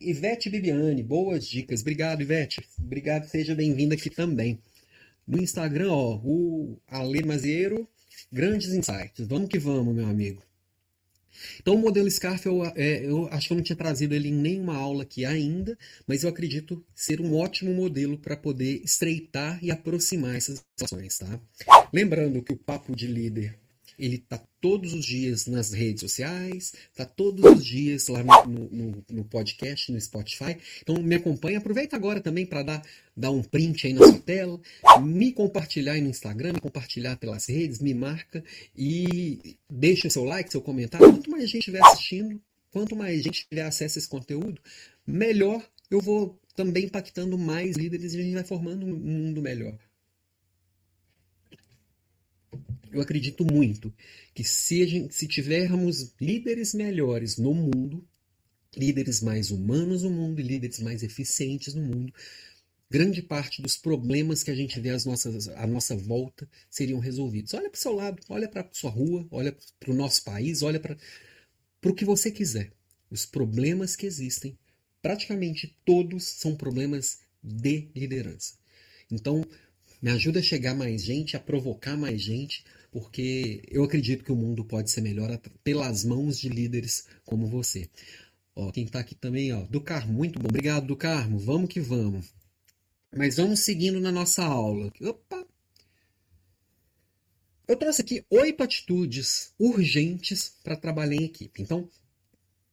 Ivete 0.01 0.49
Bibiane, 0.49 1.03
boas 1.03 1.45
dicas. 1.45 1.81
Obrigado, 1.81 2.21
Ivete. 2.21 2.61
Obrigado, 2.79 3.27
seja 3.27 3.53
bem-vinda 3.53 3.95
aqui 3.95 4.09
também. 4.09 4.59
No 5.27 5.41
Instagram, 5.41 5.91
ó, 5.91 6.15
o 6.23 6.79
Ale 6.87 7.23
Mazieiro, 7.23 7.87
grandes 8.31 8.73
insights. 8.73 9.27
Vamos 9.27 9.49
que 9.49 9.59
vamos, 9.59 9.93
meu 9.93 10.07
amigo. 10.07 10.41
Então, 11.59 11.75
o 11.75 11.77
modelo 11.77 12.09
SCARF, 12.09 12.45
eu, 12.45 12.65
é, 12.75 13.05
eu 13.05 13.27
acho 13.27 13.47
que 13.47 13.53
eu 13.53 13.57
não 13.57 13.63
tinha 13.63 13.75
trazido 13.75 14.15
ele 14.15 14.29
em 14.29 14.33
nenhuma 14.33 14.75
aula 14.75 15.03
aqui 15.03 15.25
ainda, 15.25 15.77
mas 16.07 16.23
eu 16.23 16.29
acredito 16.29 16.83
ser 16.95 17.21
um 17.21 17.35
ótimo 17.35 17.73
modelo 17.73 18.17
para 18.17 18.35
poder 18.35 18.81
estreitar 18.83 19.59
e 19.61 19.71
aproximar 19.71 20.35
essas 20.35 20.63
relações. 20.77 21.17
Tá? 21.17 21.39
Lembrando 21.93 22.41
que 22.41 22.53
o 22.53 22.57
Papo 22.57 22.95
de 22.95 23.07
Líder 23.07 23.58
ele 23.99 24.15
está 24.15 24.41
todos 24.61 24.93
os 24.93 25.05
dias 25.05 25.45
nas 25.45 25.71
redes 25.71 26.01
sociais, 26.01 26.73
está 26.89 27.05
todos 27.05 27.43
os 27.43 27.65
dias 27.65 28.07
lá 28.07 28.23
no, 28.23 28.69
no, 28.69 29.05
no, 29.09 29.23
podcast, 29.25 29.91
no 29.91 29.99
Spotify. 29.99 30.57
Então 30.81 31.01
me 31.01 31.15
acompanha, 31.15 31.59
aproveita 31.59 31.95
agora 31.95 32.21
também 32.21 32.45
para 32.45 32.63
dar, 32.63 32.81
dar 33.15 33.31
um 33.31 33.43
print 33.43 33.87
aí 33.87 33.93
na 33.93 34.05
sua 34.05 34.19
tela, 34.19 34.59
me 35.01 35.31
compartilhar 35.31 35.93
aí 35.93 36.01
no 36.01 36.09
Instagram, 36.09 36.53
me 36.53 36.59
compartilhar 36.61 37.17
pelas 37.17 37.47
redes, 37.47 37.79
me 37.79 37.93
marca 37.93 38.43
e 38.75 39.57
deixa 39.69 40.09
seu 40.09 40.23
like, 40.23 40.51
seu 40.51 40.61
comentário. 40.61 41.11
Quanto 41.11 41.29
mais 41.29 41.43
gente 41.43 41.59
estiver 41.59 41.83
assistindo, 41.83 42.41
quanto 42.71 42.95
mais 42.95 43.21
gente 43.21 43.47
tiver 43.47 43.63
acesso 43.63 43.97
a 43.97 43.99
esse 43.99 44.09
conteúdo, 44.09 44.61
melhor 45.05 45.63
eu 45.89 45.99
vou 45.99 46.39
também 46.55 46.85
impactando 46.85 47.37
mais 47.37 47.75
líderes 47.75 48.13
e 48.13 48.19
a 48.19 48.23
gente 48.23 48.33
vai 48.33 48.43
formando 48.43 48.85
um 48.85 48.95
mundo 48.95 49.41
melhor. 49.41 49.77
Eu 52.91 53.01
acredito 53.01 53.45
muito 53.45 53.93
que 54.33 54.43
se, 54.43 55.07
se 55.11 55.27
tivermos 55.27 56.13
líderes 56.19 56.73
melhores 56.73 57.37
no 57.37 57.53
mundo, 57.53 58.05
líderes 58.75 59.21
mais 59.21 59.51
humanos 59.51 60.03
no 60.03 60.09
mundo 60.09 60.39
e 60.39 60.43
líderes 60.43 60.79
mais 60.79 61.03
eficientes 61.03 61.73
no 61.73 61.81
mundo, 61.81 62.13
grande 62.89 63.21
parte 63.21 63.61
dos 63.61 63.77
problemas 63.77 64.41
que 64.41 64.51
a 64.51 64.55
gente 64.55 64.79
vê 64.79 64.89
às 64.89 65.05
nossas, 65.05 65.47
à 65.49 65.67
nossa 65.67 65.95
volta 65.95 66.49
seriam 66.69 66.99
resolvidos. 66.99 67.53
Olha 67.53 67.69
para 67.69 67.77
o 67.77 67.81
seu 67.81 67.93
lado, 67.93 68.21
olha 68.27 68.47
para 68.47 68.61
a 68.61 68.69
sua 68.71 68.89
rua, 68.89 69.27
olha 69.29 69.55
para 69.79 69.91
o 69.91 69.95
nosso 69.95 70.23
país, 70.23 70.61
olha 70.63 70.79
para 70.79 70.97
o 71.85 71.93
que 71.93 72.05
você 72.05 72.31
quiser. 72.31 72.71
Os 73.09 73.25
problemas 73.25 73.95
que 73.95 74.05
existem, 74.05 74.57
praticamente 75.01 75.77
todos 75.85 76.23
são 76.23 76.55
problemas 76.55 77.19
de 77.43 77.89
liderança. 77.95 78.55
Então, 79.11 79.45
me 80.01 80.11
ajuda 80.11 80.39
a 80.39 80.43
chegar 80.43 80.75
mais 80.75 81.03
gente, 81.03 81.35
a 81.35 81.39
provocar 81.39 81.97
mais 81.97 82.21
gente, 82.21 82.63
porque 82.91 83.61
eu 83.69 83.83
acredito 83.83 84.23
que 84.23 84.31
o 84.31 84.35
mundo 84.35 84.63
pode 84.65 84.89
ser 84.89 85.01
melhor 85.01 85.37
pelas 85.63 86.03
mãos 86.03 86.39
de 86.39 86.49
líderes 86.49 87.05
como 87.25 87.47
você. 87.47 87.89
Ó, 88.55 88.71
quem 88.71 88.83
está 88.83 88.99
aqui 88.99 89.15
também, 89.15 89.53
ó, 89.53 89.61
do 89.63 89.81
Carmo, 89.81 90.13
muito 90.13 90.39
bom. 90.39 90.47
Obrigado, 90.47 90.87
do 90.87 90.95
Carmo. 90.95 91.39
Vamos 91.39 91.69
que 91.69 91.79
vamos. 91.79 92.33
Mas 93.15 93.37
vamos 93.37 93.61
seguindo 93.61 93.99
na 93.99 94.11
nossa 94.11 94.43
aula. 94.43 94.91
Opa! 95.01 95.47
Eu 97.67 97.75
trouxe 97.75 98.01
aqui 98.01 98.25
oito 98.29 98.63
atitudes 98.63 99.53
urgentes 99.59 100.53
para 100.63 100.75
trabalhar 100.75 101.15
em 101.15 101.25
equipe. 101.25 101.61
Então, 101.61 101.87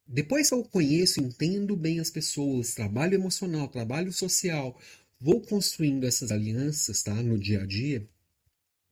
depois 0.06 0.48
que 0.48 0.54
eu 0.54 0.64
conheço, 0.64 1.20
entendo 1.20 1.76
bem 1.76 2.00
as 2.00 2.10
pessoas, 2.10 2.74
trabalho 2.74 3.14
emocional, 3.14 3.68
trabalho 3.68 4.12
social, 4.12 4.78
vou 5.20 5.40
construindo 5.42 6.04
essas 6.04 6.32
alianças 6.32 7.02
tá, 7.02 7.14
no 7.14 7.38
dia 7.38 7.62
a 7.62 7.66
dia, 7.66 8.08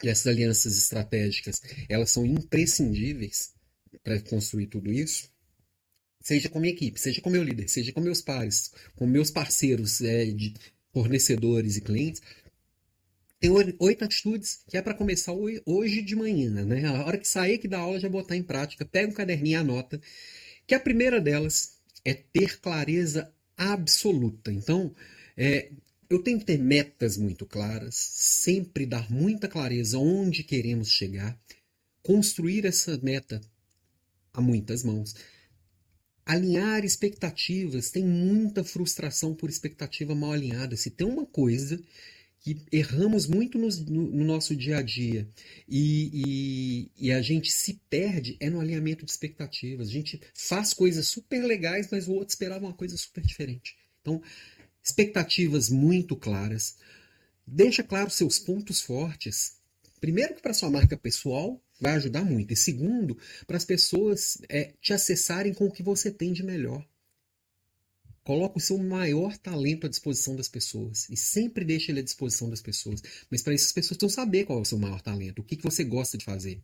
e 0.03 0.09
essas 0.09 0.27
alianças 0.27 0.77
estratégicas, 0.77 1.61
elas 1.89 2.11
são 2.11 2.25
imprescindíveis 2.27 3.53
para 4.03 4.21
construir 4.21 4.67
tudo 4.67 4.93
isso, 4.93 5.31
seja 6.21 6.49
com 6.49 6.59
minha 6.59 6.73
equipe, 6.73 7.01
seja 7.01 7.21
com 7.21 7.31
meu 7.31 7.43
líder, 7.43 7.69
seja 7.69 7.93
com 7.93 8.01
meus 8.01 8.21
pares, 8.21 8.73
com 8.97 9.07
meus 9.07 9.31
parceiros 9.31 10.01
é, 10.01 10.27
de 10.27 10.55
fornecedores 10.93 11.77
e 11.77 11.81
clientes, 11.81 12.23
tem 13.45 13.51
oito 13.79 14.03
atitudes 14.03 14.65
que 14.67 14.79
é 14.79 14.81
para 14.81 14.95
começar 14.95 15.33
hoje 15.67 16.01
de 16.01 16.17
manhã, 16.17 16.65
né? 16.65 16.87
A 16.87 17.05
hora 17.05 17.19
que 17.19 17.29
sair 17.29 17.57
aqui 17.57 17.69
da 17.69 17.79
aula 17.79 18.01
já 18.01 18.09
botar 18.09 18.37
em 18.37 18.43
prática, 18.43 18.87
pega 18.87 19.11
um 19.11 19.15
caderninho 19.15 19.53
e 19.53 19.61
anota. 19.61 20.01
Que 20.67 20.75
a 20.75 20.81
primeira 20.81 21.21
delas 21.21 21.79
é 22.07 22.15
ter 22.15 22.59
clareza 22.59 23.31
absoluta. 23.55 24.51
Então, 24.51 24.95
é, 25.37 25.71
eu 26.15 26.23
tenho 26.23 26.39
que 26.39 26.45
ter 26.45 26.59
metas 26.59 27.17
muito 27.17 27.45
claras, 27.45 27.95
sempre 27.95 28.87
dar 28.87 29.11
muita 29.11 29.49
clareza 29.49 29.99
onde 29.99 30.45
queremos 30.45 30.89
chegar, 30.89 31.37
construir 32.03 32.65
essa 32.65 32.97
meta 32.99 33.41
a 34.33 34.41
muitas 34.41 34.85
mãos. 34.85 35.15
Alinhar 36.25 36.85
expectativas, 36.85 37.91
tem 37.91 38.05
muita 38.05 38.63
frustração 38.63 39.35
por 39.35 39.51
expectativa 39.51 40.15
mal 40.15 40.33
alinhada. 40.33 40.77
Se 40.77 40.89
tem 40.89 41.07
uma 41.07 41.27
coisa 41.27 41.83
que 42.41 42.63
erramos 42.71 43.27
muito 43.27 43.59
no, 43.59 43.69
no, 43.69 44.03
no 44.11 44.25
nosso 44.25 44.55
dia 44.55 44.79
a 44.79 44.83
dia 44.83 45.29
e, 45.67 46.91
e, 46.99 47.07
e, 47.09 47.13
a 47.13 47.23
gente 47.23 47.51
se 47.51 47.81
perde 47.89 48.37
é 48.39 48.51
no 48.51 48.61
alinhamento 48.61 49.05
de 49.05 49.11
expectativas. 49.11 49.89
A 49.89 49.93
gente 49.93 50.21
faz 50.33 50.73
coisas 50.73 51.09
super 51.09 51.43
legais, 51.43 51.89
mas 51.91 52.07
o 52.07 52.13
outro 52.13 52.29
esperava 52.29 52.67
uma 52.67 52.75
coisa 52.75 52.97
super 52.97 53.25
diferente. 53.25 53.77
Então, 54.01 54.23
expectativas 54.85 55.71
muito 55.71 56.15
claras, 56.15 56.77
deixa 57.47 57.83
claro 57.83 58.11
seus 58.11 58.39
pontos 58.39 58.81
fortes. 58.81 59.57
Primeiro 59.99 60.35
que 60.35 60.43
para 60.43 60.53
sua 60.53 60.71
marca 60.71 60.97
pessoal 60.97 61.59
vai 61.81 61.95
ajudar 61.95 62.25
muito, 62.25 62.53
e 62.53 62.57
segundo, 62.57 63.17
para 63.47 63.57
as 63.57 63.65
pessoas 63.65 64.39
é, 64.49 64.75
te 64.81 64.93
acessarem 64.93 65.55
com 65.55 65.67
o 65.67 65.73
que 65.73 65.83
você 65.83 66.11
tem 66.11 66.33
de 66.33 66.43
melhor. 66.43 66.87
Coloca 68.23 68.57
o 68.57 68.61
seu 68.61 68.79
maior 68.79 69.37
talento 69.37 69.87
à 69.87 69.91
disposição 69.91 70.35
das 70.35 70.49
pessoas. 70.49 71.07
E 71.11 71.17
sempre 71.17 71.63
deixe 71.63 71.93
ele 71.93 72.01
à 72.01 72.03
disposição 72.03 72.49
das 72.49 72.63
pessoas. 72.63 73.03
Mas 73.31 73.43
para 73.43 73.53
isso 73.53 73.67
as 73.67 73.73
pessoas 73.73 73.99
precisam 73.99 74.25
saber 74.25 74.47
qual 74.47 74.59
é 74.59 74.63
o 74.63 74.65
seu 74.65 74.79
maior 74.79 75.03
talento, 75.03 75.41
o 75.41 75.45
que, 75.45 75.57
que 75.57 75.63
você 75.63 75.85
gosta 75.85 76.17
de 76.17 76.25
fazer. 76.25 76.63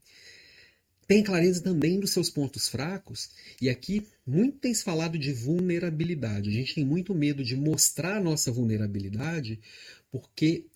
Tem 1.11 1.25
clareza 1.25 1.61
também 1.61 1.99
dos 1.99 2.13
seus 2.13 2.31
pontos 2.31 2.69
fracos. 2.69 3.31
E 3.61 3.69
aqui, 3.69 4.07
muito 4.25 4.59
tem 4.59 4.73
se 4.73 4.85
falado 4.85 5.19
de 5.19 5.33
vulnerabilidade. 5.33 6.49
A 6.49 6.53
gente 6.53 6.73
tem 6.73 6.85
muito 6.85 7.13
medo 7.13 7.43
de 7.43 7.57
mostrar 7.57 8.19
a 8.19 8.21
nossa 8.21 8.53
vulnerabilidade 8.53 9.59
porque 10.09 10.67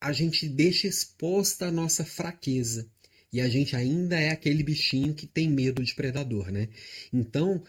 a 0.00 0.12
gente 0.12 0.48
deixa 0.48 0.86
exposta 0.86 1.66
a 1.66 1.70
nossa 1.70 2.06
fraqueza. 2.06 2.88
E 3.30 3.38
a 3.38 3.50
gente 3.50 3.76
ainda 3.76 4.18
é 4.18 4.30
aquele 4.30 4.62
bichinho 4.62 5.12
que 5.12 5.26
tem 5.26 5.50
medo 5.50 5.84
de 5.84 5.94
predador, 5.94 6.50
né? 6.50 6.70
Então, 7.12 7.62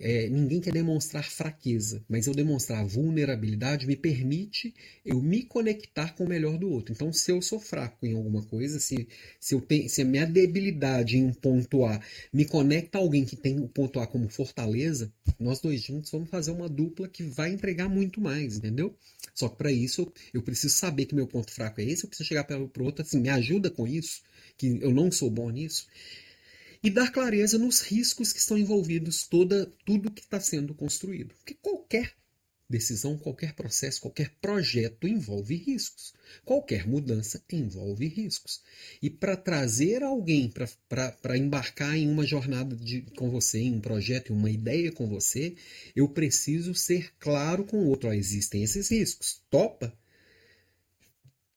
é, 0.00 0.30
ninguém 0.30 0.62
quer 0.62 0.72
demonstrar 0.72 1.30
fraqueza, 1.30 2.02
mas 2.08 2.26
eu 2.26 2.34
demonstrar 2.34 2.84
vulnerabilidade 2.86 3.86
me 3.86 3.94
permite 3.94 4.74
eu 5.04 5.20
me 5.20 5.42
conectar 5.42 6.14
com 6.14 6.24
o 6.24 6.28
melhor 6.28 6.56
do 6.56 6.70
outro. 6.70 6.94
Então, 6.94 7.12
se 7.12 7.30
eu 7.30 7.42
sou 7.42 7.60
fraco 7.60 8.06
em 8.06 8.14
alguma 8.14 8.42
coisa, 8.42 8.80
se, 8.80 9.06
se, 9.38 9.54
eu 9.54 9.60
tenho, 9.60 9.90
se 9.90 10.00
a 10.00 10.04
minha 10.06 10.26
debilidade 10.26 11.18
em 11.18 11.24
um 11.24 11.34
ponto 11.34 11.84
A 11.84 12.00
me 12.32 12.46
conecta 12.46 12.96
a 12.96 13.00
alguém 13.02 13.26
que 13.26 13.36
tem 13.36 13.60
o 13.60 13.68
ponto 13.68 14.00
A 14.00 14.06
como 14.06 14.26
fortaleza, 14.30 15.12
nós 15.38 15.60
dois 15.60 15.82
juntos 15.82 16.10
vamos 16.10 16.30
fazer 16.30 16.50
uma 16.50 16.68
dupla 16.68 17.06
que 17.06 17.22
vai 17.22 17.52
entregar 17.52 17.88
muito 17.88 18.22
mais, 18.22 18.56
entendeu? 18.56 18.96
Só 19.34 19.50
que 19.50 19.56
para 19.56 19.70
isso 19.70 20.10
eu 20.32 20.42
preciso 20.42 20.74
saber 20.74 21.04
que 21.04 21.14
meu 21.14 21.26
ponto 21.26 21.52
fraco 21.52 21.78
é 21.78 21.84
esse, 21.84 22.04
eu 22.04 22.08
preciso 22.08 22.28
chegar 22.28 22.44
para 22.44 22.58
o 22.58 22.84
outro 22.84 23.02
assim, 23.02 23.20
me 23.20 23.28
ajuda 23.28 23.70
com 23.70 23.86
isso, 23.86 24.22
que 24.56 24.78
eu 24.80 24.94
não 24.94 25.12
sou 25.12 25.30
bom 25.30 25.50
nisso 25.50 25.86
e 26.82 26.90
dar 26.90 27.12
clareza 27.12 27.58
nos 27.58 27.80
riscos 27.80 28.32
que 28.32 28.38
estão 28.38 28.56
envolvidos 28.56 29.26
toda 29.26 29.70
tudo 29.84 30.10
que 30.10 30.22
está 30.22 30.40
sendo 30.40 30.74
construído. 30.74 31.34
Porque 31.34 31.54
qualquer 31.54 32.14
decisão, 32.70 33.18
qualquer 33.18 33.52
processo, 33.54 34.00
qualquer 34.00 34.30
projeto 34.40 35.08
envolve 35.08 35.56
riscos. 35.56 36.14
Qualquer 36.44 36.86
mudança 36.86 37.42
envolve 37.52 38.06
riscos. 38.06 38.62
E 39.02 39.10
para 39.10 39.36
trazer 39.36 40.04
alguém 40.04 40.48
para 40.88 41.36
embarcar 41.36 41.96
em 41.96 42.08
uma 42.08 42.24
jornada 42.24 42.76
de, 42.76 43.02
com 43.16 43.28
você, 43.28 43.58
em 43.58 43.74
um 43.74 43.80
projeto, 43.80 44.32
em 44.32 44.36
uma 44.36 44.50
ideia 44.50 44.92
com 44.92 45.08
você, 45.08 45.56
eu 45.96 46.08
preciso 46.08 46.72
ser 46.72 47.12
claro 47.18 47.64
com 47.64 47.78
o 47.78 47.88
outro. 47.88 48.08
Ó, 48.08 48.12
existem 48.12 48.62
esses 48.62 48.88
riscos. 48.88 49.42
Topa? 49.50 49.92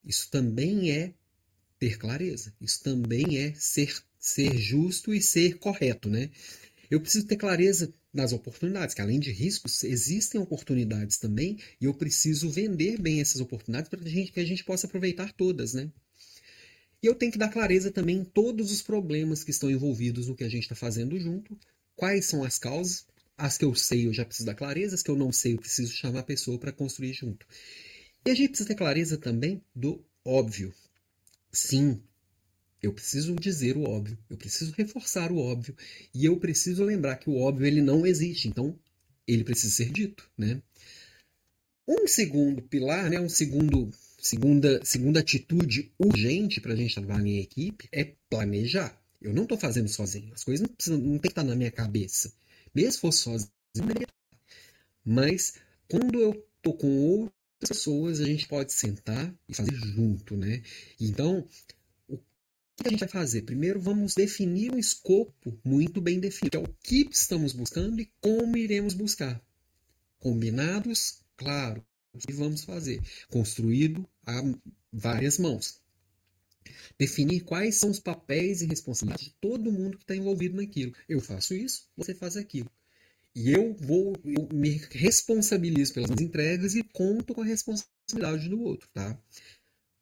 Isso 0.04 0.28
também 0.30 0.90
é 0.90 1.14
ter 1.78 1.96
clareza. 1.96 2.52
Isso 2.60 2.82
também 2.82 3.38
é 3.38 3.54
ser 3.54 4.02
ser 4.24 4.56
justo 4.56 5.12
e 5.12 5.20
ser 5.20 5.58
correto, 5.58 6.08
né? 6.08 6.30
Eu 6.90 6.98
preciso 6.98 7.26
ter 7.26 7.36
clareza 7.36 7.92
nas 8.10 8.32
oportunidades, 8.32 8.94
que 8.94 9.02
além 9.02 9.20
de 9.20 9.30
riscos, 9.30 9.84
existem 9.84 10.40
oportunidades 10.40 11.18
também, 11.18 11.58
e 11.78 11.84
eu 11.84 11.92
preciso 11.92 12.48
vender 12.48 12.98
bem 12.98 13.20
essas 13.20 13.42
oportunidades 13.42 13.90
para 13.90 14.00
que 14.00 14.40
a 14.40 14.44
gente 14.44 14.64
possa 14.64 14.86
aproveitar 14.86 15.30
todas, 15.34 15.74
né? 15.74 15.90
E 17.02 17.06
eu 17.06 17.14
tenho 17.14 17.32
que 17.32 17.36
dar 17.38 17.50
clareza 17.50 17.90
também 17.90 18.16
em 18.16 18.24
todos 18.24 18.72
os 18.72 18.80
problemas 18.80 19.44
que 19.44 19.50
estão 19.50 19.70
envolvidos 19.70 20.26
no 20.26 20.34
que 20.34 20.44
a 20.44 20.48
gente 20.48 20.62
está 20.62 20.74
fazendo 20.74 21.18
junto, 21.20 21.58
quais 21.94 22.24
são 22.24 22.42
as 22.42 22.58
causas, 22.58 23.06
as 23.36 23.58
que 23.58 23.64
eu 23.66 23.74
sei 23.74 24.06
eu 24.06 24.14
já 24.14 24.24
preciso 24.24 24.46
dar 24.46 24.54
clareza, 24.54 24.94
as 24.94 25.02
que 25.02 25.10
eu 25.10 25.16
não 25.16 25.30
sei 25.30 25.52
eu 25.52 25.58
preciso 25.58 25.92
chamar 25.92 26.20
a 26.20 26.24
pessoa 26.24 26.58
para 26.58 26.72
construir 26.72 27.12
junto. 27.12 27.46
E 28.24 28.30
a 28.30 28.34
gente 28.34 28.48
precisa 28.48 28.68
ter 28.68 28.74
clareza 28.74 29.18
também 29.18 29.60
do 29.74 30.02
óbvio. 30.24 30.72
Sim, 31.52 32.00
eu 32.86 32.92
preciso 32.92 33.34
dizer 33.34 33.76
o 33.76 33.84
óbvio, 33.84 34.18
eu 34.28 34.36
preciso 34.36 34.72
reforçar 34.76 35.30
o 35.32 35.38
óbvio 35.38 35.76
e 36.14 36.24
eu 36.24 36.36
preciso 36.38 36.84
lembrar 36.84 37.16
que 37.16 37.30
o 37.30 37.36
óbvio 37.36 37.66
ele 37.66 37.82
não 37.82 38.06
existe, 38.06 38.48
então 38.48 38.78
ele 39.26 39.44
precisa 39.44 39.74
ser 39.74 39.90
dito, 39.90 40.28
né? 40.36 40.60
Um 41.86 42.06
segundo 42.06 42.62
pilar, 42.62 43.10
né, 43.10 43.20
um 43.20 43.28
segundo 43.28 43.90
segunda 44.18 44.80
segunda 44.84 45.20
atitude 45.20 45.92
urgente 45.98 46.60
para 46.60 46.72
a 46.72 46.76
gente 46.76 46.94
trabalhar 46.94 47.26
em 47.26 47.38
equipe 47.38 47.88
é 47.92 48.12
planejar. 48.30 48.98
Eu 49.20 49.32
não 49.32 49.44
estou 49.44 49.58
fazendo 49.58 49.88
sozinho, 49.88 50.32
as 50.34 50.44
coisas 50.44 50.66
não, 50.66 50.74
precisam, 50.74 50.98
não 50.98 51.12
tem 51.12 51.20
que 51.20 51.28
estar 51.28 51.44
na 51.44 51.56
minha 51.56 51.70
cabeça. 51.70 52.32
Mesmo 52.74 52.92
se 52.92 53.00
fosse 53.00 53.18
sozinho, 53.18 53.50
mas 55.04 55.54
quando 55.88 56.20
eu 56.20 56.32
estou 56.56 56.74
com 56.74 56.98
outras 56.98 57.32
pessoas, 57.68 58.20
a 58.20 58.24
gente 58.24 58.48
pode 58.48 58.72
sentar 58.72 59.34
e 59.48 59.54
fazer 59.54 59.74
junto, 59.74 60.36
né? 60.36 60.62
Então, 61.00 61.46
que 62.82 62.88
a 62.88 62.90
gente 62.90 63.00
vai 63.00 63.08
fazer? 63.08 63.42
Primeiro, 63.42 63.80
vamos 63.80 64.14
definir 64.14 64.72
um 64.72 64.78
escopo 64.78 65.58
muito 65.64 66.00
bem 66.00 66.18
definido, 66.18 66.50
que 66.50 66.56
é 66.56 66.60
o 66.60 66.76
que 66.82 67.08
estamos 67.10 67.52
buscando 67.52 68.00
e 68.00 68.10
como 68.20 68.56
iremos 68.56 68.94
buscar. 68.94 69.40
Combinados, 70.18 71.20
claro, 71.36 71.84
o 72.12 72.18
que 72.18 72.32
vamos 72.32 72.64
fazer? 72.64 73.00
Construído 73.28 74.08
a 74.26 74.42
várias 74.92 75.38
mãos. 75.38 75.80
Definir 76.98 77.40
quais 77.40 77.76
são 77.76 77.90
os 77.90 78.00
papéis 78.00 78.62
e 78.62 78.66
responsabilidades 78.66 79.26
de 79.26 79.34
todo 79.40 79.72
mundo 79.72 79.98
que 79.98 80.04
está 80.04 80.16
envolvido 80.16 80.56
naquilo. 80.56 80.94
Eu 81.08 81.20
faço 81.20 81.54
isso, 81.54 81.88
você 81.96 82.14
faz 82.14 82.36
aquilo. 82.36 82.70
E 83.34 83.50
eu 83.50 83.74
vou, 83.74 84.14
eu 84.24 84.48
me 84.52 84.80
responsabilizo 84.90 85.92
pelas 85.92 86.20
entregas 86.20 86.76
e 86.76 86.84
conto 86.84 87.34
com 87.34 87.42
a 87.42 87.44
responsabilidade 87.44 88.48
do 88.48 88.60
outro, 88.62 88.88
tá? 88.92 89.18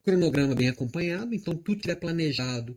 Cronograma 0.03 0.55
bem 0.55 0.69
acompanhado, 0.69 1.35
então 1.35 1.57
tudo 1.57 1.81
que 1.81 1.91
é 1.91 1.95
planejado, 1.95 2.77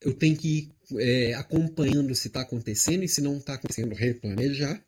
eu 0.00 0.14
tenho 0.14 0.36
que 0.36 0.48
ir 0.48 0.98
é, 0.98 1.34
acompanhando 1.34 2.14
se 2.14 2.28
está 2.28 2.42
acontecendo 2.42 3.02
e 3.02 3.08
se 3.08 3.20
não 3.20 3.38
está 3.38 3.54
acontecendo, 3.54 3.94
replanejar. 3.94 4.84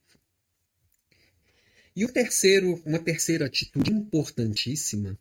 E 1.97 2.05
o 2.05 2.13
terceiro, 2.13 2.81
uma 2.87 2.99
terceira 2.99 3.47
atitude 3.47 3.93
importantíssima, 3.93 5.19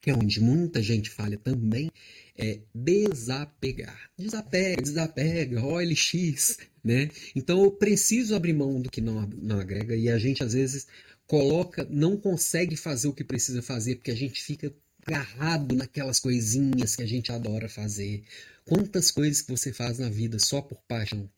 que 0.00 0.10
é 0.10 0.14
onde 0.14 0.40
muita 0.40 0.82
gente 0.82 1.08
falha 1.08 1.38
também, 1.38 1.90
é 2.36 2.60
desapegar. 2.74 4.10
Desapega, 4.18 4.82
desapega, 4.82 5.64
OLX, 5.64 6.58
né? 6.82 7.08
Então 7.34 7.62
eu 7.62 7.70
preciso 7.70 8.34
abrir 8.34 8.52
mão 8.52 8.82
do 8.82 8.90
que 8.90 9.00
não, 9.00 9.26
não 9.40 9.60
agrega 9.60 9.96
e 9.96 10.08
a 10.08 10.18
gente 10.18 10.42
às 10.42 10.52
vezes 10.52 10.86
coloca, 11.26 11.86
não 11.88 12.16
consegue 12.16 12.76
fazer 12.76 13.08
o 13.08 13.14
que 13.14 13.24
precisa 13.24 13.62
fazer 13.62 13.96
porque 13.96 14.10
a 14.10 14.16
gente 14.16 14.42
fica 14.42 14.74
agarrado 15.06 15.74
naquelas 15.74 16.20
coisinhas 16.20 16.96
que 16.96 17.02
a 17.02 17.06
gente 17.06 17.32
adora 17.32 17.68
fazer. 17.68 18.24
Quantas 18.64 19.10
coisas 19.10 19.42
que 19.42 19.50
você 19.50 19.72
faz 19.72 19.98
na 19.98 20.08
vida 20.08 20.38
só 20.38 20.60
por 20.60 20.80
paixão? 20.82 21.28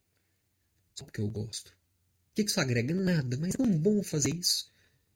Só 0.95 1.05
porque 1.05 1.21
eu 1.21 1.29
gosto. 1.29 1.69
O 1.69 2.35
que 2.35 2.43
isso 2.43 2.61
agrega? 2.61 2.95
Nada, 2.95 3.37
mas 3.39 3.55
é 3.55 3.57
tão 3.57 3.67
bom 3.67 4.03
fazer 4.03 4.35
isso. 4.35 4.71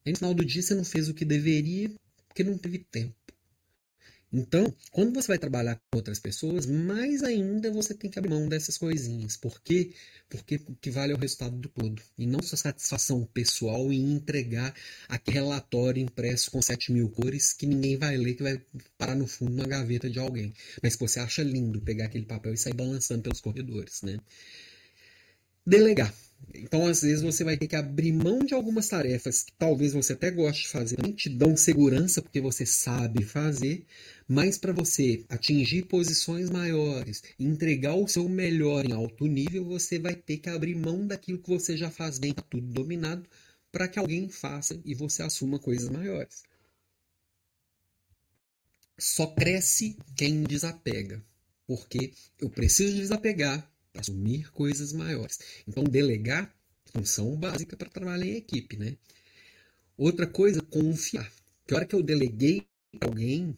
E 0.05 0.11
no 0.11 0.17
final 0.17 0.35
do 0.35 0.45
dia 0.45 0.63
você 0.63 0.75
não 0.75 0.85
fez 0.85 1.09
o 1.09 1.15
que 1.15 1.25
deveria 1.25 1.91
porque 2.29 2.43
não 2.43 2.57
teve 2.57 2.79
tempo. 2.79 3.15
Então, 4.31 4.75
quando 4.93 5.15
você 5.15 5.29
vai 5.29 5.39
trabalhar 5.39 5.77
com 5.77 5.97
outras 5.97 6.19
pessoas, 6.19 6.67
mais 6.67 7.23
ainda 7.23 7.71
você 7.73 7.95
tem 7.95 8.11
que 8.11 8.19
abrir 8.19 8.31
mão 8.31 8.47
dessas 8.47 8.77
coisinhas. 8.77 9.39
Por 9.39 9.61
quê? 9.63 9.93
Porque 10.29 10.57
o 10.57 10.75
que 10.77 10.91
vale 10.91 11.13
é 11.13 11.15
o 11.17 11.19
resultado 11.19 11.57
do 11.57 11.69
todo. 11.69 12.03
E 12.19 12.27
não 12.27 12.43
sua 12.43 12.59
satisfação 12.59 13.25
pessoal 13.25 13.91
em 13.91 14.13
entregar 14.13 14.75
aquele 15.09 15.39
relatório 15.39 16.03
impresso 16.03 16.51
com 16.51 16.61
7 16.61 16.93
mil 16.93 17.09
cores 17.09 17.55
que 17.55 17.67
ninguém 17.67 17.97
vai 17.97 18.17
ler, 18.19 18.35
que 18.35 18.43
vai 18.43 18.61
parar 18.99 19.15
no 19.15 19.27
fundo 19.27 19.55
na 19.55 19.65
gaveta 19.67 20.11
de 20.11 20.19
alguém. 20.19 20.53
Mas 20.83 20.95
que 20.95 21.01
você 21.01 21.21
acha 21.21 21.43
lindo 21.43 21.81
pegar 21.81 22.07
aquele 22.07 22.27
papel 22.27 22.53
e 22.53 22.59
sair 22.59 22.75
balançando 22.75 23.23
pelos 23.23 23.41
corredores. 23.41 24.03
Né? 24.03 24.19
Delegar. 25.67 26.13
Então, 26.55 26.87
às 26.87 27.03
vezes, 27.03 27.23
você 27.23 27.45
vai 27.45 27.57
ter 27.57 27.67
que 27.67 27.77
abrir 27.77 28.13
mão 28.13 28.41
de 28.41 28.55
algumas 28.55 28.89
tarefas 28.89 29.45
que 29.45 29.53
talvez 29.53 29.93
você 29.93 30.13
até 30.13 30.31
goste 30.31 30.63
de 30.63 30.69
fazer, 30.69 30.99
nem 31.03 31.13
te 31.13 31.29
dão 31.29 31.57
segurança 31.57 32.23
porque 32.23 32.41
você 32.41 32.65
sabe 32.67 33.25
fazer, 33.25 33.85
mas 34.27 34.59
para 34.59 34.73
você 34.73 35.25
atingir 35.29 35.85
posições 35.85 36.51
maiores, 36.51 37.23
entregar 37.39 37.95
o 37.95 38.09
seu 38.09 38.29
melhor 38.29 38.85
em 38.85 38.93
alto 38.93 39.27
nível, 39.27 39.65
você 39.65 39.99
vai 39.99 40.15
ter 40.15 40.39
que 40.39 40.49
abrir 40.49 40.75
mão 40.75 41.07
daquilo 41.07 41.39
que 41.39 41.49
você 41.49 41.77
já 41.77 41.91
faz 41.91 42.19
bem, 42.19 42.33
tá 42.33 42.43
tudo 42.43 42.67
dominado, 42.67 43.29
para 43.71 43.89
que 43.89 43.99
alguém 43.99 44.29
faça 44.29 44.81
e 44.85 44.95
você 44.95 45.23
assuma 45.23 45.59
coisas 45.59 45.89
maiores. 45.89 46.43
Só 48.99 49.27
cresce 49.29 49.97
quem 50.17 50.43
desapega, 50.43 51.23
porque 51.67 52.13
eu 52.41 52.51
preciso 52.51 52.97
desapegar 52.97 53.71
assumir 54.01 54.51
coisas 54.53 54.93
maiores. 54.93 55.39
Então, 55.67 55.85
delegar 55.85 56.55
função 56.93 57.37
básica 57.37 57.77
para 57.77 57.91
trabalhar 57.91 58.27
em 58.27 58.37
equipe, 58.37 58.77
né? 58.77 58.97
Outra 59.99 60.27
coisa, 60.27 60.63
confiar. 60.63 61.31
Que 61.67 61.75
hora 61.75 61.85
que 61.85 61.95
eu 61.95 62.03
deleguei 62.03 62.67
alguém, 63.01 63.55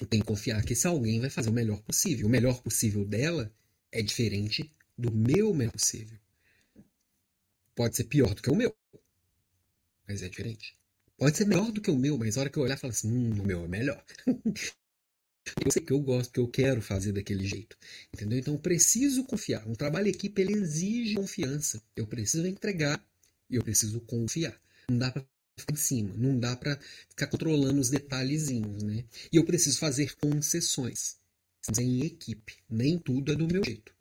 eu 0.00 0.06
tenho 0.06 0.22
que 0.22 0.28
confiar 0.28 0.64
que 0.64 0.72
esse 0.74 0.86
alguém 0.86 1.20
vai 1.20 1.30
fazer 1.30 1.50
o 1.50 1.54
melhor 1.54 1.82
possível. 1.82 2.26
O 2.26 2.30
melhor 2.30 2.62
possível 2.62 3.04
dela 3.04 3.52
é 3.92 4.02
diferente 4.02 4.72
do 4.98 5.12
meu 5.12 5.54
melhor 5.54 5.72
possível. 5.72 6.18
Pode 7.76 7.94
ser 7.94 8.04
pior 8.04 8.34
do 8.34 8.42
que 8.42 8.50
o 8.50 8.56
meu, 8.56 8.74
mas 10.08 10.22
é 10.22 10.28
diferente. 10.28 10.76
Pode 11.18 11.36
ser 11.36 11.46
melhor 11.46 11.70
do 11.72 11.80
que 11.80 11.90
o 11.90 11.96
meu, 11.98 12.18
mas 12.18 12.36
a 12.36 12.40
hora 12.40 12.50
que 12.50 12.58
eu 12.58 12.62
olhar, 12.62 12.76
falo 12.78 12.92
assim, 12.92 13.10
hum, 13.10 13.40
o 13.42 13.46
meu 13.46 13.64
é 13.64 13.68
melhor. 13.68 14.04
Eu 15.64 15.70
sei 15.70 15.82
que 15.82 15.92
eu 15.92 16.00
gosto, 16.00 16.32
que 16.32 16.40
eu 16.40 16.48
quero 16.48 16.82
fazer 16.82 17.12
daquele 17.12 17.46
jeito. 17.46 17.76
Entendeu? 18.12 18.38
Então 18.38 18.54
eu 18.54 18.60
preciso 18.60 19.24
confiar. 19.24 19.66
Um 19.68 19.74
trabalho 19.74 20.08
em 20.08 20.10
equipe 20.10 20.40
ele 20.42 20.54
exige 20.54 21.14
confiança. 21.14 21.82
Eu 21.94 22.06
preciso 22.06 22.46
entregar 22.46 23.04
Eu 23.50 23.62
preciso 23.62 24.00
confiar. 24.00 24.60
Não 24.88 24.98
dá 24.98 25.10
para 25.10 25.24
ficar 25.56 25.72
em 25.72 25.76
cima, 25.76 26.14
não 26.16 26.38
dá 26.38 26.56
para 26.56 26.78
ficar 27.08 27.28
controlando 27.28 27.80
os 27.80 27.90
detalhezinhos, 27.90 28.82
né? 28.82 29.04
E 29.32 29.36
eu 29.36 29.44
preciso 29.44 29.78
fazer 29.78 30.14
concessões. 30.16 31.16
Estamos 31.60 31.78
em 31.78 32.04
equipe, 32.04 32.54
nem 32.68 32.98
tudo 32.98 33.32
é 33.32 33.36
do 33.36 33.46
meu 33.46 33.64
jeito. 33.64 33.94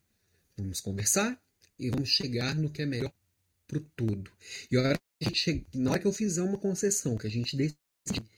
Vamos 0.58 0.82
conversar 0.82 1.40
e 1.80 1.90
vamos 1.90 2.10
chegar 2.10 2.56
no 2.56 2.70
que 2.70 2.82
é 2.82 2.86
melhor 2.86 3.12
para 3.68 3.78
o 3.78 3.82
todo. 3.96 4.32
E 4.72 4.78
hora, 4.78 5.00
che... 5.34 5.66
na 5.74 5.92
hora 5.92 6.00
que 6.00 6.08
eu 6.08 6.14
fizer 6.14 6.44
uma 6.44 6.58
concessão, 6.58 7.18
que 7.18 7.28
a 7.28 7.30
gente 7.30 7.56
decide 7.56 8.30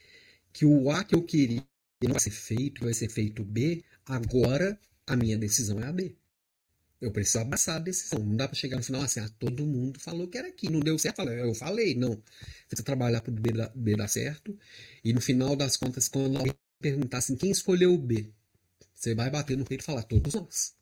que 0.54 0.66
o 0.66 0.90
A 0.90 1.04
que 1.04 1.16
eu 1.16 1.24
queria 1.24 1.66
não 2.06 2.14
vai 2.14 2.22
ser 2.22 2.32
feito, 2.32 2.84
vai 2.84 2.94
ser 2.94 3.10
feito 3.10 3.44
B, 3.44 3.84
agora 4.06 4.80
a 5.06 5.16
minha 5.16 5.38
decisão 5.38 5.80
é 5.80 5.88
a 5.88 5.92
B. 5.92 6.16
Eu 7.00 7.12
preciso 7.12 7.40
abraçar 7.40 7.76
a 7.76 7.80
decisão. 7.80 8.20
Não 8.20 8.36
dá 8.36 8.48
para 8.48 8.58
chegar 8.58 8.78
no 8.78 8.84
final 8.84 9.02
assim, 9.02 9.20
ah, 9.20 9.30
todo 9.40 9.66
mundo 9.66 10.00
falou 10.00 10.28
que 10.28 10.38
era 10.38 10.48
aqui. 10.48 10.70
Não 10.70 10.80
deu 10.80 10.98
certo, 10.98 11.22
eu 11.22 11.54
falei. 11.54 11.94
Não. 11.94 12.10
Você 12.10 12.22
precisa 12.70 12.84
trabalhar 12.84 13.22
para 13.22 13.32
o 13.32 13.36
B, 13.36 13.52
B 13.76 13.96
dar 13.96 14.08
certo. 14.08 14.58
E 15.04 15.14
no 15.14 15.22
final 15.22 15.56
das 15.56 15.78
contas, 15.78 16.08
quando 16.08 16.38
alguém 16.38 16.54
perguntar 16.80 17.20
assim, 17.20 17.36
quem 17.36 17.52
escolheu 17.52 17.94
o 17.94 17.98
B? 17.98 18.32
Você 18.94 19.14
vai 19.14 19.30
bater 19.30 19.56
no 19.56 19.64
peito 19.64 19.82
e 19.82 19.86
falar, 19.86 20.04
todos 20.04 20.34
nós. 20.34 20.76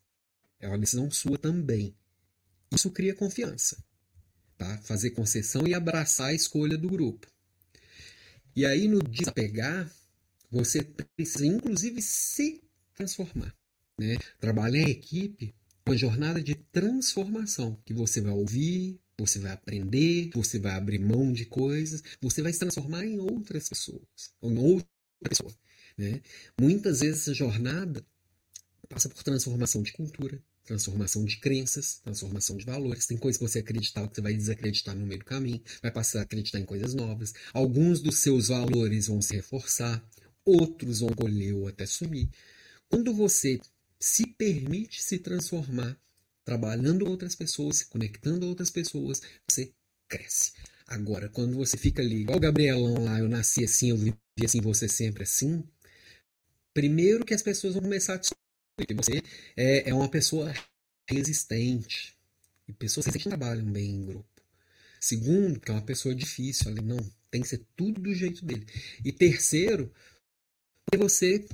É 0.60 0.68
uma 0.70 0.78
decisão 0.78 1.12
sua 1.12 1.38
também. 1.38 1.94
Isso 2.72 2.90
cria 2.92 3.14
confiança. 3.14 3.84
Tá? 4.58 4.78
Fazer 4.84 5.12
concessão 5.12 5.68
e 5.68 5.74
abraçar 5.74 6.28
a 6.30 6.34
escolha 6.34 6.78
do 6.78 6.88
grupo. 6.88 7.28
E 8.56 8.66
aí, 8.66 8.88
no 8.88 9.04
desapegar, 9.04 9.92
você 10.56 10.84
precisa, 11.16 11.46
inclusive, 11.46 12.02
se 12.02 12.64
transformar. 12.94 13.54
Né? 14.00 14.18
Trabalhar 14.40 14.82
em 14.82 14.90
equipe 14.90 15.54
uma 15.88 15.96
jornada 15.96 16.42
de 16.42 16.56
transformação 16.56 17.80
que 17.86 17.94
você 17.94 18.20
vai 18.20 18.32
ouvir, 18.32 19.00
você 19.20 19.38
vai 19.38 19.52
aprender, 19.52 20.32
você 20.34 20.58
vai 20.58 20.74
abrir 20.74 20.98
mão 20.98 21.32
de 21.32 21.46
coisas, 21.46 22.02
você 22.20 22.42
vai 22.42 22.52
se 22.52 22.60
transformar 22.60 23.06
em 23.06 23.20
outras 23.20 23.70
pessoas, 23.70 24.34
ou 24.42 24.52
em 24.52 24.58
outra 24.58 24.88
pessoa. 25.30 25.54
Né? 25.96 26.22
Muitas 26.60 27.02
vezes 27.02 27.22
essa 27.22 27.34
jornada 27.36 28.04
passa 28.90 29.10
por 29.10 29.24
transformação 29.24 29.84
de 29.84 29.94
cultura, 29.94 30.42
transformação 30.66 31.24
de 31.24 31.38
crenças, 31.38 32.00
transformação 32.04 32.58
de 32.58 32.66
valores. 32.66 33.06
Tem 33.06 33.18
coisas 33.18 33.38
que 33.38 33.48
você 33.48 33.60
acreditar 33.60 34.08
que 34.08 34.16
você 34.16 34.22
vai 34.22 34.34
desacreditar 34.34 34.96
no 34.96 35.06
meio 35.06 35.20
do 35.20 35.26
caminho, 35.26 35.62
vai 35.84 35.92
passar 35.92 36.20
a 36.20 36.22
acreditar 36.24 36.60
em 36.60 36.66
coisas 36.66 36.96
novas. 36.96 37.34
Alguns 37.54 38.02
dos 38.02 38.18
seus 38.18 38.48
valores 38.48 39.08
vão 39.08 39.22
se 39.22 39.36
reforçar, 39.36 40.04
outros 40.46 41.02
ou 41.02 41.10
até 41.68 41.86
sumir. 41.86 42.30
Quando 42.88 43.14
você 43.14 43.60
se 44.00 44.28
permite 44.28 45.02
se 45.02 45.18
transformar, 45.18 45.98
trabalhando 46.44 47.10
outras 47.10 47.36
pessoas, 47.36 47.78
se 47.78 47.86
conectando 47.88 48.46
a 48.46 48.50
outras 48.50 48.70
pessoas, 48.70 49.22
você 49.50 49.72
cresce. 50.08 50.54
Agora, 50.88 51.28
quando 51.30 51.56
você 51.56 51.78
fica 51.78 52.02
ali, 52.02 52.22
igual 52.22 52.38
o 52.38 52.42
Gabrielão 52.42 53.04
lá, 53.04 53.20
eu 53.20 53.28
nasci 53.28 53.64
assim, 53.64 53.90
eu 53.90 53.98
vivi 53.98 54.16
assim, 54.44 54.62
você 54.62 54.88
sempre 54.88 55.24
assim, 55.24 55.64
primeiro 56.74 57.26
que 57.26 57.34
as 57.34 57.42
pessoas 57.42 57.74
vão 57.74 57.82
começar 57.82 58.14
a 58.14 58.18
descobrir 58.18 58.86
que 58.88 58.94
você 58.94 59.24
é, 59.58 59.90
é 59.90 59.94
uma 59.94 60.10
pessoa 60.10 60.54
resistente. 61.10 62.16
E 62.68 62.74
pessoas 62.74 63.08
resistentes 63.08 63.30
trabalham 63.30 63.66
bem 63.66 63.96
em 63.96 64.06
grupo. 64.06 64.30
Segundo, 65.00 65.60
que 65.60 65.72
é 65.72 65.74
uma 65.74 65.82
pessoa 65.82 66.14
difícil, 66.14 66.70
ali 66.70 66.82
não, 66.82 66.98
tem 67.32 67.42
que 67.42 67.48
ser 67.48 67.66
tudo 67.76 68.02
do 68.02 68.14
jeito 68.14 68.46
dele. 68.46 68.66
E 69.04 69.12
terceiro, 69.12 69.92
que 70.92 70.98
você 70.98 71.46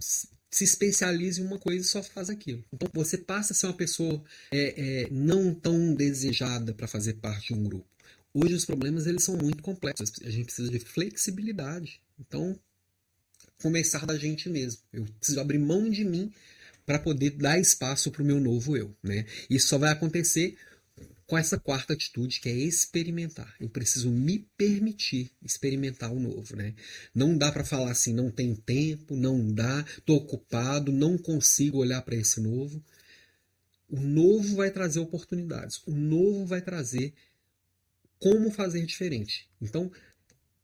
se 0.49 0.63
especializa 0.65 1.41
em 1.41 1.45
uma 1.45 1.57
coisa 1.57 1.81
e 1.81 1.87
só 1.87 2.03
faz 2.03 2.29
aquilo. 2.29 2.63
Então 2.73 2.89
você 2.93 3.17
passa 3.17 3.53
a 3.53 3.55
ser 3.55 3.67
uma 3.67 3.73
pessoa 3.73 4.21
é, 4.51 5.03
é, 5.03 5.07
não 5.09 5.53
tão 5.53 5.93
desejada 5.93 6.73
para 6.73 6.87
fazer 6.87 7.13
parte 7.13 7.53
de 7.53 7.59
um 7.59 7.63
grupo. 7.63 7.85
Hoje 8.33 8.53
os 8.53 8.65
problemas 8.65 9.07
eles 9.07 9.23
são 9.23 9.37
muito 9.37 9.63
complexos. 9.63 10.11
A 10.23 10.29
gente 10.29 10.45
precisa 10.45 10.69
de 10.69 10.79
flexibilidade. 10.79 12.01
Então 12.19 12.59
começar 13.61 14.05
da 14.05 14.17
gente 14.17 14.49
mesmo. 14.49 14.81
Eu 14.91 15.05
preciso 15.19 15.39
abrir 15.39 15.59
mão 15.59 15.89
de 15.89 16.03
mim 16.03 16.31
para 16.85 16.99
poder 16.99 17.31
dar 17.31 17.59
espaço 17.59 18.11
para 18.11 18.21
o 18.21 18.25
meu 18.25 18.39
novo 18.39 18.75
eu. 18.75 18.93
Né? 19.01 19.25
Isso 19.49 19.67
só 19.67 19.77
vai 19.77 19.91
acontecer 19.91 20.57
com 21.31 21.37
essa 21.37 21.57
quarta 21.57 21.93
atitude 21.93 22.41
que 22.41 22.49
é 22.49 22.51
experimentar. 22.51 23.55
Eu 23.57 23.69
preciso 23.69 24.11
me 24.11 24.39
permitir 24.57 25.31
experimentar 25.41 26.11
o 26.11 26.19
novo, 26.19 26.57
né? 26.57 26.75
Não 27.15 27.37
dá 27.37 27.49
para 27.49 27.63
falar 27.63 27.89
assim, 27.89 28.13
não 28.13 28.29
tem 28.29 28.53
tempo, 28.53 29.15
não 29.15 29.49
dá, 29.49 29.85
tô 30.05 30.15
ocupado, 30.15 30.91
não 30.91 31.17
consigo 31.17 31.77
olhar 31.77 32.01
para 32.01 32.17
esse 32.17 32.41
novo. 32.41 32.83
O 33.87 34.01
novo 34.01 34.57
vai 34.57 34.71
trazer 34.71 34.99
oportunidades. 34.99 35.81
O 35.87 35.95
novo 35.95 36.45
vai 36.45 36.61
trazer 36.61 37.13
como 38.19 38.51
fazer 38.51 38.85
diferente. 38.85 39.49
Então, 39.61 39.89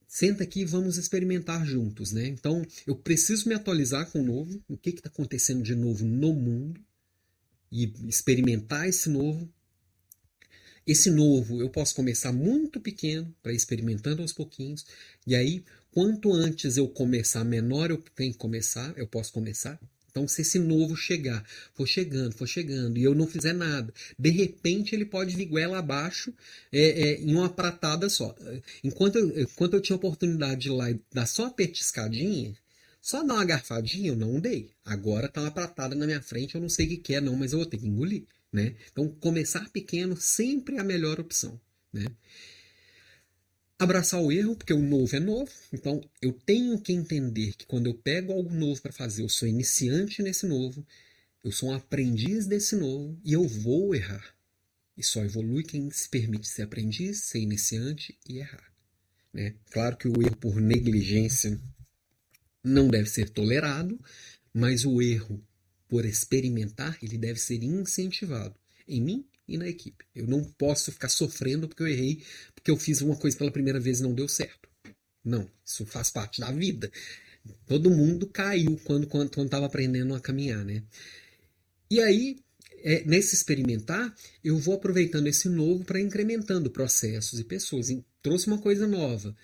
senta 0.05 0.43
aqui 0.43 0.63
e 0.63 0.65
vamos 0.65 0.97
experimentar 0.97 1.65
juntos, 1.65 2.11
né? 2.11 2.28
Então, 2.28 2.61
eu 2.86 2.97
preciso 2.97 3.47
me 3.47 3.55
atualizar 3.55 4.11
com 4.11 4.20
o 4.20 4.26
novo, 4.26 4.61
o 4.68 4.76
que 4.76 4.89
está 4.89 5.07
acontecendo 5.07 5.63
de 5.63 5.76
novo 5.76 6.03
no 6.03 6.34
mundo 6.34 6.84
e 7.72 7.86
experimentar 8.05 8.86
esse 8.86 9.09
novo 9.09 9.49
esse 10.88 11.12
novo 11.12 11.62
eu 11.62 11.70
posso 11.70 11.94
começar 11.94 12.32
muito 12.32 12.80
pequeno, 12.80 13.34
para 13.44 13.54
experimentando 13.54 14.22
aos 14.22 14.32
pouquinhos, 14.32 14.86
e 15.26 15.36
aí 15.36 15.64
quanto 15.92 16.32
antes 16.34 16.78
eu 16.78 16.88
começar, 16.88 17.44
menor 17.44 17.92
eu 17.92 18.04
tenho 18.16 18.32
que 18.32 18.38
começar, 18.38 18.94
eu 18.98 19.08
posso 19.08 19.34
começar. 19.34 19.80
Então, 20.18 20.28
se 20.28 20.42
esse 20.42 20.58
novo 20.58 20.96
chegar, 20.96 21.46
for 21.76 21.86
chegando, 21.86 22.34
for 22.34 22.48
chegando, 22.48 22.98
e 22.98 23.04
eu 23.04 23.14
não 23.14 23.28
fizer 23.28 23.54
nada, 23.54 23.94
de 24.18 24.30
repente 24.32 24.96
ele 24.96 25.06
pode 25.06 25.36
vir 25.36 25.46
goela 25.46 25.78
abaixo 25.78 26.34
é, 26.72 26.82
é, 26.82 27.22
em 27.22 27.36
uma 27.36 27.50
pratada 27.50 28.10
só. 28.10 28.36
Enquanto 28.84 29.18
eu, 29.18 29.42
enquanto 29.42 29.76
eu 29.76 29.82
tinha 29.82 29.96
oportunidade 29.96 30.62
de 30.62 30.68
ir 30.70 30.72
lá 30.72 30.90
e 30.90 31.00
dar 31.14 31.28
só 31.28 31.44
uma 31.44 31.52
petiscadinha, 31.52 32.56
só 33.00 33.24
dar 33.24 33.36
uma 33.36 33.46
garfadinha, 33.46 34.10
eu 34.10 34.16
não 34.16 34.40
dei. 34.40 34.72
Agora 34.84 35.28
tá 35.28 35.42
uma 35.42 35.52
pratada 35.52 35.94
na 35.94 36.08
minha 36.08 36.22
frente, 36.22 36.56
eu 36.56 36.62
não 36.62 36.70
sei 36.70 36.88
o 36.88 36.90
que, 36.90 36.98
que 36.98 37.14
é, 37.14 37.22
não, 37.22 37.36
mas 37.36 37.54
eu 37.54 37.60
vou 37.60 37.68
ter 37.68 37.78
que 37.78 37.88
engolir. 37.88 38.24
Né? 38.52 38.76
Então, 38.91 39.10
começar 39.10 39.70
pequeno 39.70 40.16
sempre 40.16 40.78
é 40.78 40.80
a 40.80 40.84
melhor 40.84 41.20
opção. 41.20 41.60
Né? 41.91 42.06
Abraçar 43.80 44.22
o 44.22 44.32
erro, 44.32 44.56
porque 44.56 44.74
o 44.74 44.82
novo 44.82 45.16
é 45.16 45.20
novo. 45.20 45.52
Então, 45.72 46.02
eu 46.22 46.34
tenho 46.34 46.80
que 46.80 46.93
entender 46.93 47.54
que 47.54 47.66
quando 47.66 47.88
eu 47.88 47.93
pego 47.93 48.34
algo 48.34 48.54
novo 48.54 48.82
para 48.82 48.91
fazer, 48.91 49.22
eu 49.22 49.30
sou 49.30 49.48
iniciante 49.48 50.24
nesse 50.24 50.48
novo, 50.48 50.86
eu 51.43 51.52
sou 51.52 51.70
um 51.70 51.74
aprendiz 51.74 52.48
desse 52.48 52.76
novo 52.76 53.20
e 53.24 53.34
eu 53.34 53.48
vou 53.48 53.93
errar. 53.93 54.36
E 54.98 55.04
só 55.04 55.24
evolui 55.24 55.64
quem 55.64 55.91
se 55.91 56.10
permite 56.10 56.48
ser 56.48 56.64
aprendiz, 56.64 57.20
ser 57.20 57.39
iniciante 57.39 58.18
e 58.28 58.39
errar. 58.39 58.74
Né? 59.32 59.54
Claro 59.70 59.95
que 59.95 60.08
o 60.08 60.22
erro 60.22 60.36
por 60.38 60.60
negligência 60.60 61.60
não 62.64 62.88
deve 62.88 63.08
ser 63.08 63.30
tolerado, 63.30 64.00
mas 64.52 64.84
o 64.86 65.00
erro 65.00 65.39
por 65.88 66.06
experimentar, 66.06 66.98
ele 67.02 67.18
deve 67.18 67.40
ser 67.40 67.64
incentivado 67.64 68.56
em 68.88 69.02
mim 69.02 69.26
e 69.48 69.58
na 69.58 69.68
equipe. 69.68 70.06
Eu 70.14 70.28
não 70.28 70.44
posso 70.44 70.92
ficar 70.92 71.10
sofrendo 71.10 71.68
porque 71.68 71.84
eu 71.84 71.88
errei, 71.88 72.24
porque 72.54 72.70
eu 72.70 72.78
fiz 72.78 73.02
uma 73.02 73.16
coisa 73.16 73.38
pela 73.38 73.52
primeira 73.52 73.80
vez 73.80 74.00
e 74.00 74.04
não 74.04 74.14
deu 74.14 74.28
certo. 74.28 74.68
Não, 75.24 75.50
isso 75.66 75.86
faz 75.86 76.10
parte 76.10 76.40
da 76.40 76.52
vida. 76.52 76.92
Todo 77.66 77.90
mundo 77.90 78.28
caiu 78.28 78.80
quando 78.84 79.08
quando 79.08 79.46
estava 79.46 79.66
aprendendo 79.66 80.14
a 80.14 80.20
caminhar, 80.20 80.64
né? 80.66 80.84
E 81.90 82.02
aí, 82.02 82.38
é, 82.84 83.04
nesse 83.06 83.36
experimentar, 83.36 84.14
eu 84.44 84.58
vou 84.58 84.76
aproveitando 84.76 85.28
esse 85.28 85.48
novo 85.48 85.84
para 85.86 86.00
incrementando 86.00 86.70
processos 86.70 87.40
e 87.40 87.44
pessoas. 87.44 87.88
Trouxe 88.22 88.48
uma 88.48 88.58
coisa 88.58 88.86
nova. 88.86 89.36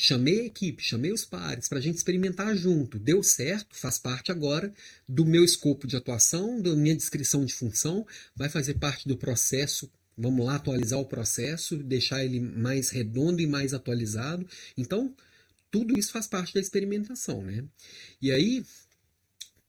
Chamei 0.00 0.42
a 0.42 0.44
equipe, 0.44 0.80
chamei 0.80 1.10
os 1.12 1.24
pares 1.24 1.68
para 1.68 1.78
a 1.78 1.80
gente 1.80 1.96
experimentar 1.96 2.56
junto. 2.56 3.00
Deu 3.00 3.20
certo, 3.20 3.74
faz 3.74 3.98
parte 3.98 4.30
agora 4.30 4.72
do 5.08 5.26
meu 5.26 5.44
escopo 5.44 5.88
de 5.88 5.96
atuação, 5.96 6.62
da 6.62 6.72
minha 6.76 6.94
descrição 6.94 7.44
de 7.44 7.52
função, 7.52 8.06
vai 8.36 8.48
fazer 8.48 8.74
parte 8.74 9.08
do 9.08 9.16
processo. 9.16 9.90
Vamos 10.16 10.46
lá 10.46 10.54
atualizar 10.54 11.00
o 11.00 11.04
processo, 11.04 11.76
deixar 11.76 12.24
ele 12.24 12.38
mais 12.38 12.90
redondo 12.90 13.40
e 13.40 13.46
mais 13.48 13.74
atualizado. 13.74 14.46
Então, 14.76 15.12
tudo 15.68 15.98
isso 15.98 16.12
faz 16.12 16.28
parte 16.28 16.54
da 16.54 16.60
experimentação, 16.60 17.42
né? 17.42 17.64
E 18.22 18.30
aí, 18.30 18.64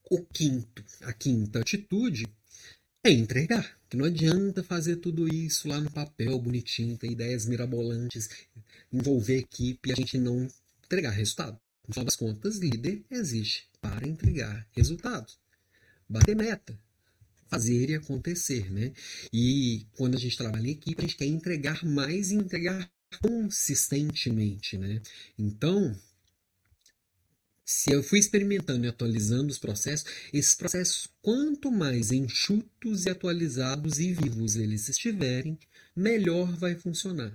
o 0.08 0.22
quinto, 0.22 0.84
a 1.00 1.12
quinta 1.12 1.58
atitude 1.58 2.28
é 3.02 3.10
entregar. 3.10 3.78
Que 3.88 3.96
não 3.96 4.04
adianta 4.04 4.62
fazer 4.62 4.96
tudo 4.96 5.26
isso 5.32 5.68
lá 5.68 5.80
no 5.80 5.90
papel 5.90 6.38
bonitinho, 6.38 6.96
ter 6.96 7.10
ideias 7.10 7.46
mirabolantes, 7.46 8.28
envolver 8.92 9.38
equipe 9.38 9.88
e 9.88 9.92
a 9.92 9.96
gente 9.96 10.16
não 10.18 10.48
entregar 10.84 11.10
resultado. 11.10 11.58
No 11.88 11.94
final 11.94 12.04
das 12.04 12.16
contas, 12.16 12.56
líder 12.56 13.02
existe 13.10 13.68
para 13.80 14.06
entregar 14.06 14.66
resultados. 14.72 15.38
Bater 16.08 16.36
meta, 16.36 16.78
fazer 17.48 17.90
e 17.90 17.94
acontecer, 17.96 18.70
né? 18.70 18.92
E 19.32 19.86
quando 19.96 20.16
a 20.16 20.18
gente 20.18 20.36
trabalha 20.36 20.68
em 20.68 20.72
equipe, 20.72 21.00
a 21.00 21.06
gente 21.06 21.16
quer 21.16 21.26
entregar 21.26 21.84
mais 21.84 22.30
e 22.30 22.36
entregar 22.36 22.90
consistentemente, 23.20 24.78
né? 24.78 25.00
Então, 25.36 25.96
se 27.70 27.92
eu 27.92 28.02
fui 28.02 28.18
experimentando 28.18 28.84
e 28.84 28.88
atualizando 28.88 29.48
os 29.48 29.58
processos, 29.58 30.04
esses 30.32 30.56
processos, 30.56 31.08
quanto 31.22 31.70
mais 31.70 32.10
enxutos 32.10 33.06
e 33.06 33.10
atualizados 33.10 34.00
e 34.00 34.12
vivos 34.12 34.56
eles 34.56 34.88
estiverem, 34.88 35.56
melhor 35.94 36.52
vai 36.56 36.74
funcionar. 36.74 37.32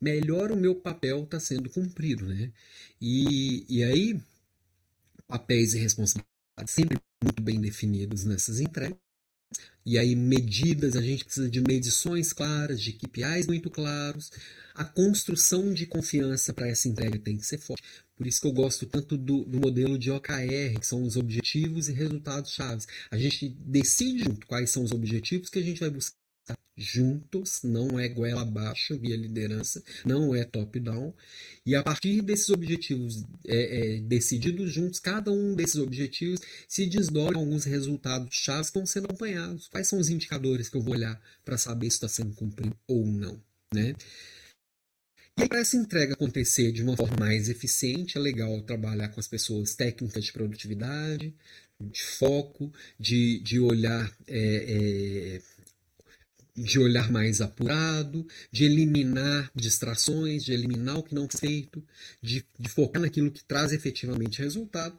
melhor 0.00 0.52
o 0.52 0.56
meu 0.56 0.74
papel 0.76 1.24
está 1.24 1.38
sendo 1.40 1.70
cumprido, 1.70 2.26
né? 2.26 2.52
E, 3.00 3.66
e 3.68 3.84
aí, 3.84 4.20
papéis 5.28 5.74
e 5.74 5.78
responsabilidades 5.78 6.74
sempre 6.74 6.98
muito 7.22 7.42
bem 7.42 7.60
definidos 7.60 8.24
nessas 8.24 8.60
entregas. 8.60 9.05
E 9.84 9.98
aí, 9.98 10.16
medidas, 10.16 10.96
a 10.96 11.02
gente 11.02 11.24
precisa 11.24 11.48
de 11.48 11.60
medições 11.60 12.32
claras, 12.32 12.80
de 12.80 12.92
KPIs 12.92 13.46
muito 13.46 13.70
claros. 13.70 14.30
A 14.74 14.84
construção 14.84 15.72
de 15.72 15.86
confiança 15.86 16.52
para 16.52 16.68
essa 16.68 16.88
entrega 16.88 17.18
tem 17.18 17.36
que 17.36 17.46
ser 17.46 17.58
forte. 17.58 17.82
Por 18.16 18.26
isso 18.26 18.40
que 18.40 18.46
eu 18.46 18.52
gosto 18.52 18.86
tanto 18.86 19.16
do, 19.16 19.44
do 19.44 19.60
modelo 19.60 19.98
de 19.98 20.10
OKR, 20.10 20.80
que 20.80 20.86
são 20.86 21.02
os 21.02 21.16
objetivos 21.16 21.88
e 21.88 21.92
resultados 21.92 22.52
chaves. 22.52 22.86
A 23.10 23.16
gente 23.16 23.48
decide 23.48 24.24
junto 24.24 24.46
quais 24.46 24.70
são 24.70 24.82
os 24.82 24.90
objetivos 24.90 25.48
que 25.48 25.58
a 25.58 25.62
gente 25.62 25.80
vai 25.80 25.90
buscar 25.90 26.25
juntos, 26.76 27.62
não 27.62 27.98
é 27.98 28.08
goela 28.08 28.42
abaixo 28.42 28.98
via 28.98 29.16
liderança, 29.16 29.82
não 30.04 30.34
é 30.34 30.44
top-down. 30.44 31.14
E 31.64 31.74
a 31.74 31.82
partir 31.82 32.20
desses 32.20 32.50
objetivos 32.50 33.24
é, 33.46 33.96
é, 33.96 34.00
decididos 34.00 34.72
juntos, 34.72 35.00
cada 35.00 35.32
um 35.32 35.54
desses 35.54 35.76
objetivos 35.76 36.40
se 36.68 36.86
desdobra 36.86 37.38
alguns 37.38 37.64
resultados 37.64 38.28
chaves 38.34 38.70
que 38.70 38.78
estão 38.78 38.86
sendo 38.86 39.06
acompanhados. 39.06 39.68
Quais 39.68 39.88
são 39.88 39.98
os 39.98 40.10
indicadores 40.10 40.68
que 40.68 40.76
eu 40.76 40.82
vou 40.82 40.94
olhar 40.94 41.20
para 41.44 41.56
saber 41.56 41.90
se 41.90 41.96
está 41.96 42.08
sendo 42.08 42.34
cumprido 42.34 42.76
ou 42.86 43.06
não, 43.06 43.40
né? 43.72 43.94
E 45.38 45.46
para 45.46 45.60
essa 45.60 45.76
entrega 45.76 46.14
acontecer 46.14 46.72
de 46.72 46.82
uma 46.82 46.96
forma 46.96 47.16
mais 47.18 47.50
eficiente, 47.50 48.16
é 48.16 48.20
legal 48.20 48.58
trabalhar 48.62 49.08
com 49.08 49.20
as 49.20 49.28
pessoas 49.28 49.74
técnicas 49.74 50.24
de 50.24 50.32
produtividade, 50.32 51.34
de 51.78 52.02
foco, 52.02 52.72
de, 52.98 53.38
de 53.40 53.60
olhar 53.60 54.10
é, 54.26 54.38
é, 54.38 55.42
de 56.56 56.78
olhar 56.78 57.10
mais 57.10 57.40
apurado, 57.40 58.26
de 58.50 58.64
eliminar 58.64 59.50
distrações, 59.54 60.44
de 60.44 60.52
eliminar 60.52 60.98
o 60.98 61.02
que 61.02 61.14
não 61.14 61.28
foi 61.28 61.40
feito, 61.40 61.84
de, 62.22 62.44
de 62.58 62.68
focar 62.68 63.02
naquilo 63.02 63.30
que 63.30 63.44
traz 63.44 63.72
efetivamente 63.72 64.40
resultado 64.40 64.98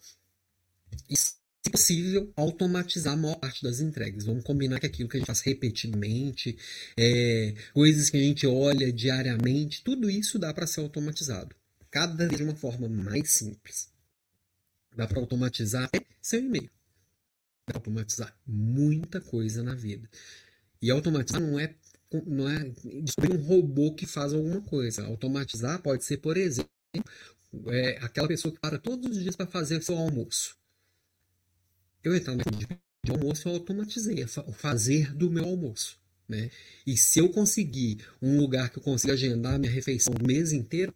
e, 1.10 1.18
se 1.18 1.38
possível, 1.72 2.32
automatizar 2.36 3.14
a 3.14 3.18
maior 3.18 3.36
parte 3.36 3.64
das 3.64 3.80
entregas. 3.80 4.26
Vamos 4.26 4.44
combinar 4.44 4.80
que 4.80 4.86
aquilo 4.86 5.10
que 5.10 5.18
a 5.18 5.20
gente 5.20 5.28
faz 5.28 5.42
repetidamente, 5.42 6.58
é, 6.96 7.54
coisas 7.74 8.10
que 8.10 8.18
a 8.18 8.22
gente 8.22 8.46
olha 8.48 8.92
diariamente, 8.92 9.84
tudo 9.84 10.10
isso 10.10 10.40
dá 10.40 10.54
para 10.54 10.68
ser 10.68 10.82
automatizado. 10.82 11.56
Cada 11.90 12.28
vez 12.28 12.38
de 12.38 12.44
uma 12.44 12.56
forma 12.56 12.88
mais 12.88 13.32
simples. 13.32 13.90
Dá 14.96 15.08
para 15.08 15.20
automatizar 15.20 15.90
seu 16.22 16.40
e-mail. 16.40 16.70
Dá 17.68 17.74
para 17.74 17.78
automatizar 17.78 18.38
muita 18.46 19.20
coisa 19.20 19.62
na 19.62 19.76
vida. 19.76 20.10
E 20.82 20.92
automatizar 20.92 21.42
não 21.42 21.60
é, 21.60 21.74
não 22.26 22.50
é 22.50 22.72
descobrir 23.04 23.38
um 23.38 23.42
robô 23.42 23.94
que 23.94 24.06
faz 24.06 24.34
alguma 24.34 24.62
coisa. 24.62 25.06
Automatizar 25.06 25.82
pode 25.82 26.04
ser, 26.04 26.18
por 26.18 26.38
exemplo, 26.38 26.70
é, 27.68 27.98
aquela 28.02 28.28
pessoa 28.28 28.54
que 28.54 28.60
para 28.60 28.78
todos 28.78 29.18
os 29.18 29.24
dias 29.24 29.36
para 29.36 29.48
fazer 29.48 29.82
seu 29.82 29.98
almoço. 29.98 30.56
Eu 32.04 32.16
entrar 32.16 32.36
no 32.36 32.44
de 32.44 33.12
almoço, 33.12 33.48
eu 33.48 33.54
automatizei 33.54 34.24
o 34.24 34.52
fazer 34.52 35.14
do 35.14 35.30
meu 35.30 35.46
almoço. 35.46 36.00
Né? 36.28 36.52
E 36.86 36.98
se 36.98 37.20
eu 37.20 37.30
conseguir 37.30 38.06
um 38.22 38.38
lugar 38.38 38.70
que 38.70 38.80
eu 38.80 38.84
consiga 38.84 39.14
agendar 39.14 39.58
minha 39.58 39.72
refeição 39.72 40.14
do 40.14 40.26
mês 40.26 40.52
inteiro, 40.52 40.94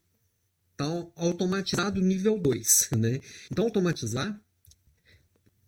está 0.72 0.86
automatizado 1.16 2.02
nível 2.02 2.38
2. 2.38 2.90
Né? 2.98 3.22
Então, 3.50 3.66
automatizar 3.66 4.40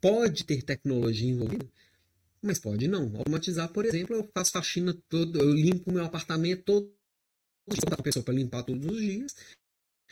pode 0.02 0.44
ter 0.44 0.64
tecnologia 0.64 1.30
envolvida, 1.30 1.66
mas 2.44 2.60
pode 2.60 2.88
não. 2.88 3.16
Automatizar, 3.16 3.70
por 3.70 3.86
exemplo, 3.86 4.16
eu 4.16 4.30
faço 4.34 4.52
faxina 4.52 4.94
todo, 5.08 5.40
eu 5.40 5.54
limpo 5.54 5.92
meu 5.92 6.04
apartamento 6.04 6.64
todo 6.64 6.94
dia, 7.70 7.80
a 7.92 8.04
pessoa 8.04 8.24
para 8.24 8.34
limpar 8.34 8.64
todos 8.64 8.86
os 8.86 9.00
dias. 9.00 9.36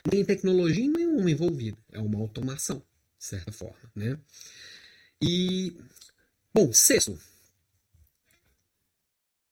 Não 0.04 0.10
tem 0.10 0.24
tecnologia 0.24 0.88
nenhuma 0.88 1.30
envolvida. 1.30 1.78
É 1.92 2.00
uma 2.00 2.18
automação, 2.18 2.78
de 3.18 3.24
certa 3.24 3.52
forma, 3.52 3.92
né? 3.94 4.18
E 5.20 5.76
bom, 6.52 6.72
sexto. 6.72 7.20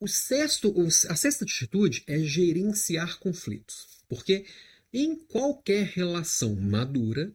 O 0.00 0.08
sexto, 0.08 0.74
a 1.08 1.14
sexta 1.14 1.44
atitude 1.44 2.02
é 2.06 2.18
gerenciar 2.20 3.18
conflitos, 3.18 4.02
porque 4.08 4.46
em 4.92 5.14
qualquer 5.14 5.84
relação 5.84 6.56
madura 6.56 7.32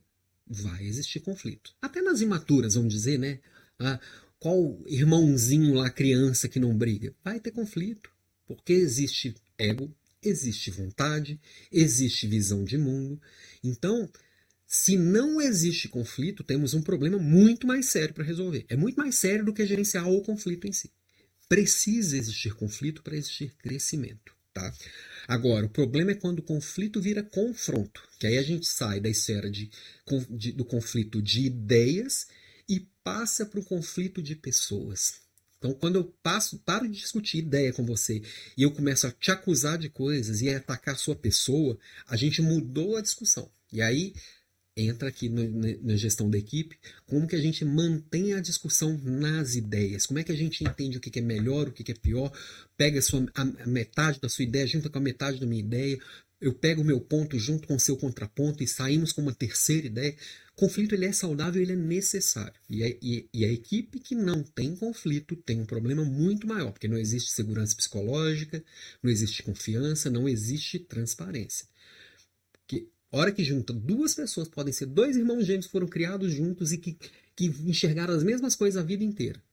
vai 0.47 0.83
existir 0.83 1.19
conflito. 1.19 1.75
Até 1.79 2.01
nas 2.01 2.21
imaturas, 2.21 2.73
vamos 2.73 2.91
dizer, 2.91 3.19
né? 3.19 3.39
Ah, 3.79 3.99
qual 4.45 4.79
irmãozinho 4.85 5.73
lá, 5.73 5.89
criança 5.89 6.47
que 6.47 6.59
não 6.59 6.77
briga? 6.77 7.15
Vai 7.23 7.39
ter 7.39 7.49
conflito. 7.49 8.11
Porque 8.45 8.73
existe 8.73 9.33
ego, 9.57 9.91
existe 10.21 10.69
vontade, 10.69 11.41
existe 11.71 12.27
visão 12.27 12.63
de 12.63 12.77
mundo. 12.77 13.19
Então, 13.63 14.07
se 14.67 14.97
não 14.97 15.41
existe 15.41 15.89
conflito, 15.89 16.43
temos 16.43 16.75
um 16.75 16.81
problema 16.83 17.17
muito 17.17 17.65
mais 17.65 17.87
sério 17.87 18.13
para 18.13 18.23
resolver. 18.23 18.67
É 18.69 18.75
muito 18.75 18.97
mais 18.97 19.15
sério 19.15 19.43
do 19.43 19.51
que 19.51 19.65
gerenciar 19.65 20.07
o 20.07 20.21
conflito 20.21 20.67
em 20.67 20.71
si. 20.71 20.91
Precisa 21.49 22.15
existir 22.15 22.53
conflito 22.53 23.01
para 23.01 23.17
existir 23.17 23.51
crescimento. 23.57 24.31
Tá? 24.53 24.71
Agora, 25.27 25.65
o 25.65 25.69
problema 25.69 26.11
é 26.11 26.15
quando 26.15 26.37
o 26.37 26.43
conflito 26.43 27.01
vira 27.01 27.23
confronto, 27.23 28.07
que 28.19 28.27
aí 28.27 28.37
a 28.37 28.43
gente 28.43 28.67
sai 28.67 28.99
da 28.99 29.09
esfera 29.09 29.49
de, 29.49 29.71
de 30.29 30.51
do 30.51 30.63
conflito 30.63 31.19
de 31.19 31.47
ideias 31.47 32.27
passa 33.05 33.45
para 33.45 33.59
o 33.59 33.63
conflito 33.63 34.19
de 34.19 34.35
pessoas. 34.35 35.21
Então, 35.59 35.73
quando 35.75 35.97
eu 35.97 36.03
passo, 36.23 36.57
paro 36.65 36.87
de 36.87 36.99
discutir 36.99 37.37
ideia 37.37 37.71
com 37.71 37.85
você 37.85 38.21
e 38.57 38.63
eu 38.63 38.71
começo 38.71 39.05
a 39.05 39.11
te 39.11 39.29
acusar 39.29 39.77
de 39.77 39.89
coisas 39.89 40.41
e 40.41 40.49
a 40.49 40.57
atacar 40.57 40.95
a 40.95 40.97
sua 40.97 41.15
pessoa, 41.15 41.77
a 42.07 42.17
gente 42.17 42.41
mudou 42.41 42.97
a 42.97 43.01
discussão. 43.01 43.47
E 43.71 43.79
aí 43.79 44.15
entra 44.75 45.07
aqui 45.07 45.29
no, 45.29 45.43
na 45.83 45.95
gestão 45.95 46.29
da 46.29 46.37
equipe, 46.37 46.77
como 47.05 47.27
que 47.27 47.35
a 47.35 47.41
gente 47.41 47.63
mantém 47.63 48.33
a 48.33 48.41
discussão 48.41 48.99
nas 49.03 49.55
ideias, 49.55 50.05
como 50.05 50.19
é 50.19 50.23
que 50.23 50.31
a 50.31 50.35
gente 50.35 50.63
entende 50.63 50.97
o 50.97 50.99
que 50.99 51.17
é 51.17 51.21
melhor, 51.21 51.67
o 51.67 51.71
que 51.71 51.89
é 51.89 51.95
pior, 51.95 52.31
pega 52.75 52.99
a, 52.99 53.01
sua, 53.01 53.25
a 53.35 53.45
metade 53.67 54.19
da 54.19 54.27
sua 54.27 54.43
ideia, 54.43 54.67
junta 54.67 54.89
com 54.89 54.97
a 54.97 55.01
metade 55.01 55.39
da 55.39 55.45
minha 55.45 55.61
ideia, 55.61 55.97
eu 56.41 56.53
pego 56.53 56.81
o 56.81 56.85
meu 56.85 56.99
ponto 56.99 57.39
junto 57.39 57.67
com 57.67 57.75
o 57.75 57.79
seu 57.79 57.95
contraponto 57.95 58.63
e 58.63 58.67
saímos 58.67 59.13
com 59.13 59.21
uma 59.21 59.33
terceira 59.33 59.87
ideia. 59.87 60.15
Conflito 60.55 60.95
ele 60.95 61.05
é 61.05 61.11
saudável, 61.11 61.61
ele 61.61 61.73
é 61.73 61.75
necessário. 61.75 62.53
E 62.69 62.83
a, 62.83 62.87
e, 62.87 63.29
e 63.33 63.43
a 63.43 63.51
equipe 63.51 63.99
que 63.99 64.15
não 64.15 64.41
tem 64.41 64.73
conflito 64.75 65.35
tem 65.35 65.59
um 65.59 65.65
problema 65.65 66.05
muito 66.05 66.47
maior, 66.47 66.71
porque 66.71 66.87
não 66.87 66.97
existe 66.97 67.31
segurança 67.31 67.75
psicológica, 67.75 68.63
não 69.03 69.11
existe 69.11 69.43
confiança, 69.43 70.09
não 70.09 70.29
existe 70.29 70.79
transparência. 70.79 71.67
Porque 72.53 72.87
hora 73.11 73.33
que 73.33 73.43
junta 73.43 73.73
duas 73.73 74.15
pessoas, 74.15 74.47
podem 74.47 74.71
ser 74.71 74.85
dois 74.85 75.17
irmãos 75.17 75.45
gêmeos 75.45 75.65
que 75.65 75.71
foram 75.73 75.87
criados 75.87 76.31
juntos 76.31 76.71
e 76.71 76.77
que, 76.77 76.97
que 77.35 77.45
enxergaram 77.45 78.13
as 78.13 78.23
mesmas 78.23 78.55
coisas 78.55 78.81
a 78.81 78.85
vida 78.85 79.03
inteira. 79.03 79.43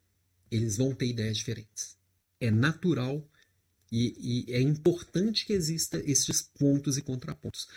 Eles 0.50 0.76
vão 0.76 0.94
ter 0.94 1.06
ideias 1.06 1.36
diferentes. 1.36 1.96
É 2.40 2.50
natural 2.50 3.28
e, 3.90 4.46
e, 4.48 4.52
é 4.52 4.60
importante 4.60 5.44
que 5.44 5.52
exista 5.52 6.00
esses 6.06 6.40
pontos 6.40 6.96
e 6.96 7.02
contrapontos. 7.02 7.68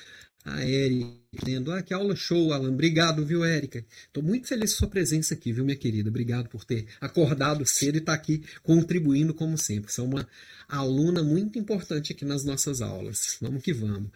A 0.45 0.63
Érica 0.63 1.11
dizendo, 1.33 1.71
ah, 1.71 1.81
que 1.81 1.93
aula 1.93 2.15
show, 2.15 2.53
Alan. 2.53 2.69
Obrigado, 2.69 3.25
viu, 3.25 3.43
Érica? 3.43 3.83
Estou 4.05 4.23
muito 4.23 4.47
feliz 4.47 4.73
com 4.73 4.79
sua 4.79 4.87
presença 4.87 5.33
aqui, 5.33 5.51
viu, 5.51 5.65
minha 5.65 5.75
querida? 5.75 6.09
Obrigado 6.09 6.47
por 6.47 6.63
ter 6.63 6.85
acordado 7.01 7.65
cedo 7.65 7.95
e 7.95 7.97
estar 7.97 8.13
tá 8.13 8.17
aqui 8.17 8.43
contribuindo 8.61 9.33
como 9.33 9.57
sempre. 9.57 9.91
Você 9.91 10.01
é 10.01 10.03
uma 10.03 10.27
aluna 10.67 11.23
muito 11.23 11.57
importante 11.57 12.11
aqui 12.11 12.23
nas 12.23 12.43
nossas 12.43 12.79
aulas. 12.79 13.37
Vamos 13.41 13.63
que 13.63 13.73
vamos. 13.73 14.11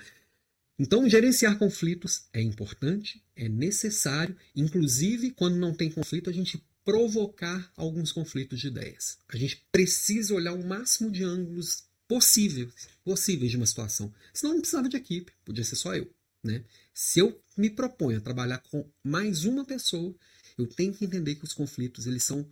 Então, 0.78 1.10
gerenciar 1.10 1.58
conflitos 1.58 2.24
é 2.32 2.42
importante, 2.42 3.22
é 3.36 3.50
necessário, 3.50 4.36
inclusive 4.56 5.32
quando 5.32 5.58
não 5.58 5.74
tem 5.74 5.90
conflito, 5.90 6.30
a 6.30 6.34
gente 6.34 6.64
provocar 6.86 7.72
alguns 7.76 8.12
conflitos 8.12 8.60
de 8.60 8.68
ideias. 8.68 9.18
A 9.28 9.36
gente 9.36 9.62
precisa 9.72 10.34
olhar 10.34 10.54
o 10.54 10.66
máximo 10.66 11.12
de 11.12 11.24
ângulos 11.24 11.84
possíveis, 12.08 12.88
possíveis 13.04 13.52
de 13.52 13.58
uma 13.58 13.66
situação. 13.66 14.14
Senão 14.34 14.54
não 14.54 14.62
precisava 14.62 14.88
de 14.88 14.96
equipe, 14.96 15.34
podia 15.44 15.64
ser 15.64 15.76
só 15.76 15.94
eu. 15.96 16.10
Né? 16.44 16.64
Se 16.94 17.20
eu 17.20 17.42
me 17.58 17.70
proponho 17.70 18.18
a 18.18 18.22
trabalhar 18.22 18.60
com 18.72 18.90
mais 19.04 19.46
uma 19.46 19.66
pessoa, 19.66 20.16
eu 20.58 20.68
tenho 20.68 20.94
que 20.94 21.06
entender 21.06 21.36
que 21.36 21.44
os 21.44 21.54
conflitos 21.54 22.08
eles 22.08 22.24
são 22.24 22.50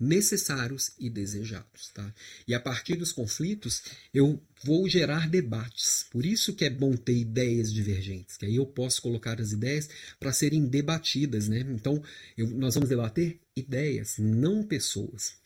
necessários 0.00 0.92
e 0.98 1.10
desejados, 1.10 1.90
tá? 1.92 2.14
E 2.46 2.54
a 2.54 2.60
partir 2.60 2.94
dos 2.94 3.10
conflitos 3.10 3.82
eu 4.14 4.40
vou 4.62 4.88
gerar 4.88 5.28
debates. 5.28 6.06
Por 6.10 6.24
isso 6.24 6.54
que 6.54 6.64
é 6.64 6.70
bom 6.70 6.96
ter 6.96 7.16
ideias 7.16 7.72
divergentes, 7.72 8.36
que 8.36 8.46
aí 8.46 8.56
eu 8.56 8.66
posso 8.66 9.02
colocar 9.02 9.40
as 9.40 9.50
ideias 9.50 9.88
para 10.20 10.32
serem 10.32 10.66
debatidas, 10.66 11.48
né? 11.48 11.60
Então 11.60 12.00
eu, 12.36 12.48
nós 12.48 12.74
vamos 12.74 12.88
debater 12.88 13.40
ideias, 13.56 14.14
não 14.18 14.62
pessoas. 14.62 15.36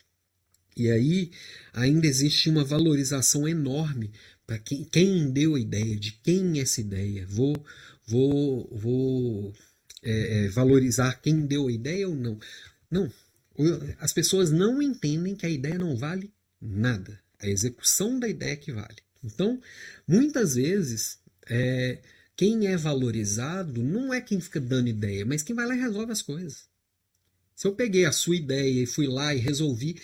E 0.76 0.90
aí 0.90 1.30
ainda 1.72 2.06
existe 2.06 2.50
uma 2.50 2.64
valorização 2.64 3.48
enorme 3.48 4.12
quem, 4.58 4.84
quem, 4.84 5.30
deu 5.30 5.54
a 5.54 5.60
ideia, 5.60 5.96
de 5.96 6.12
quem 6.12 6.58
é 6.58 6.62
essa 6.62 6.80
ideia. 6.80 7.26
Vou, 7.26 7.54
vou, 8.06 8.68
vou 8.72 9.54
é, 10.02 10.44
é, 10.44 10.48
valorizar 10.48 11.20
quem 11.20 11.46
deu 11.46 11.68
a 11.68 11.72
ideia 11.72 12.08
ou 12.08 12.14
não. 12.14 12.38
Não. 12.90 13.12
As 13.98 14.12
pessoas 14.12 14.50
não 14.50 14.80
entendem 14.82 15.34
que 15.34 15.46
a 15.46 15.50
ideia 15.50 15.78
não 15.78 15.96
vale 15.96 16.32
nada. 16.60 17.20
A 17.38 17.48
execução 17.48 18.18
da 18.18 18.28
ideia 18.28 18.52
é 18.52 18.56
que 18.56 18.72
vale. 18.72 18.96
Então, 19.22 19.60
muitas 20.06 20.54
vezes, 20.54 21.18
é, 21.48 22.00
quem 22.36 22.66
é 22.66 22.76
valorizado 22.76 23.82
não 23.82 24.12
é 24.12 24.20
quem 24.20 24.40
fica 24.40 24.60
dando 24.60 24.88
ideia, 24.88 25.24
mas 25.24 25.42
quem 25.42 25.54
vai 25.54 25.66
lá 25.66 25.76
e 25.76 25.80
resolve 25.80 26.12
as 26.12 26.22
coisas. 26.22 26.66
Se 27.54 27.66
eu 27.66 27.74
peguei 27.74 28.04
a 28.04 28.12
sua 28.12 28.36
ideia 28.36 28.82
e 28.82 28.86
fui 28.86 29.06
lá 29.06 29.34
e 29.34 29.38
resolvi, 29.38 30.00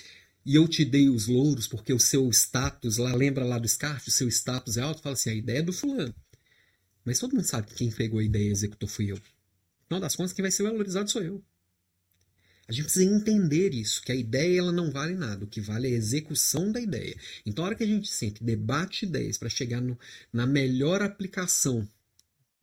e 0.49 0.55
eu 0.55 0.67
te 0.67 0.83
dei 0.83 1.11
os 1.11 1.27
louros 1.27 1.69
porque 1.69 1.93
o 1.93 2.01
seu 2.01 2.27
status 2.31 2.97
lá, 2.97 3.15
lembra 3.15 3.45
lá 3.45 3.59
do 3.59 3.69
Scarf, 3.69 4.09
o 4.09 4.11
seu 4.11 4.27
status 4.29 4.79
é 4.79 4.81
alto, 4.81 5.03
fala 5.03 5.13
assim, 5.13 5.29
a 5.29 5.35
ideia 5.35 5.59
é 5.59 5.63
do 5.63 5.75
fulano. 5.75 6.15
Mas 7.05 7.19
todo 7.19 7.35
mundo 7.35 7.45
sabe 7.45 7.67
que 7.67 7.75
quem 7.75 7.91
pegou 7.91 8.19
a 8.19 8.25
ideia 8.25 8.49
e 8.49 8.51
executou 8.51 8.89
fui 8.89 9.13
eu. 9.13 9.21
Final 9.87 10.01
das 10.01 10.17
contas, 10.17 10.33
quem 10.33 10.43
vai 10.43 10.51
ser 10.51 10.63
valorizado 10.63 11.11
sou 11.11 11.21
eu. 11.21 11.45
A 12.67 12.73
gente 12.73 12.85
precisa 12.85 13.05
entender 13.05 13.75
isso, 13.75 14.01
que 14.01 14.11
a 14.11 14.15
ideia 14.15 14.61
ela 14.61 14.73
não 14.73 14.91
vale 14.91 15.15
nada, 15.15 15.45
o 15.45 15.49
que 15.49 15.61
vale 15.61 15.87
é 15.87 15.91
a 15.91 15.99
execução 15.99 16.73
da 16.73 16.81
ideia. 16.81 17.15
Então, 17.45 17.63
a 17.63 17.67
hora 17.67 17.77
que 17.77 17.85
a 17.85 17.87
gente 17.87 18.09
sente, 18.09 18.43
debate 18.43 19.05
ideias 19.05 19.37
para 19.37 19.51
chegar 19.51 19.83
no, 19.83 19.99
na 20.33 20.47
melhor 20.47 21.03
aplicação 21.03 21.87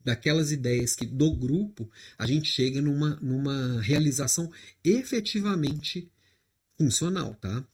daquelas 0.04 0.50
ideias 0.50 0.96
que 0.96 1.06
do 1.06 1.32
grupo, 1.36 1.88
a 2.18 2.26
gente 2.26 2.48
chega 2.48 2.82
numa, 2.82 3.14
numa 3.22 3.80
realização 3.80 4.50
efetivamente 4.82 6.10
funcional, 6.78 7.34
tá? 7.34 7.66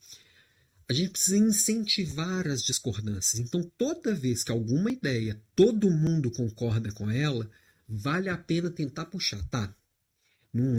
A 0.88 0.92
gente 0.92 1.11
precisa 1.11 1.38
incentivar 1.38 2.46
as 2.46 2.62
discordâncias. 2.62 3.40
Então, 3.40 3.62
toda 3.78 4.14
vez 4.14 4.44
que 4.44 4.53
alguma 4.53 4.90
ideia 4.90 5.40
todo 5.55 5.90
mundo 5.90 6.30
concorda 6.30 6.92
com 6.92 7.11
ela, 7.11 7.50
vale 7.88 8.28
a 8.28 8.36
pena 8.36 8.70
tentar 8.70 9.07
puxar, 9.07 9.42
tá? 9.48 9.74
Não, 10.53 10.76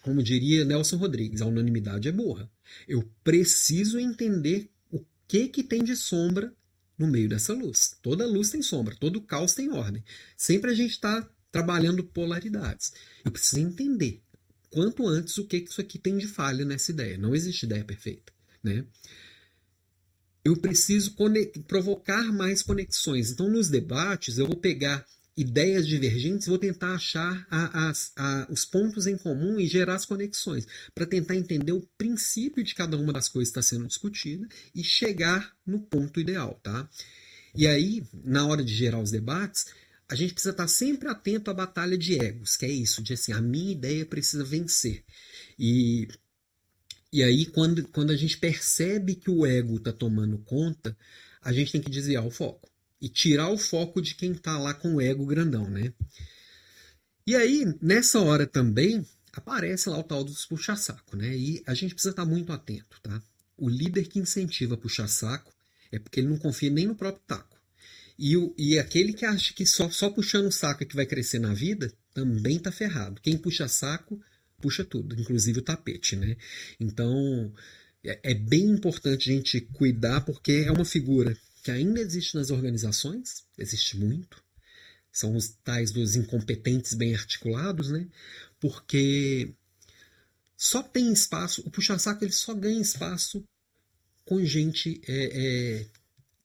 como 0.00 0.22
diria 0.22 0.64
Nelson 0.64 0.96
Rodrigues, 0.96 1.42
a 1.42 1.46
unanimidade 1.46 2.08
é 2.08 2.12
burra. 2.12 2.50
Eu 2.88 3.08
preciso 3.22 3.98
entender 3.98 4.70
o 4.90 5.04
que 5.28 5.48
que 5.48 5.62
tem 5.62 5.84
de 5.84 5.96
sombra 5.96 6.54
no 6.98 7.06
meio 7.06 7.28
dessa 7.28 7.52
luz. 7.52 7.96
Toda 8.00 8.26
luz 8.26 8.50
tem 8.50 8.62
sombra, 8.62 8.96
todo 8.96 9.20
caos 9.20 9.54
tem 9.54 9.70
ordem. 9.70 10.02
Sempre 10.36 10.70
a 10.70 10.74
gente 10.74 10.92
está 10.92 11.28
trabalhando 11.50 12.02
polaridades. 12.04 12.92
Eu 13.24 13.30
preciso 13.30 13.60
entender 13.60 14.22
quanto 14.72 15.06
antes 15.06 15.36
o 15.38 15.46
que, 15.46 15.58
isso 15.58 15.80
aqui 15.80 15.98
tem 15.98 16.16
de 16.16 16.26
falha 16.26 16.64
nessa 16.64 16.90
ideia. 16.90 17.18
Não 17.18 17.34
existe 17.34 17.66
ideia 17.66 17.84
perfeita, 17.84 18.32
né? 18.62 18.84
Eu 20.44 20.56
preciso 20.56 21.14
provocar 21.68 22.24
mais 22.32 22.62
conexões. 22.62 23.30
Então, 23.30 23.48
nos 23.48 23.68
debates, 23.68 24.38
eu 24.38 24.46
vou 24.46 24.56
pegar 24.56 25.06
ideias 25.36 25.86
divergentes, 25.86 26.48
vou 26.48 26.58
tentar 26.58 26.94
achar 26.94 27.46
a, 27.50 27.88
a, 27.88 27.92
a, 28.16 28.46
os 28.50 28.64
pontos 28.64 29.06
em 29.06 29.16
comum 29.16 29.58
e 29.60 29.66
gerar 29.66 29.94
as 29.94 30.04
conexões, 30.04 30.66
para 30.94 31.06
tentar 31.06 31.36
entender 31.36 31.72
o 31.72 31.86
princípio 31.96 32.64
de 32.64 32.74
cada 32.74 32.96
uma 32.96 33.12
das 33.12 33.28
coisas 33.28 33.52
que 33.52 33.58
está 33.58 33.62
sendo 33.62 33.86
discutida 33.86 34.46
e 34.74 34.82
chegar 34.82 35.54
no 35.64 35.80
ponto 35.80 36.18
ideal. 36.18 36.58
Tá? 36.62 36.88
E 37.54 37.66
aí, 37.66 38.02
na 38.24 38.46
hora 38.46 38.64
de 38.64 38.74
gerar 38.74 38.98
os 38.98 39.10
debates, 39.10 39.66
a 40.08 40.14
gente 40.14 40.34
precisa 40.34 40.52
estar 40.52 40.68
sempre 40.68 41.08
atento 41.08 41.50
à 41.50 41.54
batalha 41.54 41.96
de 41.96 42.18
egos, 42.18 42.56
que 42.56 42.66
é 42.66 42.70
isso, 42.70 43.02
de 43.02 43.14
assim, 43.14 43.32
a 43.32 43.40
minha 43.40 43.72
ideia 43.72 44.04
precisa 44.04 44.44
vencer. 44.44 45.04
E, 45.58 46.08
e 47.12 47.22
aí, 47.22 47.46
quando, 47.46 47.86
quando 47.88 48.10
a 48.10 48.16
gente 48.16 48.36
percebe 48.38 49.14
que 49.14 49.30
o 49.30 49.46
ego 49.46 49.76
está 49.76 49.92
tomando 49.92 50.38
conta, 50.38 50.96
a 51.40 51.52
gente 51.52 51.72
tem 51.72 51.80
que 51.80 51.90
desviar 51.90 52.26
o 52.26 52.30
foco 52.30 52.70
e 53.00 53.08
tirar 53.08 53.48
o 53.48 53.58
foco 53.58 54.00
de 54.00 54.14
quem 54.14 54.32
está 54.32 54.58
lá 54.58 54.72
com 54.72 54.94
o 54.94 55.00
ego 55.00 55.26
grandão, 55.26 55.68
né? 55.68 55.92
E 57.26 57.34
aí, 57.34 57.64
nessa 57.80 58.20
hora 58.20 58.46
também, 58.46 59.04
aparece 59.32 59.88
lá 59.88 59.98
o 59.98 60.04
tal 60.04 60.22
dos 60.22 60.46
puxa-saco, 60.46 61.16
né? 61.16 61.36
E 61.36 61.62
a 61.66 61.74
gente 61.74 61.94
precisa 61.94 62.12
estar 62.12 62.24
muito 62.24 62.52
atento, 62.52 63.00
tá? 63.02 63.22
O 63.56 63.68
líder 63.68 64.08
que 64.08 64.18
incentiva 64.18 64.76
puxa-saco 64.76 65.52
é 65.90 65.98
porque 65.98 66.20
ele 66.20 66.28
não 66.28 66.38
confia 66.38 66.70
nem 66.70 66.86
no 66.86 66.94
próprio 66.94 67.22
taco. 67.26 67.51
E, 68.18 68.34
e 68.58 68.78
aquele 68.78 69.12
que 69.12 69.24
acha 69.24 69.54
que 69.54 69.66
só, 69.66 69.90
só 69.90 70.10
puxando 70.10 70.46
o 70.46 70.52
saco 70.52 70.82
é 70.82 70.86
que 70.86 70.96
vai 70.96 71.06
crescer 71.06 71.38
na 71.38 71.54
vida, 71.54 71.92
também 72.14 72.58
tá 72.58 72.70
ferrado. 72.70 73.20
Quem 73.20 73.36
puxa 73.36 73.68
saco, 73.68 74.20
puxa 74.60 74.84
tudo, 74.84 75.18
inclusive 75.18 75.58
o 75.58 75.62
tapete, 75.62 76.16
né? 76.16 76.36
Então, 76.78 77.52
é, 78.04 78.18
é 78.22 78.34
bem 78.34 78.66
importante 78.66 79.30
a 79.30 79.34
gente 79.34 79.60
cuidar, 79.60 80.22
porque 80.22 80.64
é 80.66 80.72
uma 80.72 80.84
figura 80.84 81.36
que 81.62 81.70
ainda 81.70 82.00
existe 82.00 82.34
nas 82.34 82.50
organizações, 82.50 83.44
existe 83.56 83.96
muito, 83.96 84.42
são 85.12 85.36
os 85.36 85.48
tais 85.62 85.90
dos 85.90 86.16
incompetentes 86.16 86.94
bem 86.94 87.14
articulados, 87.14 87.90
né? 87.90 88.08
Porque 88.58 89.54
só 90.56 90.82
tem 90.82 91.12
espaço, 91.12 91.62
o 91.66 91.70
puxa-saco 91.70 92.24
ele 92.24 92.32
só 92.32 92.54
ganha 92.54 92.80
espaço 92.80 93.44
com 94.24 94.44
gente 94.44 95.00
é, 95.06 95.80
é, 95.80 95.86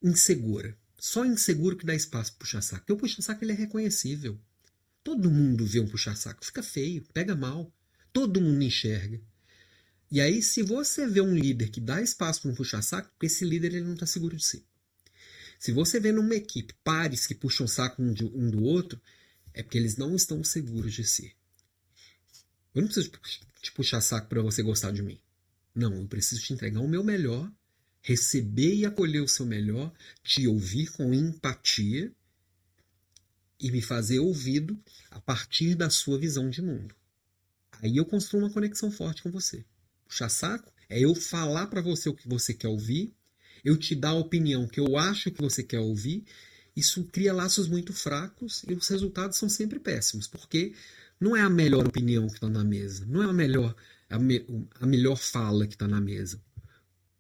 insegura. 0.04 0.76
Só 0.98 1.26
inseguro 1.26 1.78
que 1.78 1.86
dá 1.86 1.94
espaço 1.94 2.32
para 2.32 2.40
puxa-saco. 2.40 2.82
Porque 2.82 2.94
o 2.94 2.98
puxa-saco 2.98 3.44
ele 3.44 3.52
é 3.52 3.56
reconhecível. 3.56 4.40
Todo 5.04 5.32
mundo 5.32 5.66
vê 5.66 5.80
um 5.80 5.88
puxa-saco, 5.88 6.46
fica 6.46 6.64
feio, 6.64 7.06
pega 7.14 7.36
mal. 7.36 7.72
Todo 8.12 8.42
mundo 8.42 8.64
enxerga. 8.64 9.22
E 10.10 10.20
aí, 10.22 10.42
se 10.42 10.64
você 10.64 11.06
vê 11.06 11.22
um 11.22 11.36
líder 11.36 11.70
que 11.70 11.82
dá 11.82 12.02
espaço 12.02 12.42
para 12.42 12.52
um 12.52 12.56
puxa-saco, 12.56 13.12
esse 13.22 13.46
líder 13.46 13.74
ele 13.74 13.82
não 13.82 13.94
está 13.94 14.06
seguro 14.06 14.36
de 14.36 14.44
si. 14.44 14.66
Se 15.60 15.72
você 15.72 16.00
vê 16.00 16.12
numa 16.12 16.36
equipe 16.36 16.74
pares 16.84 17.28
que 17.28 17.36
puxam 17.36 17.68
saco 17.68 18.02
um, 18.02 18.14
de, 18.14 18.26
um 18.26 18.50
do 18.50 18.64
outro, 18.64 19.02
é 19.54 19.62
porque 19.62 19.78
eles 19.78 19.98
não 19.98 20.16
estão 20.16 20.44
seguros 20.44 20.94
de 20.94 21.04
si. 21.04 21.36
Eu 22.74 22.82
não 22.82 22.88
preciso 22.88 23.12
te 23.62 23.72
puxar 23.72 24.02
saco 24.02 24.28
para 24.28 24.42
você 24.42 24.62
gostar 24.62 24.92
de 24.92 25.02
mim. 25.02 25.20
Não, 25.74 25.94
eu 25.94 26.08
preciso 26.08 26.42
te 26.42 26.54
entregar 26.54 26.80
o 26.80 26.88
meu 26.88 27.04
melhor, 27.04 27.52
receber 28.08 28.76
e 28.76 28.86
acolher 28.86 29.22
o 29.22 29.28
seu 29.28 29.46
melhor, 29.46 29.94
te 30.24 30.48
ouvir 30.48 30.92
com 30.92 31.14
empatia 31.14 32.12
e 33.60 33.72
me 33.72 33.82
fazer 33.82 34.20
ouvido 34.20 34.80
a 35.12 35.20
partir 35.20 35.76
da 35.76 35.90
sua 35.90 36.18
visão 36.18 36.50
de 36.50 36.62
mundo. 36.62 36.96
Aí 37.82 37.98
eu 37.98 38.06
construo 38.06 38.42
uma 38.42 38.52
conexão 38.52 38.92
forte 38.92 39.24
com 39.24 39.32
você. 39.32 39.66
Puxar 40.08 40.30
saco 40.30 40.72
é 40.90 41.00
eu 41.00 41.14
falar 41.14 41.68
para 41.68 41.82
você 41.82 42.10
o 42.10 42.14
que 42.14 42.28
você 42.28 42.54
quer 42.54 42.68
ouvir 42.68 43.14
eu 43.64 43.78
te 43.78 43.96
dar 43.96 44.10
a 44.10 44.14
opinião 44.14 44.68
que 44.68 44.80
eu 44.80 44.98
acho 44.98 45.32
que 45.32 45.42
você 45.42 45.62
quer 45.62 45.80
ouvir, 45.80 46.24
isso 46.76 47.04
cria 47.06 47.34
laços 47.34 47.68
muito 47.68 47.92
fracos 47.92 48.64
e 48.68 48.74
os 48.74 48.88
resultados 48.88 49.38
são 49.38 49.50
sempre 49.50 49.80
péssimos, 49.80 50.28
porque 50.28 50.74
não 51.20 51.36
é 51.36 51.42
a 51.42 51.50
melhor 51.50 51.86
opinião 51.86 52.28
que 52.28 52.36
está 52.36 52.48
na 52.48 52.64
mesa, 52.64 53.06
não 53.06 53.24
é 53.24 53.26
a 53.26 53.34
melhor, 53.34 53.76
a, 54.10 54.18
me, 54.18 54.46
a 54.80 54.86
melhor 54.86 55.18
fala 55.18 55.68
que 55.68 55.74
está 55.74 55.88
na 55.88 56.00
mesa. 56.00 56.42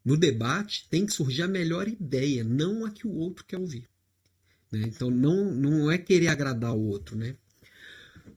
No 0.07 0.15
debate 0.15 0.87
tem 0.89 1.05
que 1.05 1.11
surgir 1.11 1.41
a 1.41 1.49
melhor 1.49 1.85
ideia, 1.85 2.41
não 2.41 2.85
a 2.85 2.89
que 2.89 3.05
o 3.05 3.11
outro 3.11 3.43
quer 3.43 3.57
ouvir. 3.57 3.89
Né? 4.71 4.83
Então 4.83 5.11
não, 5.11 5.53
não 5.53 5.91
é 5.91 5.97
querer 5.97 6.29
agradar 6.29 6.73
o 6.73 6.81
outro. 6.81 7.17
Né? 7.17 7.35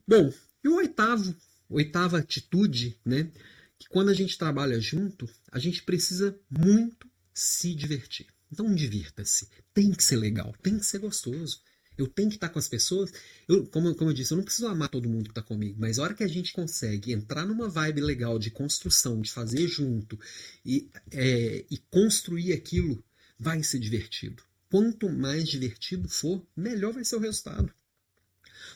Bom, 0.04 0.34
e 0.64 0.68
o 0.68 0.74
oitavo, 0.78 1.32
oitava 1.68 2.18
atitude, 2.18 2.98
né? 3.04 3.30
que 3.78 3.88
quando 3.88 4.08
a 4.08 4.14
gente 4.14 4.36
trabalha 4.36 4.80
junto, 4.80 5.30
a 5.52 5.60
gente 5.60 5.84
precisa 5.84 6.36
muito 6.50 7.08
se 7.32 7.72
divertir. 7.72 8.26
Então 8.50 8.74
divirta-se. 8.74 9.48
Tem 9.72 9.92
que 9.92 10.02
ser 10.02 10.16
legal, 10.16 10.52
tem 10.60 10.76
que 10.76 10.84
ser 10.84 10.98
gostoso. 10.98 11.62
Eu 12.02 12.08
tenho 12.08 12.28
que 12.28 12.36
estar 12.36 12.48
com 12.48 12.58
as 12.58 12.68
pessoas. 12.68 13.12
Eu, 13.48 13.66
como, 13.66 13.94
como 13.94 14.10
eu 14.10 14.14
disse, 14.14 14.32
eu 14.32 14.36
não 14.36 14.44
preciso 14.44 14.66
amar 14.66 14.88
todo 14.88 15.08
mundo 15.08 15.24
que 15.24 15.30
está 15.30 15.42
comigo, 15.42 15.76
mas 15.78 15.98
a 15.98 16.02
hora 16.02 16.14
que 16.14 16.24
a 16.24 16.28
gente 16.28 16.52
consegue 16.52 17.12
entrar 17.12 17.46
numa 17.46 17.68
vibe 17.68 18.00
legal 18.00 18.38
de 18.38 18.50
construção, 18.50 19.20
de 19.20 19.30
fazer 19.30 19.66
junto 19.68 20.18
e, 20.64 20.88
é, 21.10 21.64
e 21.70 21.78
construir 21.90 22.52
aquilo, 22.52 23.02
vai 23.38 23.62
ser 23.62 23.78
divertido. 23.78 24.42
Quanto 24.70 25.08
mais 25.08 25.48
divertido 25.48 26.08
for, 26.08 26.46
melhor 26.56 26.92
vai 26.92 27.04
ser 27.04 27.16
o 27.16 27.20
resultado. 27.20 27.72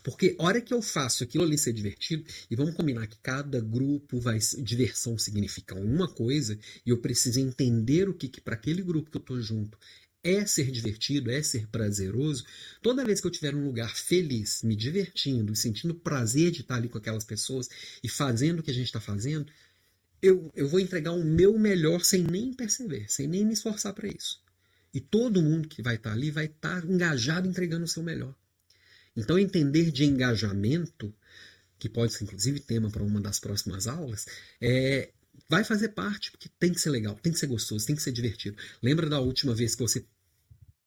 Porque 0.02 0.36
a 0.38 0.44
hora 0.44 0.60
que 0.60 0.74
eu 0.74 0.82
faço 0.82 1.24
aquilo 1.24 1.44
ali 1.44 1.56
ser 1.56 1.72
divertido, 1.72 2.24
e 2.50 2.56
vamos 2.56 2.74
combinar 2.74 3.06
que 3.06 3.18
cada 3.22 3.60
grupo 3.60 4.20
vai. 4.20 4.38
Diversão 4.62 5.16
significa 5.16 5.74
uma 5.74 6.08
coisa, 6.08 6.58
e 6.84 6.90
eu 6.90 6.98
preciso 6.98 7.40
entender 7.40 8.08
o 8.08 8.14
que, 8.14 8.28
que 8.28 8.40
para 8.40 8.54
aquele 8.54 8.82
grupo 8.82 9.10
que 9.10 9.16
eu 9.16 9.20
estou 9.20 9.40
junto 9.40 9.78
é 10.24 10.46
ser 10.46 10.70
divertido, 10.70 11.30
é 11.30 11.42
ser 11.42 11.66
prazeroso. 11.68 12.44
Toda 12.80 13.04
vez 13.04 13.20
que 13.20 13.26
eu 13.26 13.30
estiver 13.30 13.52
num 13.52 13.66
lugar 13.66 13.94
feliz, 13.94 14.62
me 14.62 14.74
divertindo, 14.74 15.54
sentindo 15.54 15.94
prazer 15.94 16.50
de 16.50 16.62
estar 16.62 16.76
ali 16.76 16.88
com 16.88 16.96
aquelas 16.96 17.24
pessoas 17.24 17.68
e 18.02 18.08
fazendo 18.08 18.60
o 18.60 18.62
que 18.62 18.70
a 18.70 18.74
gente 18.74 18.86
está 18.86 19.00
fazendo, 19.00 19.52
eu, 20.22 20.50
eu 20.56 20.66
vou 20.66 20.80
entregar 20.80 21.12
o 21.12 21.22
meu 21.22 21.58
melhor 21.58 22.02
sem 22.02 22.22
nem 22.22 22.54
perceber, 22.54 23.04
sem 23.08 23.28
nem 23.28 23.44
me 23.44 23.52
esforçar 23.52 23.92
para 23.92 24.08
isso. 24.08 24.42
E 24.94 25.00
todo 25.00 25.42
mundo 25.42 25.68
que 25.68 25.82
vai 25.82 25.96
estar 25.96 26.12
ali 26.12 26.30
vai 26.30 26.46
estar 26.46 26.82
engajado 26.84 27.46
entregando 27.46 27.84
o 27.84 27.88
seu 27.88 28.02
melhor. 28.02 28.34
Então, 29.14 29.38
entender 29.38 29.90
de 29.90 30.04
engajamento, 30.04 31.14
que 31.78 31.88
pode 31.88 32.14
ser 32.14 32.24
inclusive 32.24 32.60
tema 32.60 32.90
para 32.90 33.02
uma 33.02 33.20
das 33.20 33.38
próximas 33.38 33.86
aulas, 33.86 34.26
é, 34.60 35.10
vai 35.48 35.62
fazer 35.64 35.90
parte, 35.90 36.30
porque 36.30 36.48
tem 36.58 36.72
que 36.72 36.80
ser 36.80 36.90
legal, 36.90 37.14
tem 37.16 37.32
que 37.32 37.38
ser 37.38 37.46
gostoso, 37.46 37.86
tem 37.86 37.94
que 37.94 38.02
ser 38.02 38.12
divertido. 38.12 38.56
Lembra 38.82 39.08
da 39.08 39.20
última 39.20 39.54
vez 39.54 39.74
que 39.74 39.82
você 39.82 40.04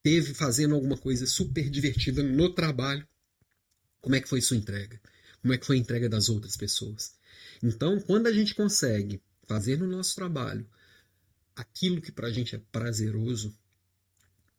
teve 0.08 0.34
fazendo 0.34 0.74
alguma 0.74 0.97
coisa 0.97 1.28
super 1.28 1.70
divertida 1.70 2.24
no 2.24 2.53
trabalho? 2.53 3.05
Como 3.99 4.16
é 4.16 4.22
que 4.22 4.30
foi 4.30 4.39
sua 4.39 4.55
entrega? 4.55 5.01
Como 5.41 5.53
é 5.53 5.58
que 5.58 5.66
foi 5.66 5.76
a 5.76 5.80
entrega 5.80 6.08
das 6.08 6.30
outras 6.30 6.55
pessoas? 6.55 7.16
Então, 7.62 7.99
quando 7.99 8.28
a 8.28 8.32
gente 8.32 8.55
consegue 8.55 9.22
fazer 9.45 9.78
no 9.78 9.86
nosso 9.86 10.16
trabalho 10.16 10.66
aquilo 11.53 12.01
que 12.01 12.10
para 12.10 12.28
a 12.28 12.32
gente 12.32 12.55
é 12.55 12.62
prazeroso, 12.72 13.53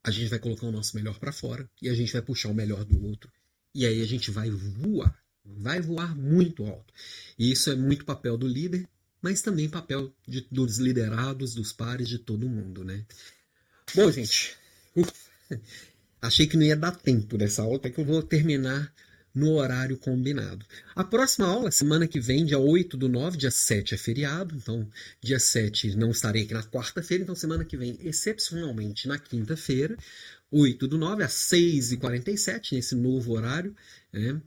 a 0.05 0.11
gente 0.11 0.29
vai 0.29 0.39
colocar 0.39 0.67
o 0.67 0.73
nosso 0.73 0.95
melhor 0.95 1.19
para 1.19 1.33
fora 1.33 1.67
e 1.81 1.89
a 1.89 1.95
gente 1.95 2.13
vai 2.13 2.21
puxar 2.21 2.51
o 2.51 2.55
melhor 2.55 2.85
do 2.85 3.03
outro 3.07 3.33
E 3.75 3.87
aí 3.87 4.03
a 4.03 4.07
gente 4.07 4.31
vai 4.31 4.51
voar, 4.51 5.19
vai 5.43 5.81
voar 5.81 6.15
muito 6.15 6.67
alto. 6.67 6.93
E 7.39 7.51
isso 7.51 7.71
é 7.71 7.75
muito 7.75 8.05
papel 8.05 8.37
do 8.37 8.47
líder, 8.47 8.87
mas 9.23 9.41
também 9.41 9.67
papel 9.67 10.15
de, 10.27 10.47
dos 10.51 10.77
liderados, 10.77 11.55
dos 11.55 11.73
pares, 11.73 12.07
de 12.07 12.19
todo 12.19 12.51
mundo, 12.51 12.85
né? 12.85 13.07
Bom, 13.95 14.11
gente, 14.13 14.55
achei 16.21 16.47
que 16.47 16.57
não 16.57 16.65
ia 16.65 16.77
dar 16.77 16.93
tempo 16.93 17.39
dessa 17.39 17.63
aula, 17.63 17.77
até 17.77 17.91
que 17.91 18.01
eu 18.01 18.05
vou 18.05 18.23
terminar 18.23 18.93
no 19.35 19.53
horário 19.53 19.97
combinado. 19.97 20.67
A 20.95 21.05
próxima 21.05 21.47
aula, 21.47 21.71
semana 21.71 22.09
que 22.09 22.19
vem, 22.19 22.45
dia 22.45 22.59
8 22.59 22.97
do 22.97 23.09
9, 23.09 23.37
dia 23.37 23.51
7 23.51 23.95
é 23.95 23.99
feriado, 23.99 24.55
então 24.57 24.89
dia 25.23 25.39
7 25.39 25.97
não 25.97 26.11
estarei 26.11 26.43
aqui 26.43 26.55
na 26.55 26.65
quarta-feira, 26.65 27.23
então 27.23 27.35
semana 27.35 27.65
que 27.65 27.77
vem, 27.77 27.97
excepcionalmente 28.01 29.07
na 29.07 29.19
quinta-feira, 29.19 29.97
8 30.51 30.89
do 30.89 30.99
9 30.99 31.23
às 31.23 31.33
6h47, 31.33 32.73
nesse 32.73 32.95
novo 32.95 33.33
horário. 33.33 33.75
Né? 34.13 34.41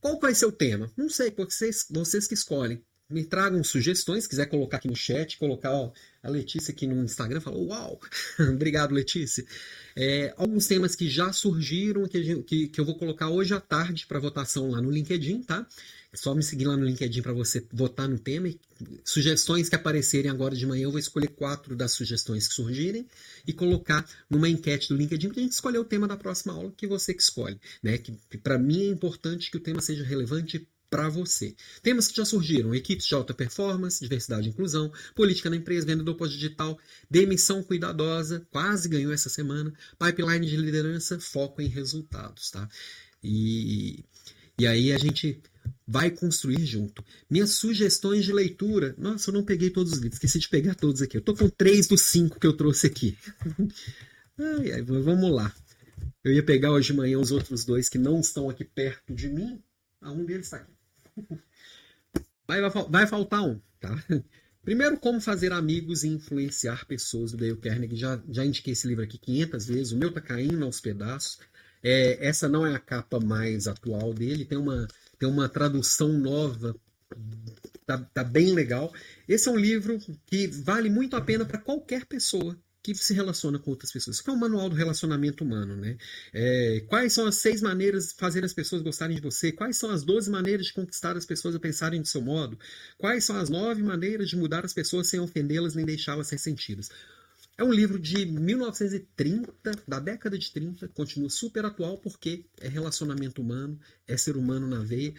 Qual 0.00 0.18
vai 0.18 0.34
ser 0.34 0.46
o 0.46 0.52
tema? 0.52 0.90
Não 0.96 1.08
sei, 1.08 1.30
vocês, 1.30 1.86
vocês 1.90 2.26
que 2.26 2.34
escolhem 2.34 2.82
me 3.10 3.24
tragam 3.24 3.62
sugestões, 3.64 4.24
se 4.24 4.28
quiser 4.28 4.46
colocar 4.46 4.76
aqui 4.76 4.88
no 4.88 4.96
chat, 4.96 5.36
colocar 5.36 5.72
ó, 5.72 5.92
a 6.22 6.28
Letícia 6.28 6.72
aqui 6.72 6.86
no 6.86 7.02
Instagram, 7.02 7.40
falou, 7.40 7.68
uau, 7.68 8.00
obrigado 8.38 8.94
Letícia. 8.94 9.44
É, 9.96 10.32
alguns 10.36 10.66
temas 10.66 10.94
que 10.94 11.08
já 11.08 11.32
surgiram, 11.32 12.06
que, 12.06 12.42
que, 12.42 12.68
que 12.68 12.80
eu 12.80 12.84
vou 12.84 12.94
colocar 12.94 13.28
hoje 13.28 13.52
à 13.52 13.60
tarde 13.60 14.06
para 14.06 14.20
votação 14.20 14.70
lá 14.70 14.80
no 14.80 14.90
LinkedIn, 14.90 15.42
tá? 15.42 15.66
É 16.12 16.16
só 16.16 16.34
me 16.34 16.42
seguir 16.42 16.64
lá 16.64 16.76
no 16.76 16.84
LinkedIn 16.84 17.22
para 17.22 17.32
você 17.32 17.64
votar 17.72 18.08
no 18.08 18.18
tema. 18.18 18.48
E 18.48 18.58
sugestões 19.04 19.68
que 19.68 19.76
aparecerem 19.76 20.30
agora 20.30 20.56
de 20.56 20.66
manhã, 20.66 20.84
eu 20.84 20.90
vou 20.90 20.98
escolher 20.98 21.28
quatro 21.28 21.76
das 21.76 21.92
sugestões 21.92 22.48
que 22.48 22.54
surgirem 22.54 23.06
e 23.46 23.52
colocar 23.52 24.04
numa 24.28 24.48
enquete 24.48 24.88
do 24.88 24.96
LinkedIn 24.96 25.28
para 25.28 25.38
a 25.38 25.42
gente 25.42 25.52
escolher 25.52 25.78
o 25.78 25.84
tema 25.84 26.08
da 26.08 26.16
próxima 26.16 26.52
aula 26.52 26.72
que 26.76 26.86
você 26.86 27.14
que 27.14 27.22
escolhe. 27.22 27.60
Né? 27.80 27.96
Que, 27.98 28.12
para 28.38 28.58
mim 28.58 28.88
é 28.88 28.88
importante 28.88 29.50
que 29.50 29.56
o 29.56 29.60
tema 29.60 29.80
seja 29.80 30.02
relevante 30.02 30.66
para 30.90 31.08
você. 31.08 31.54
Temas 31.82 32.08
que 32.08 32.16
já 32.16 32.24
surgiram: 32.24 32.74
equipes 32.74 33.06
de 33.06 33.14
alta 33.14 33.32
performance, 33.32 34.00
diversidade 34.02 34.48
e 34.48 34.50
inclusão, 34.50 34.92
política 35.14 35.48
na 35.48 35.56
empresa, 35.56 35.86
vendedor 35.86 36.16
pós-digital, 36.16 36.78
demissão 37.08 37.62
cuidadosa, 37.62 38.46
quase 38.50 38.88
ganhou 38.88 39.12
essa 39.12 39.30
semana, 39.30 39.72
pipeline 39.98 40.46
de 40.46 40.56
liderança, 40.56 41.20
foco 41.20 41.62
em 41.62 41.68
resultados, 41.68 42.50
tá? 42.50 42.68
E, 43.22 44.04
e 44.58 44.66
aí 44.66 44.92
a 44.92 44.98
gente 44.98 45.40
vai 45.86 46.10
construir 46.10 46.64
junto. 46.66 47.04
Minhas 47.28 47.50
sugestões 47.52 48.24
de 48.24 48.32
leitura. 48.32 48.94
Nossa, 48.98 49.30
eu 49.30 49.34
não 49.34 49.44
peguei 49.44 49.70
todos 49.70 49.92
os 49.92 49.98
livros, 49.98 50.16
esqueci 50.16 50.38
de 50.38 50.48
pegar 50.48 50.74
todos 50.74 51.02
aqui. 51.02 51.16
Eu 51.16 51.22
tô 51.22 51.34
com 51.34 51.48
três 51.48 51.86
dos 51.86 52.02
cinco 52.02 52.38
que 52.38 52.46
eu 52.46 52.56
trouxe 52.56 52.86
aqui. 52.86 53.16
ai, 54.38 54.72
ai, 54.72 54.82
vamos 54.82 55.30
lá. 55.30 55.54
Eu 56.22 56.32
ia 56.32 56.42
pegar 56.42 56.72
hoje 56.72 56.88
de 56.88 56.94
manhã 56.94 57.18
os 57.18 57.30
outros 57.30 57.64
dois 57.64 57.88
que 57.88 57.98
não 57.98 58.20
estão 58.20 58.50
aqui 58.50 58.64
perto 58.64 59.14
de 59.14 59.28
mim. 59.28 59.62
Ah, 60.00 60.12
um 60.12 60.24
deles 60.24 60.46
está 60.46 60.58
aqui. 60.58 60.72
Vai, 62.46 62.60
vai, 62.60 62.70
vai 62.88 63.06
faltar 63.06 63.42
um, 63.42 63.60
tá? 63.80 64.04
Primeiro, 64.62 64.98
como 64.98 65.20
fazer 65.20 65.52
amigos 65.52 66.04
e 66.04 66.08
influenciar 66.08 66.84
pessoas 66.84 67.32
do 67.32 67.38
Dale 67.38 67.56
Carnegie. 67.56 67.96
Já, 67.96 68.20
já 68.28 68.44
indiquei 68.44 68.72
esse 68.72 68.86
livro 68.86 69.02
aqui 69.02 69.18
500 69.18 69.66
vezes. 69.66 69.92
O 69.92 69.96
meu 69.96 70.12
tá 70.12 70.20
caindo 70.20 70.64
aos 70.64 70.80
pedaços. 70.80 71.38
É, 71.82 72.26
essa 72.26 72.48
não 72.48 72.66
é 72.66 72.74
a 72.74 72.78
capa 72.78 73.18
mais 73.18 73.66
atual 73.66 74.12
dele. 74.12 74.44
Tem 74.44 74.58
uma, 74.58 74.86
tem 75.18 75.28
uma 75.28 75.48
tradução 75.48 76.08
nova. 76.08 76.76
Tá, 77.86 77.98
tá 77.98 78.22
bem 78.22 78.52
legal. 78.52 78.92
Esse 79.26 79.48
é 79.48 79.52
um 79.52 79.56
livro 79.56 79.98
que 80.26 80.46
vale 80.48 80.90
muito 80.90 81.16
a 81.16 81.20
pena 81.22 81.44
para 81.46 81.58
qualquer 81.58 82.04
pessoa 82.04 82.58
que 82.82 82.94
se 82.94 83.12
relaciona 83.12 83.58
com 83.58 83.70
outras 83.70 83.92
pessoas. 83.92 84.16
Isso 84.16 84.30
é 84.30 84.32
um 84.32 84.36
manual 84.36 84.68
do 84.68 84.76
relacionamento 84.76 85.44
humano, 85.44 85.76
né? 85.76 85.96
É, 86.32 86.84
quais 86.88 87.12
são 87.12 87.26
as 87.26 87.36
seis 87.36 87.60
maneiras 87.60 88.08
de 88.08 88.14
fazer 88.14 88.44
as 88.44 88.54
pessoas 88.54 88.82
gostarem 88.82 89.16
de 89.16 89.22
você? 89.22 89.52
Quais 89.52 89.76
são 89.76 89.90
as 89.90 90.02
doze 90.02 90.30
maneiras 90.30 90.66
de 90.66 90.72
conquistar 90.72 91.16
as 91.16 91.26
pessoas 91.26 91.54
a 91.54 91.60
pensarem 91.60 92.00
do 92.00 92.08
seu 92.08 92.22
modo? 92.22 92.58
Quais 92.96 93.24
são 93.24 93.36
as 93.36 93.50
nove 93.50 93.82
maneiras 93.82 94.28
de 94.28 94.36
mudar 94.36 94.64
as 94.64 94.72
pessoas 94.72 95.08
sem 95.08 95.20
ofendê-las 95.20 95.74
nem 95.74 95.84
deixá-las 95.84 96.30
ressentidas? 96.30 96.88
É 97.58 97.62
um 97.62 97.72
livro 97.72 97.98
de 97.98 98.24
1930, 98.24 99.52
da 99.86 100.00
década 100.00 100.38
de 100.38 100.50
30, 100.50 100.88
continua 100.88 101.28
super 101.28 101.66
atual 101.66 101.98
porque 101.98 102.46
é 102.58 102.68
relacionamento 102.68 103.42
humano, 103.42 103.78
é 104.08 104.16
ser 104.16 104.38
humano 104.38 104.66
na 104.66 104.82
veia 104.82 105.12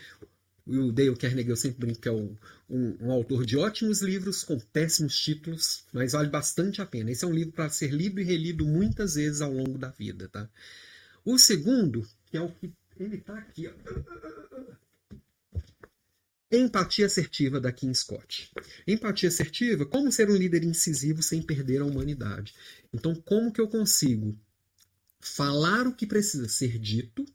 o 0.77 0.91
Dale 0.91 1.15
Carnegie 1.15 1.49
eu 1.49 1.55
sempre 1.55 1.85
brinco 1.85 2.01
que 2.01 2.09
é 2.09 2.11
um, 2.11 2.35
um, 2.69 2.97
um, 3.01 3.11
autor 3.11 3.45
de 3.45 3.57
ótimos 3.57 4.01
livros 4.01 4.43
com 4.43 4.59
péssimos 4.59 5.19
títulos, 5.19 5.85
mas 5.91 6.13
vale 6.13 6.29
bastante 6.29 6.81
a 6.81 6.85
pena. 6.85 7.11
Esse 7.11 7.25
é 7.25 7.27
um 7.27 7.33
livro 7.33 7.51
para 7.53 7.69
ser 7.69 7.91
lido 7.91 8.19
e 8.19 8.23
relido 8.23 8.65
muitas 8.65 9.15
vezes 9.15 9.41
ao 9.41 9.51
longo 9.51 9.77
da 9.77 9.89
vida, 9.89 10.27
tá? 10.27 10.49
O 11.23 11.37
segundo, 11.37 12.07
que 12.25 12.37
é 12.37 12.41
o 12.41 12.49
que 12.49 12.71
ele 12.99 13.17
está 13.17 13.37
aqui, 13.37 13.67
ó. 13.67 13.71
Empatia 16.51 17.05
assertiva 17.05 17.61
da 17.61 17.71
Kim 17.71 17.93
Scott. 17.93 18.51
Empatia 18.85 19.29
assertiva, 19.29 19.85
como 19.85 20.11
ser 20.11 20.29
um 20.29 20.35
líder 20.35 20.63
incisivo 20.63 21.23
sem 21.23 21.41
perder 21.41 21.81
a 21.81 21.85
humanidade. 21.85 22.53
Então, 22.93 23.15
como 23.15 23.53
que 23.53 23.61
eu 23.61 23.69
consigo 23.69 24.37
falar 25.17 25.87
o 25.87 25.95
que 25.95 26.05
precisa 26.05 26.49
ser 26.49 26.77
dito 26.77 27.25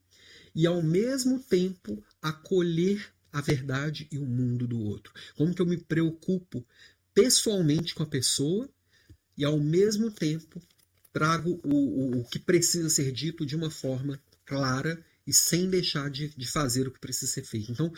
e 0.54 0.66
ao 0.66 0.82
mesmo 0.82 1.38
tempo 1.38 2.02
acolher 2.20 3.15
a 3.32 3.40
verdade 3.40 4.08
e 4.10 4.18
o 4.18 4.26
mundo 4.26 4.66
do 4.66 4.78
outro? 4.78 5.12
Como 5.36 5.54
que 5.54 5.62
eu 5.62 5.66
me 5.66 5.76
preocupo 5.76 6.64
pessoalmente 7.14 7.94
com 7.94 8.02
a 8.02 8.06
pessoa 8.06 8.68
e 9.36 9.44
ao 9.44 9.58
mesmo 9.58 10.10
tempo 10.10 10.60
trago 11.12 11.60
o, 11.64 11.74
o, 11.74 12.20
o 12.20 12.24
que 12.24 12.38
precisa 12.38 12.90
ser 12.90 13.10
dito 13.10 13.46
de 13.46 13.56
uma 13.56 13.70
forma 13.70 14.20
clara 14.44 15.02
e 15.26 15.32
sem 15.32 15.68
deixar 15.68 16.10
de, 16.10 16.28
de 16.28 16.46
fazer 16.46 16.86
o 16.86 16.90
que 16.90 17.00
precisa 17.00 17.32
ser 17.32 17.42
feito. 17.42 17.72
Então, 17.72 17.92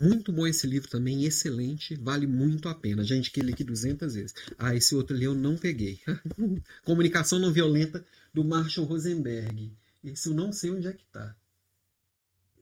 muito 0.00 0.30
bom 0.32 0.46
esse 0.46 0.66
livro 0.66 0.88
também, 0.88 1.24
excelente, 1.24 1.96
vale 1.96 2.26
muito 2.26 2.68
a 2.68 2.74
pena. 2.74 3.02
Gente, 3.02 3.30
que 3.30 3.40
li 3.40 3.52
aqui 3.52 3.64
200 3.64 4.14
vezes. 4.14 4.34
Ah, 4.56 4.74
esse 4.74 4.94
outro 4.94 5.16
ali 5.16 5.24
eu 5.24 5.34
não 5.34 5.56
peguei. 5.56 6.00
Comunicação 6.84 7.38
Não 7.38 7.52
Violenta, 7.52 8.04
do 8.32 8.44
Marshall 8.44 8.86
Rosenberg. 8.86 9.72
Esse 10.04 10.28
eu 10.28 10.34
não 10.34 10.52
sei 10.52 10.70
onde 10.70 10.86
é 10.86 10.92
que 10.92 11.04
tá. 11.06 11.34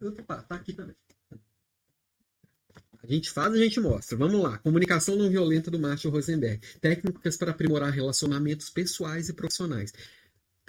Opa, 0.00 0.42
tá 0.42 0.54
aqui 0.54 0.72
também. 0.72 0.96
A 3.02 3.06
gente 3.06 3.30
faz, 3.30 3.52
a 3.52 3.56
gente 3.56 3.80
mostra. 3.80 4.16
Vamos 4.16 4.40
lá. 4.40 4.58
Comunicação 4.58 5.16
não 5.16 5.30
violenta 5.30 5.70
do 5.70 5.78
Marshall 5.78 6.12
Rosenberg. 6.12 6.60
Técnicas 6.80 7.36
para 7.36 7.50
aprimorar 7.50 7.90
relacionamentos 7.90 8.68
pessoais 8.68 9.28
e 9.28 9.32
profissionais. 9.32 9.92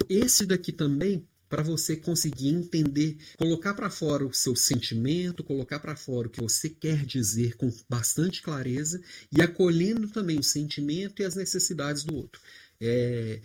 Esse 0.08 0.46
daqui 0.46 0.72
também 0.72 1.26
para 1.52 1.62
você 1.62 1.94
conseguir 1.94 2.48
entender, 2.48 3.18
colocar 3.36 3.74
para 3.74 3.90
fora 3.90 4.24
o 4.24 4.32
seu 4.32 4.56
sentimento, 4.56 5.44
colocar 5.44 5.78
para 5.80 5.94
fora 5.94 6.26
o 6.26 6.30
que 6.30 6.40
você 6.40 6.70
quer 6.70 7.04
dizer 7.04 7.58
com 7.58 7.70
bastante 7.86 8.40
clareza 8.40 8.98
e 9.30 9.42
acolhendo 9.42 10.08
também 10.08 10.38
o 10.38 10.42
sentimento 10.42 11.20
e 11.20 11.26
as 11.26 11.34
necessidades 11.34 12.04
do 12.04 12.16
outro. 12.16 12.40
É, 12.80 13.42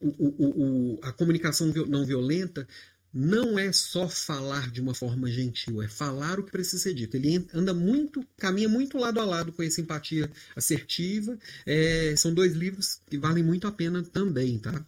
o, 0.00 0.08
o, 0.08 0.94
o, 0.94 1.00
a 1.02 1.12
comunicação 1.12 1.66
não 1.86 2.06
violenta 2.06 2.66
não 3.14 3.56
é 3.56 3.70
só 3.72 4.08
falar 4.08 4.72
de 4.72 4.80
uma 4.80 4.92
forma 4.92 5.30
gentil, 5.30 5.80
é 5.80 5.86
falar 5.86 6.40
o 6.40 6.42
que 6.42 6.50
precisa 6.50 6.82
ser 6.82 6.94
dito. 6.94 7.16
Ele 7.16 7.46
anda 7.54 7.72
muito, 7.72 8.26
caminha 8.36 8.68
muito 8.68 8.98
lado 8.98 9.20
a 9.20 9.24
lado 9.24 9.52
com 9.52 9.62
essa 9.62 9.80
empatia 9.80 10.28
assertiva. 10.56 11.38
É, 11.64 12.16
são 12.16 12.34
dois 12.34 12.54
livros 12.54 13.00
que 13.08 13.16
valem 13.16 13.44
muito 13.44 13.68
a 13.68 13.72
pena 13.72 14.02
também, 14.02 14.58
tá? 14.58 14.84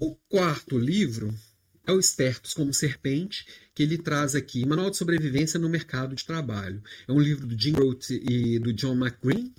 O 0.00 0.14
quarto 0.30 0.78
livro 0.78 1.34
é 1.86 1.92
o 1.92 2.00
Espertos 2.00 2.54
como 2.54 2.72
Serpente, 2.72 3.46
que 3.74 3.82
ele 3.82 3.98
traz 3.98 4.34
aqui 4.34 4.64
Manual 4.64 4.90
de 4.90 4.96
Sobrevivência 4.96 5.58
no 5.58 5.68
Mercado 5.68 6.14
de 6.14 6.24
Trabalho. 6.24 6.82
É 7.06 7.12
um 7.12 7.20
livro 7.20 7.46
do 7.46 7.60
Jim 7.60 7.72
Grote 7.72 8.14
e 8.26 8.58
do 8.58 8.72
John 8.72 8.94
McGreen, 8.94 9.52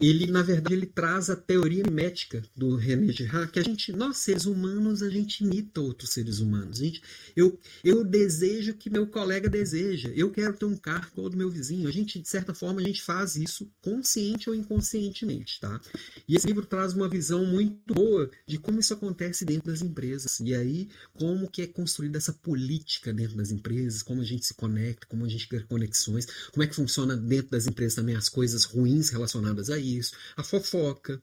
ele 0.00 0.28
na 0.28 0.42
verdade 0.42 0.74
ele 0.74 0.86
traz 0.86 1.28
a 1.28 1.34
teoria 1.34 1.82
mimética 1.82 2.42
do 2.54 2.76
René 2.76 3.12
Girard, 3.12 3.50
que 3.50 3.58
a 3.58 3.62
gente, 3.64 3.92
nós 3.92 4.18
seres 4.18 4.44
humanos, 4.44 5.02
a 5.02 5.10
gente 5.10 5.42
imita 5.42 5.80
outros 5.80 6.10
seres 6.10 6.38
humanos. 6.38 6.80
A 6.80 6.84
gente, 6.84 7.02
eu, 7.34 7.58
eu 7.82 8.04
desejo 8.04 8.74
que 8.74 8.88
meu 8.88 9.08
colega 9.08 9.48
deseja. 9.48 10.10
Eu 10.14 10.30
quero 10.30 10.56
ter 10.56 10.66
um 10.66 10.76
carro 10.76 11.08
igual 11.12 11.28
do 11.28 11.36
meu 11.36 11.50
vizinho. 11.50 11.88
A 11.88 11.90
gente, 11.90 12.20
de 12.20 12.28
certa 12.28 12.54
forma, 12.54 12.80
a 12.80 12.84
gente 12.84 13.02
faz 13.02 13.34
isso 13.34 13.68
consciente 13.82 14.48
ou 14.48 14.54
inconscientemente, 14.54 15.58
tá? 15.60 15.80
E 16.28 16.36
esse 16.36 16.46
livro 16.46 16.64
traz 16.64 16.92
uma 16.92 17.08
visão 17.08 17.44
muito 17.44 17.92
boa 17.92 18.30
de 18.46 18.56
como 18.58 18.78
isso 18.78 18.94
acontece 18.94 19.44
dentro 19.44 19.68
das 19.68 19.82
empresas. 19.82 20.38
E 20.38 20.54
aí, 20.54 20.88
como 21.14 21.50
que 21.50 21.62
é 21.62 21.66
construída 21.66 22.18
essa 22.18 22.32
política 22.32 23.12
dentro 23.12 23.36
das 23.36 23.50
empresas, 23.50 24.02
como 24.02 24.20
a 24.20 24.24
gente 24.24 24.46
se 24.46 24.54
conecta, 24.54 25.08
como 25.08 25.24
a 25.24 25.28
gente 25.28 25.48
cria 25.48 25.64
conexões, 25.64 26.26
como 26.52 26.62
é 26.62 26.68
que 26.68 26.76
funciona 26.76 27.16
dentro 27.16 27.50
das 27.50 27.66
empresas 27.66 27.96
também 27.96 28.14
as 28.14 28.28
coisas 28.28 28.62
ruins 28.62 29.08
relacionadas 29.08 29.70
a 29.70 29.78
isso 29.78 29.87
isso, 29.96 30.12
a 30.36 30.42
fofoca, 30.42 31.22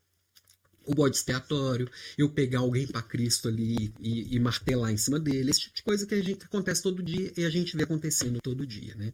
o 0.86 0.94
bode 0.94 1.18
expiatório, 1.18 1.90
eu 2.18 2.30
pegar 2.30 2.60
alguém 2.60 2.88
para 2.88 3.02
Cristo 3.02 3.48
ali 3.48 3.94
e, 4.00 4.36
e, 4.36 4.40
martelar 4.40 4.92
em 4.92 4.98
cima 4.98 5.20
dele, 5.20 5.50
esse 5.50 5.62
tipo 5.62 5.76
de 5.76 5.84
coisa 5.84 6.06
que 6.06 6.14
a 6.14 6.22
gente 6.22 6.46
acontece 6.46 6.82
todo 6.82 7.04
dia 7.04 7.32
e 7.36 7.44
a 7.44 7.50
gente 7.50 7.76
vê 7.76 7.84
acontecendo 7.84 8.40
todo 8.42 8.66
dia, 8.66 8.94
né? 8.96 9.12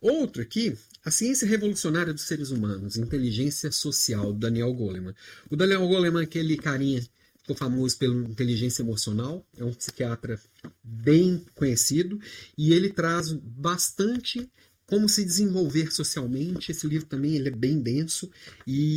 Outro 0.00 0.40
aqui, 0.40 0.76
a 1.04 1.10
ciência 1.10 1.46
revolucionária 1.46 2.12
dos 2.12 2.22
seres 2.22 2.50
humanos, 2.50 2.96
inteligência 2.96 3.70
social, 3.70 4.32
do 4.32 4.38
Daniel 4.38 4.72
Goleman. 4.72 5.14
O 5.50 5.56
Daniel 5.56 5.86
Goleman 5.86 6.20
é 6.20 6.24
aquele 6.24 6.56
carinha 6.56 7.02
ficou 7.42 7.56
famoso 7.56 7.98
pela 7.98 8.14
inteligência 8.14 8.82
emocional, 8.82 9.44
é 9.56 9.64
um 9.64 9.72
psiquiatra 9.72 10.40
bem 10.82 11.44
conhecido 11.54 12.20
e 12.56 12.72
ele 12.72 12.88
traz 12.88 13.32
bastante 13.32 14.48
como 14.92 15.08
se 15.08 15.24
desenvolver 15.24 15.90
socialmente. 15.90 16.70
Esse 16.70 16.86
livro 16.86 17.06
também 17.06 17.34
ele 17.34 17.48
é 17.48 17.50
bem 17.50 17.80
denso 17.80 18.30
e, 18.66 18.96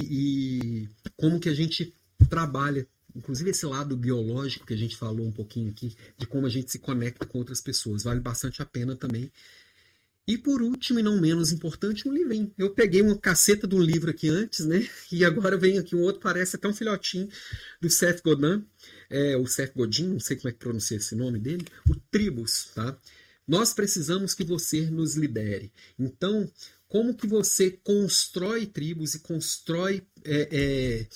e 0.83 0.89
como 1.15 1.39
que 1.39 1.47
a 1.47 1.53
gente 1.53 1.95
trabalha 2.29 2.85
inclusive 3.15 3.51
esse 3.51 3.65
lado 3.65 3.95
biológico 3.95 4.65
que 4.65 4.73
a 4.73 4.77
gente 4.77 4.97
falou 4.97 5.25
um 5.25 5.31
pouquinho 5.31 5.71
aqui, 5.71 5.95
de 6.17 6.27
como 6.27 6.45
a 6.45 6.49
gente 6.49 6.69
se 6.69 6.79
conecta 6.79 7.25
com 7.25 7.37
outras 7.37 7.61
pessoas. 7.61 8.03
Vale 8.03 8.19
bastante 8.19 8.61
a 8.61 8.65
pena 8.65 8.93
também. 8.93 9.31
E 10.27 10.37
por 10.37 10.61
último, 10.61 10.99
e 10.99 11.03
não 11.03 11.17
menos 11.21 11.53
importante, 11.53 12.09
um 12.09 12.13
livrinho. 12.13 12.51
Eu 12.57 12.71
peguei 12.71 13.01
uma 13.01 13.17
caceta 13.17 13.65
de 13.65 13.73
um 13.73 13.81
livro 13.81 14.11
aqui 14.11 14.27
antes, 14.27 14.65
né? 14.65 14.85
E 15.09 15.23
agora 15.23 15.55
vem 15.55 15.77
aqui 15.77 15.95
um 15.95 16.01
outro, 16.01 16.19
parece 16.19 16.57
até 16.57 16.67
um 16.67 16.73
filhotinho, 16.73 17.29
do 17.79 17.89
Seth 17.89 18.21
Godin, 18.21 18.65
é, 19.09 19.37
o 19.37 19.47
Seth 19.47 19.73
Godin, 19.73 20.09
não 20.09 20.19
sei 20.19 20.35
como 20.35 20.49
é 20.49 20.51
que 20.51 20.59
pronuncia 20.59 20.97
esse 20.97 21.15
nome 21.15 21.39
dele, 21.39 21.65
o 21.89 21.95
Tribus, 22.11 22.71
tá? 22.75 22.97
Nós 23.47 23.73
precisamos 23.73 24.33
que 24.33 24.43
você 24.43 24.89
nos 24.89 25.15
lidere. 25.15 25.71
Então, 25.97 26.49
como 26.87 27.13
que 27.13 27.27
você 27.27 27.71
constrói 27.71 28.65
tribos 28.65 29.15
e 29.15 29.19
constrói 29.19 30.03
é, 30.23 30.49
é, 30.51 31.07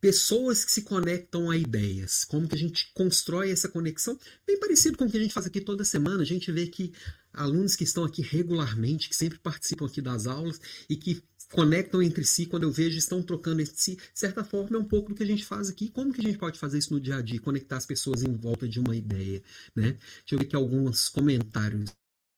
pessoas 0.00 0.64
que 0.64 0.70
se 0.70 0.82
conectam 0.82 1.50
a 1.50 1.56
ideias. 1.56 2.24
Como 2.24 2.48
que 2.48 2.54
a 2.54 2.58
gente 2.58 2.92
constrói 2.94 3.50
essa 3.50 3.68
conexão? 3.68 4.18
Bem 4.46 4.58
parecido 4.58 4.96
com 4.96 5.04
o 5.04 5.10
que 5.10 5.16
a 5.16 5.20
gente 5.20 5.34
faz 5.34 5.46
aqui 5.46 5.60
toda 5.60 5.84
semana. 5.84 6.22
A 6.22 6.26
gente 6.26 6.52
vê 6.52 6.66
que 6.66 6.92
alunos 7.32 7.74
que 7.74 7.84
estão 7.84 8.04
aqui 8.04 8.22
regularmente, 8.22 9.08
que 9.08 9.16
sempre 9.16 9.38
participam 9.38 9.86
aqui 9.86 10.00
das 10.00 10.26
aulas 10.26 10.60
e 10.88 10.96
que 10.96 11.22
conectam 11.52 12.02
entre 12.02 12.24
si, 12.24 12.46
quando 12.46 12.64
eu 12.64 12.72
vejo, 12.72 12.98
estão 12.98 13.22
trocando 13.22 13.60
entre 13.60 13.76
si, 13.76 13.96
de 13.96 14.02
certa 14.14 14.44
forma 14.44 14.76
é 14.76 14.80
um 14.80 14.84
pouco 14.84 15.10
do 15.10 15.14
que 15.14 15.22
a 15.22 15.26
gente 15.26 15.44
faz 15.44 15.68
aqui. 15.68 15.88
Como 15.88 16.12
que 16.12 16.20
a 16.20 16.24
gente 16.24 16.38
pode 16.38 16.58
fazer 16.58 16.78
isso 16.78 16.92
no 16.92 17.00
dia 17.00 17.16
a 17.16 17.22
dia? 17.22 17.40
Conectar 17.40 17.76
as 17.76 17.86
pessoas 17.86 18.22
em 18.22 18.32
volta 18.32 18.68
de 18.68 18.80
uma 18.80 18.96
ideia, 18.96 19.42
né? 19.74 19.92
Deixa 19.92 20.34
eu 20.34 20.38
ver 20.38 20.44
aqui 20.44 20.56
alguns 20.56 21.08
comentários 21.08 21.90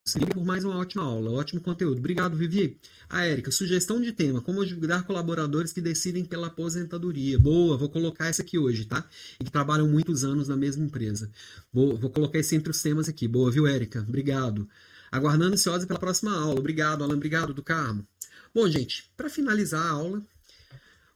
Siga 0.08 0.26
por 0.26 0.42
mais 0.42 0.64
uma 0.64 0.78
ótima 0.78 1.04
aula, 1.04 1.30
ótimo 1.32 1.60
conteúdo. 1.60 1.98
Obrigado, 1.98 2.34
Vivi. 2.34 2.80
A 3.10 3.26
Érica, 3.26 3.50
sugestão 3.50 4.00
de 4.00 4.10
tema: 4.10 4.40
como 4.40 4.62
ajudar 4.62 5.02
colaboradores 5.02 5.70
que 5.70 5.82
decidem 5.82 6.24
pela 6.24 6.46
aposentadoria. 6.46 7.38
Boa, 7.38 7.76
vou 7.76 7.90
colocar 7.90 8.26
essa 8.26 8.40
aqui 8.40 8.58
hoje, 8.58 8.86
tá? 8.86 9.06
E 9.38 9.44
que 9.44 9.50
trabalham 9.50 9.86
muitos 9.86 10.24
anos 10.24 10.48
na 10.48 10.56
mesma 10.56 10.82
empresa. 10.82 11.30
Vou, 11.70 11.94
vou 11.94 12.08
colocar 12.08 12.38
esse 12.38 12.56
entre 12.56 12.70
os 12.70 12.80
temas 12.80 13.06
aqui. 13.06 13.28
Boa, 13.28 13.50
viu, 13.50 13.66
Érica? 13.66 14.00
Obrigado. 14.00 14.66
Aguardando 15.12 15.52
ansiosa 15.52 15.86
pela 15.86 15.98
próxima 15.98 16.32
aula. 16.32 16.58
Obrigado, 16.58 17.04
Alan. 17.04 17.14
Obrigado, 17.14 17.52
do 17.52 17.62
Carmo. 17.62 18.06
Bom, 18.54 18.68
gente, 18.68 19.10
para 19.16 19.28
finalizar 19.28 19.84
a 19.84 19.90
aula, 19.90 20.22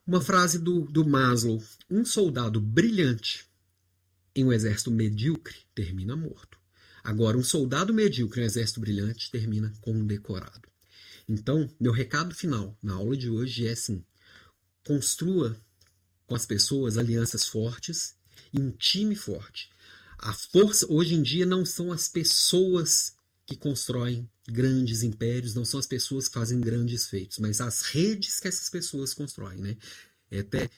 uma 0.07 0.21
frase 0.21 0.59
do, 0.59 0.83
do 0.83 1.07
Maslow: 1.07 1.63
um 1.91 2.05
soldado 2.05 2.61
brilhante 2.61 3.47
em 4.35 4.45
um 4.45 4.53
exército 4.53 4.91
medíocre 4.91 5.57
termina 5.75 6.17
morto. 6.17 6.59
Agora, 7.03 7.37
um 7.37 7.43
soldado 7.43 7.93
medíocre 7.93 8.41
em 8.41 8.45
um 8.45 8.47
exército 8.47 8.81
brilhante 8.81 9.31
termina 9.31 9.73
condecorado. 9.81 10.69
Então, 11.29 11.69
meu 11.81 11.93
recado 11.93 12.35
final 12.35 12.77
na 12.83 12.95
aula 12.95 13.17
de 13.17 13.29
hoje 13.29 13.67
é 13.67 13.73
assim: 13.73 14.05
construa 14.85 15.57
com 16.27 16.35
as 16.35 16.47
pessoas 16.47 16.99
alianças 16.99 17.47
fortes 17.47 18.15
e 18.53 18.61
um 18.61 18.71
time 18.71 19.15
forte. 19.15 19.71
A 20.19 20.33
força 20.33 20.87
hoje 20.89 21.15
em 21.15 21.23
dia 21.23 21.45
não 21.45 21.65
são 21.65 21.91
as 21.91 22.09
pessoas 22.09 23.17
que 23.47 23.57
constroem 23.57 24.31
grandes 24.49 25.03
impérios, 25.03 25.55
não 25.55 25.65
são 25.65 25.79
as 25.79 25.87
pessoas 25.87 26.29
que 26.29 26.35
fazem 26.35 26.61
grandes 26.61 27.07
feitos, 27.07 27.39
mas 27.39 27.61
as 27.61 27.83
redes 27.83 28.41
que 28.41 28.49
essas 28.49 28.69
pessoas 28.69 29.15
constroem, 29.15 29.59
né? 29.59 29.77
É 30.31 30.41
até 30.41 30.71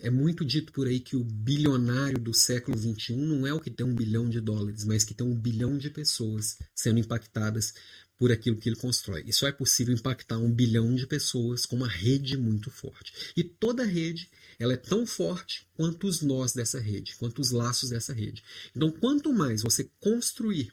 é 0.00 0.08
muito 0.08 0.46
dito 0.46 0.72
por 0.72 0.86
aí 0.86 0.98
que 0.98 1.14
o 1.14 1.22
bilionário 1.22 2.18
do 2.18 2.32
século 2.32 2.76
XXI 2.76 3.16
não 3.16 3.46
é 3.46 3.52
o 3.52 3.60
que 3.60 3.70
tem 3.70 3.84
um 3.84 3.94
bilhão 3.94 4.28
de 4.28 4.40
dólares, 4.40 4.84
mas 4.84 5.04
que 5.04 5.12
tem 5.12 5.26
um 5.26 5.34
bilhão 5.34 5.76
de 5.76 5.90
pessoas 5.90 6.58
sendo 6.74 6.98
impactadas 6.98 7.74
por 8.18 8.32
aquilo 8.32 8.56
que 8.56 8.68
ele 8.68 8.76
constrói. 8.76 9.22
E 9.26 9.32
só 9.32 9.46
é 9.46 9.52
possível 9.52 9.94
impactar 9.94 10.38
um 10.38 10.50
bilhão 10.50 10.94
de 10.94 11.06
pessoas 11.06 11.66
com 11.66 11.76
uma 11.76 11.88
rede 11.88 12.36
muito 12.36 12.70
forte. 12.70 13.12
E 13.36 13.44
toda 13.44 13.84
rede 13.84 14.30
ela 14.58 14.72
é 14.72 14.76
tão 14.76 15.06
forte 15.06 15.68
quanto 15.74 16.06
os 16.06 16.22
nós 16.22 16.52
dessa 16.52 16.80
rede, 16.80 17.14
quanto 17.16 17.40
os 17.40 17.50
laços 17.50 17.90
dessa 17.90 18.12
rede. 18.12 18.42
Então, 18.74 18.90
quanto 18.90 19.32
mais 19.32 19.62
você 19.62 19.88
construir 20.00 20.72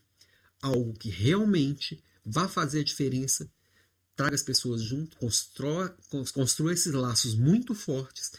algo 0.62 0.94
que 0.94 1.10
realmente 1.10 2.02
vá 2.26 2.48
fazer 2.48 2.80
a 2.80 2.84
diferença, 2.84 3.50
traga 4.16 4.36
as 4.36 4.44
pessoas 4.44 4.82
junto, 4.82 5.18
construa, 5.18 5.96
construa 6.34 6.74
esses 6.74 6.94
laços 6.94 7.36
muito 7.36 7.76
fortes 7.76 8.32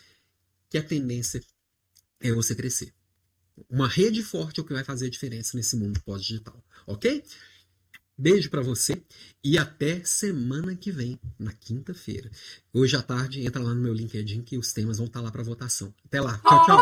que 0.69 0.79
a 0.79 0.83
tendência 0.83 1.43
é 2.21 2.33
você 2.33 2.55
crescer. 2.55 2.93
Uma 3.71 3.89
rede 3.89 4.23
forte 4.23 4.61
é 4.61 4.63
o 4.63 4.67
que 4.67 4.75
vai 4.75 4.85
fazer 4.85 5.07
a 5.07 5.11
diferença 5.11 5.57
nesse 5.57 5.77
mundo 5.77 6.01
pós-digital, 6.03 6.63
ok? 6.87 7.23
Beijo 8.19 8.49
para 8.49 8.63
você 8.63 9.03
e 9.45 9.59
até 9.59 10.03
semana 10.05 10.75
que 10.75 10.91
vem, 10.91 11.21
na 11.39 11.53
quinta-feira. 11.53 12.31
Hoje 12.73 12.97
à 12.97 13.03
tarde, 13.03 13.45
entra 13.45 13.63
lá 13.63 13.75
no 13.75 13.83
meu 13.83 13.93
LinkedIn 13.93 14.43
que 14.43 14.57
os 14.57 14.73
temas 14.73 14.97
vão 14.97 15.07
estar 15.07 15.21
lá 15.21 15.31
para 15.31 15.43
votação. 15.43 15.95
Até 16.07 16.21
lá. 16.21 16.39
Tchau, 16.39 16.65
tchau. 16.65 16.81